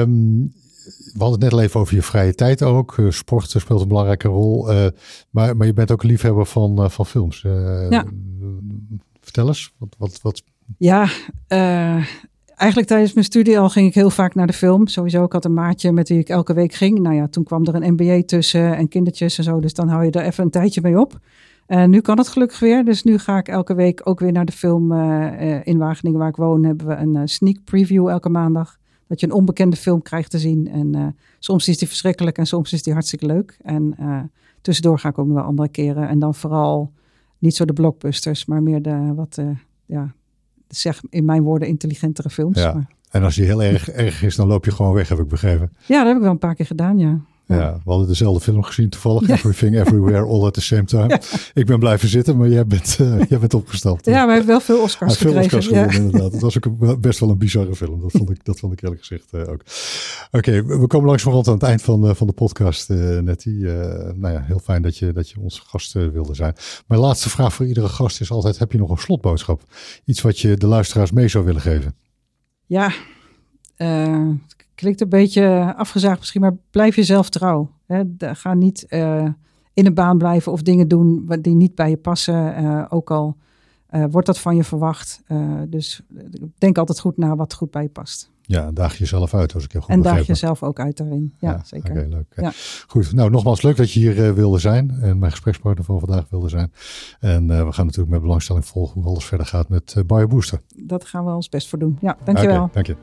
Um, 0.00 0.52
we 0.84 1.18
hadden 1.18 1.30
het 1.30 1.40
net 1.40 1.52
al 1.52 1.60
even 1.60 1.80
over 1.80 1.94
je 1.94 2.02
vrije 2.02 2.34
tijd 2.34 2.62
ook. 2.62 2.96
Uh, 2.96 3.10
sport 3.10 3.50
speelt 3.50 3.80
een 3.80 3.88
belangrijke 3.88 4.28
rol. 4.28 4.66
maar, 5.30 5.56
maar 5.56 5.66
je 5.66 5.72
bent 5.72 5.90
ook 5.90 6.02
een 6.02 6.08
liefhebber 6.08 6.46
van, 6.46 6.90
van 6.90 7.06
films. 7.06 7.40
ja. 7.90 8.04
Vertel 9.20 9.46
eens, 9.46 9.72
wat, 9.78 9.94
wat, 9.98 10.20
wat... 10.22 10.42
Ja, 10.78 11.08
eigenlijk 12.56 12.88
tijdens 12.88 13.12
mijn 13.12 13.26
studie 13.26 13.58
al 13.58 13.68
ging 13.68 13.88
ik 13.88 13.94
heel 13.94 14.10
vaak 14.10 14.34
naar 14.34 14.46
de 14.46 14.52
film. 14.52 14.86
Sowieso, 14.86 15.24
ik 15.24 15.32
had 15.32 15.44
een 15.44 15.54
maatje 15.54 15.92
met 15.92 16.08
wie 16.08 16.18
ik 16.18 16.28
elke 16.28 16.54
week 16.54 16.72
ging. 16.72 16.98
Nou 16.98 17.14
ja, 17.14 17.28
toen 17.28 17.44
kwam 17.44 17.66
er 17.66 17.74
een 17.74 17.92
MBA 17.92 18.22
tussen 18.26 18.76
en 18.76 18.88
kindertjes 18.88 19.38
en 19.38 19.44
zo. 19.44 19.60
Dus 19.60 19.74
dan 19.74 19.88
hou 19.88 20.04
je 20.04 20.10
er 20.10 20.24
even 20.24 20.44
een 20.44 20.50
tijdje 20.50 20.80
mee 20.80 21.00
op. 21.00 21.20
En 21.66 21.90
nu 21.90 22.00
kan 22.00 22.18
het 22.18 22.28
gelukkig 22.28 22.58
weer. 22.58 22.84
Dus 22.84 23.02
nu 23.02 23.18
ga 23.18 23.38
ik 23.38 23.48
elke 23.48 23.74
week 23.74 24.00
ook 24.04 24.20
weer 24.20 24.32
naar 24.32 24.44
de 24.44 24.52
film 24.52 24.92
uh, 24.92 25.66
in 25.66 25.78
Wageningen, 25.78 26.18
waar 26.18 26.28
ik 26.28 26.36
woon. 26.36 26.64
Hebben 26.64 26.86
we 26.86 26.96
een 26.96 27.28
sneak 27.28 27.64
preview 27.64 28.08
elke 28.08 28.28
maandag. 28.28 28.78
Dat 29.06 29.20
je 29.20 29.26
een 29.26 29.32
onbekende 29.32 29.76
film 29.76 30.02
krijgt 30.02 30.30
te 30.30 30.38
zien. 30.38 30.68
En 30.68 31.16
soms 31.38 31.68
is 31.68 31.78
die 31.78 31.88
verschrikkelijk 31.88 32.38
en 32.38 32.46
soms 32.46 32.72
is 32.72 32.82
die 32.82 32.92
hartstikke 32.92 33.26
leuk. 33.26 33.56
En 33.62 33.96
tussendoor 34.60 34.98
ga 34.98 35.08
ik 35.08 35.18
ook 35.18 35.26
nog 35.26 35.36
wel 35.36 35.44
andere 35.44 35.68
keren. 35.68 36.08
En 36.08 36.18
dan 36.18 36.34
vooral 36.34 36.92
niet 37.38 37.56
zo 37.56 37.64
de 37.64 37.72
blockbusters, 37.72 38.44
maar 38.44 38.62
meer 38.62 38.82
de 38.82 39.12
wat, 39.14 39.38
ja, 39.86 40.14
zeg 40.76 41.00
in 41.10 41.24
mijn 41.24 41.42
woorden 41.42 41.68
intelligentere 41.68 42.30
films. 42.30 42.58
Ja. 42.58 42.72
Maar... 42.72 42.86
En 43.10 43.22
als 43.22 43.34
die 43.34 43.44
heel 43.44 43.62
erg 43.62 43.90
erg 43.90 44.22
is, 44.22 44.36
dan 44.36 44.48
loop 44.48 44.64
je 44.64 44.70
gewoon 44.70 44.92
weg, 44.92 45.08
heb 45.08 45.18
ik 45.18 45.28
begrepen. 45.28 45.72
Ja, 45.86 45.98
dat 45.98 46.06
heb 46.06 46.16
ik 46.16 46.22
wel 46.22 46.30
een 46.30 46.38
paar 46.38 46.54
keer 46.54 46.66
gedaan, 46.66 46.98
ja. 46.98 47.20
Ja, 47.56 47.80
we 47.84 47.90
hadden 47.90 48.08
dezelfde 48.08 48.40
film 48.40 48.62
gezien 48.62 48.88
toevallig. 48.88 49.26
Ja. 49.26 49.34
Everything 49.34 49.80
Everywhere 49.80 50.24
All 50.24 50.44
at 50.44 50.54
the 50.54 50.60
Same 50.60 50.84
Time. 50.84 51.08
Ja. 51.08 51.20
Ik 51.54 51.66
ben 51.66 51.78
blijven 51.78 52.08
zitten, 52.08 52.36
maar 52.36 52.48
jij 52.48 52.66
bent, 52.66 52.98
uh, 53.00 53.22
jij 53.28 53.38
bent 53.38 53.54
opgestapt. 53.54 54.06
Ja, 54.06 54.12
maar 54.12 54.26
hij 54.26 54.34
heeft 54.34 54.46
wel 54.46 54.60
veel 54.60 54.82
Oscars 54.82 55.16
veel 55.16 55.32
gekregen. 55.32 55.58
Oscars 55.58 55.66
gewonnen, 55.66 55.94
inderdaad. 55.94 56.32
Het 56.32 56.40
was 56.40 56.56
ook 56.62 57.00
best 57.00 57.18
wel 57.18 57.30
een 57.30 57.38
bizarre 57.38 57.74
film. 57.74 58.00
Dat 58.00 58.10
vond 58.10 58.30
ik, 58.30 58.44
dat 58.44 58.58
vond 58.58 58.72
ik 58.72 58.82
eerlijk 58.82 59.00
gezegd 59.00 59.28
uh, 59.32 59.40
ook. 59.40 59.48
Oké, 59.50 59.62
okay, 60.30 60.64
we 60.64 60.86
komen 60.86 61.08
langzamerhand 61.08 61.48
aan 61.48 61.54
het 61.54 61.62
eind 61.62 61.82
van, 61.82 62.06
uh, 62.06 62.14
van 62.14 62.26
de 62.26 62.32
podcast, 62.32 62.88
Nettie. 62.88 63.64
nou 64.14 64.32
ja, 64.32 64.42
heel 64.46 64.58
fijn 64.58 64.82
dat 64.82 64.96
je, 64.96 65.12
dat 65.12 65.30
je 65.30 65.40
onze 65.40 65.60
gast 65.66 65.92
wilde 65.92 66.34
zijn. 66.34 66.54
Mijn 66.86 67.00
laatste 67.00 67.30
vraag 67.30 67.54
voor 67.54 67.66
iedere 67.66 67.88
gast 67.88 68.20
is 68.20 68.30
altijd, 68.30 68.58
heb 68.58 68.72
je 68.72 68.78
nog 68.78 68.90
een 68.90 68.98
slotboodschap? 68.98 69.62
Iets 70.04 70.20
wat 70.20 70.38
je 70.38 70.56
de 70.56 70.66
luisteraars 70.66 71.12
mee 71.12 71.28
zou 71.28 71.44
willen 71.44 71.60
geven? 71.60 71.94
Ja, 72.66 72.92
klinkt 74.82 75.00
een 75.00 75.08
beetje 75.08 75.74
afgezaagd 75.76 76.18
misschien, 76.18 76.40
maar 76.40 76.56
blijf 76.70 76.96
jezelf 76.96 77.28
trouw. 77.28 77.70
Hè? 77.86 78.02
Ga 78.18 78.54
niet 78.54 78.86
uh, 78.88 79.28
in 79.72 79.86
een 79.86 79.94
baan 79.94 80.18
blijven 80.18 80.52
of 80.52 80.62
dingen 80.62 80.88
doen 80.88 81.32
die 81.40 81.54
niet 81.54 81.74
bij 81.74 81.90
je 81.90 81.96
passen. 81.96 82.62
Uh, 82.62 82.84
ook 82.88 83.10
al 83.10 83.36
uh, 83.90 84.04
wordt 84.10 84.26
dat 84.26 84.38
van 84.38 84.56
je 84.56 84.64
verwacht. 84.64 85.22
dus 85.68 86.02
denk 86.58 86.78
altijd 86.78 87.00
goed 87.00 87.16
na 87.16 87.36
wat 87.36 87.54
goed 87.54 87.70
bij 87.70 87.82
je 87.82 87.88
past. 87.88 88.30
Ja, 88.42 88.72
daag 88.72 88.96
jezelf 88.96 89.34
uit 89.34 89.54
als 89.54 89.64
ik 89.64 89.72
heel 89.72 89.80
goed 89.80 89.90
En 89.90 89.96
begrepen. 89.96 90.18
daag 90.18 90.28
jezelf 90.28 90.62
ook 90.62 90.80
uit 90.80 90.96
daarin. 90.96 91.34
Ja, 91.38 91.50
ja 91.50 91.62
zeker. 91.64 91.90
Oké, 91.90 92.06
leuk. 92.08 92.32
Ja. 92.36 92.52
Goed, 92.86 93.12
nou 93.12 93.30
nogmaals 93.30 93.62
leuk 93.62 93.76
dat 93.76 93.92
je 93.92 94.00
hier 94.00 94.34
wilde 94.34 94.58
zijn. 94.58 94.90
En 95.00 95.18
mijn 95.18 95.30
gesprekspartner 95.30 95.84
van 95.84 95.98
vandaag 95.98 96.26
wilde 96.30 96.48
zijn. 96.48 96.72
En 97.20 97.46
we 97.46 97.72
gaan 97.72 97.86
natuurlijk 97.86 98.12
met 98.12 98.20
belangstelling 98.20 98.64
volgen 98.66 99.00
hoe 99.00 99.10
alles 99.10 99.24
verder 99.24 99.46
gaat 99.46 99.68
met 99.68 99.94
BioBooster. 100.06 100.60
Dat 100.76 101.04
gaan 101.04 101.24
we 101.24 101.30
ons 101.30 101.48
best 101.48 101.68
voor 101.68 101.78
doen. 101.78 101.98
Ja, 102.00 102.16
dankjewel. 102.24 102.62
Okay, 102.62 102.82
dank 102.82 102.86
je. 102.86 102.96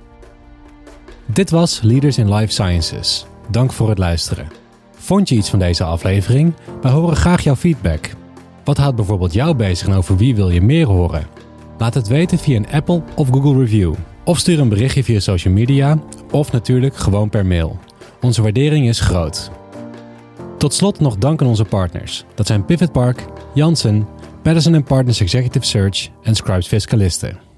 Dit 1.33 1.49
was 1.49 1.81
Leaders 1.81 2.17
in 2.17 2.33
Life 2.33 2.51
Sciences. 2.51 3.25
Dank 3.51 3.73
voor 3.73 3.89
het 3.89 3.97
luisteren. 3.97 4.47
Vond 4.91 5.29
je 5.29 5.35
iets 5.35 5.49
van 5.49 5.59
deze 5.59 5.83
aflevering? 5.83 6.53
Wij 6.81 6.91
horen 6.91 7.15
graag 7.15 7.43
jouw 7.43 7.55
feedback. 7.55 8.09
Wat 8.63 8.77
houdt 8.77 8.95
bijvoorbeeld 8.95 9.33
jou 9.33 9.55
bezig 9.55 9.87
en 9.87 9.93
over 9.93 10.17
wie 10.17 10.35
wil 10.35 10.49
je 10.49 10.61
meer 10.61 10.85
horen? 10.87 11.27
Laat 11.77 11.93
het 11.93 12.07
weten 12.07 12.37
via 12.37 12.55
een 12.55 12.71
Apple 12.71 13.01
of 13.15 13.29
Google 13.29 13.59
review. 13.59 13.93
Of 14.23 14.37
stuur 14.37 14.59
een 14.59 14.69
berichtje 14.69 15.03
via 15.03 15.19
social 15.19 15.53
media. 15.53 15.99
Of 16.31 16.51
natuurlijk 16.51 16.95
gewoon 16.95 17.29
per 17.29 17.45
mail. 17.45 17.79
Onze 18.21 18.41
waardering 18.41 18.87
is 18.87 18.99
groot. 18.99 19.51
Tot 20.57 20.73
slot 20.73 20.99
nog 20.99 21.17
dank 21.17 21.41
aan 21.41 21.47
onze 21.47 21.65
partners. 21.65 22.25
Dat 22.35 22.47
zijn 22.47 22.65
Pivot 22.65 22.91
Park, 22.91 23.25
Janssen, 23.53 24.07
Patterson 24.41 24.83
Partners 24.83 25.19
Executive 25.19 25.65
Search 25.65 26.09
en 26.23 26.35
Scribes 26.35 26.67
Fiscalisten. 26.67 27.48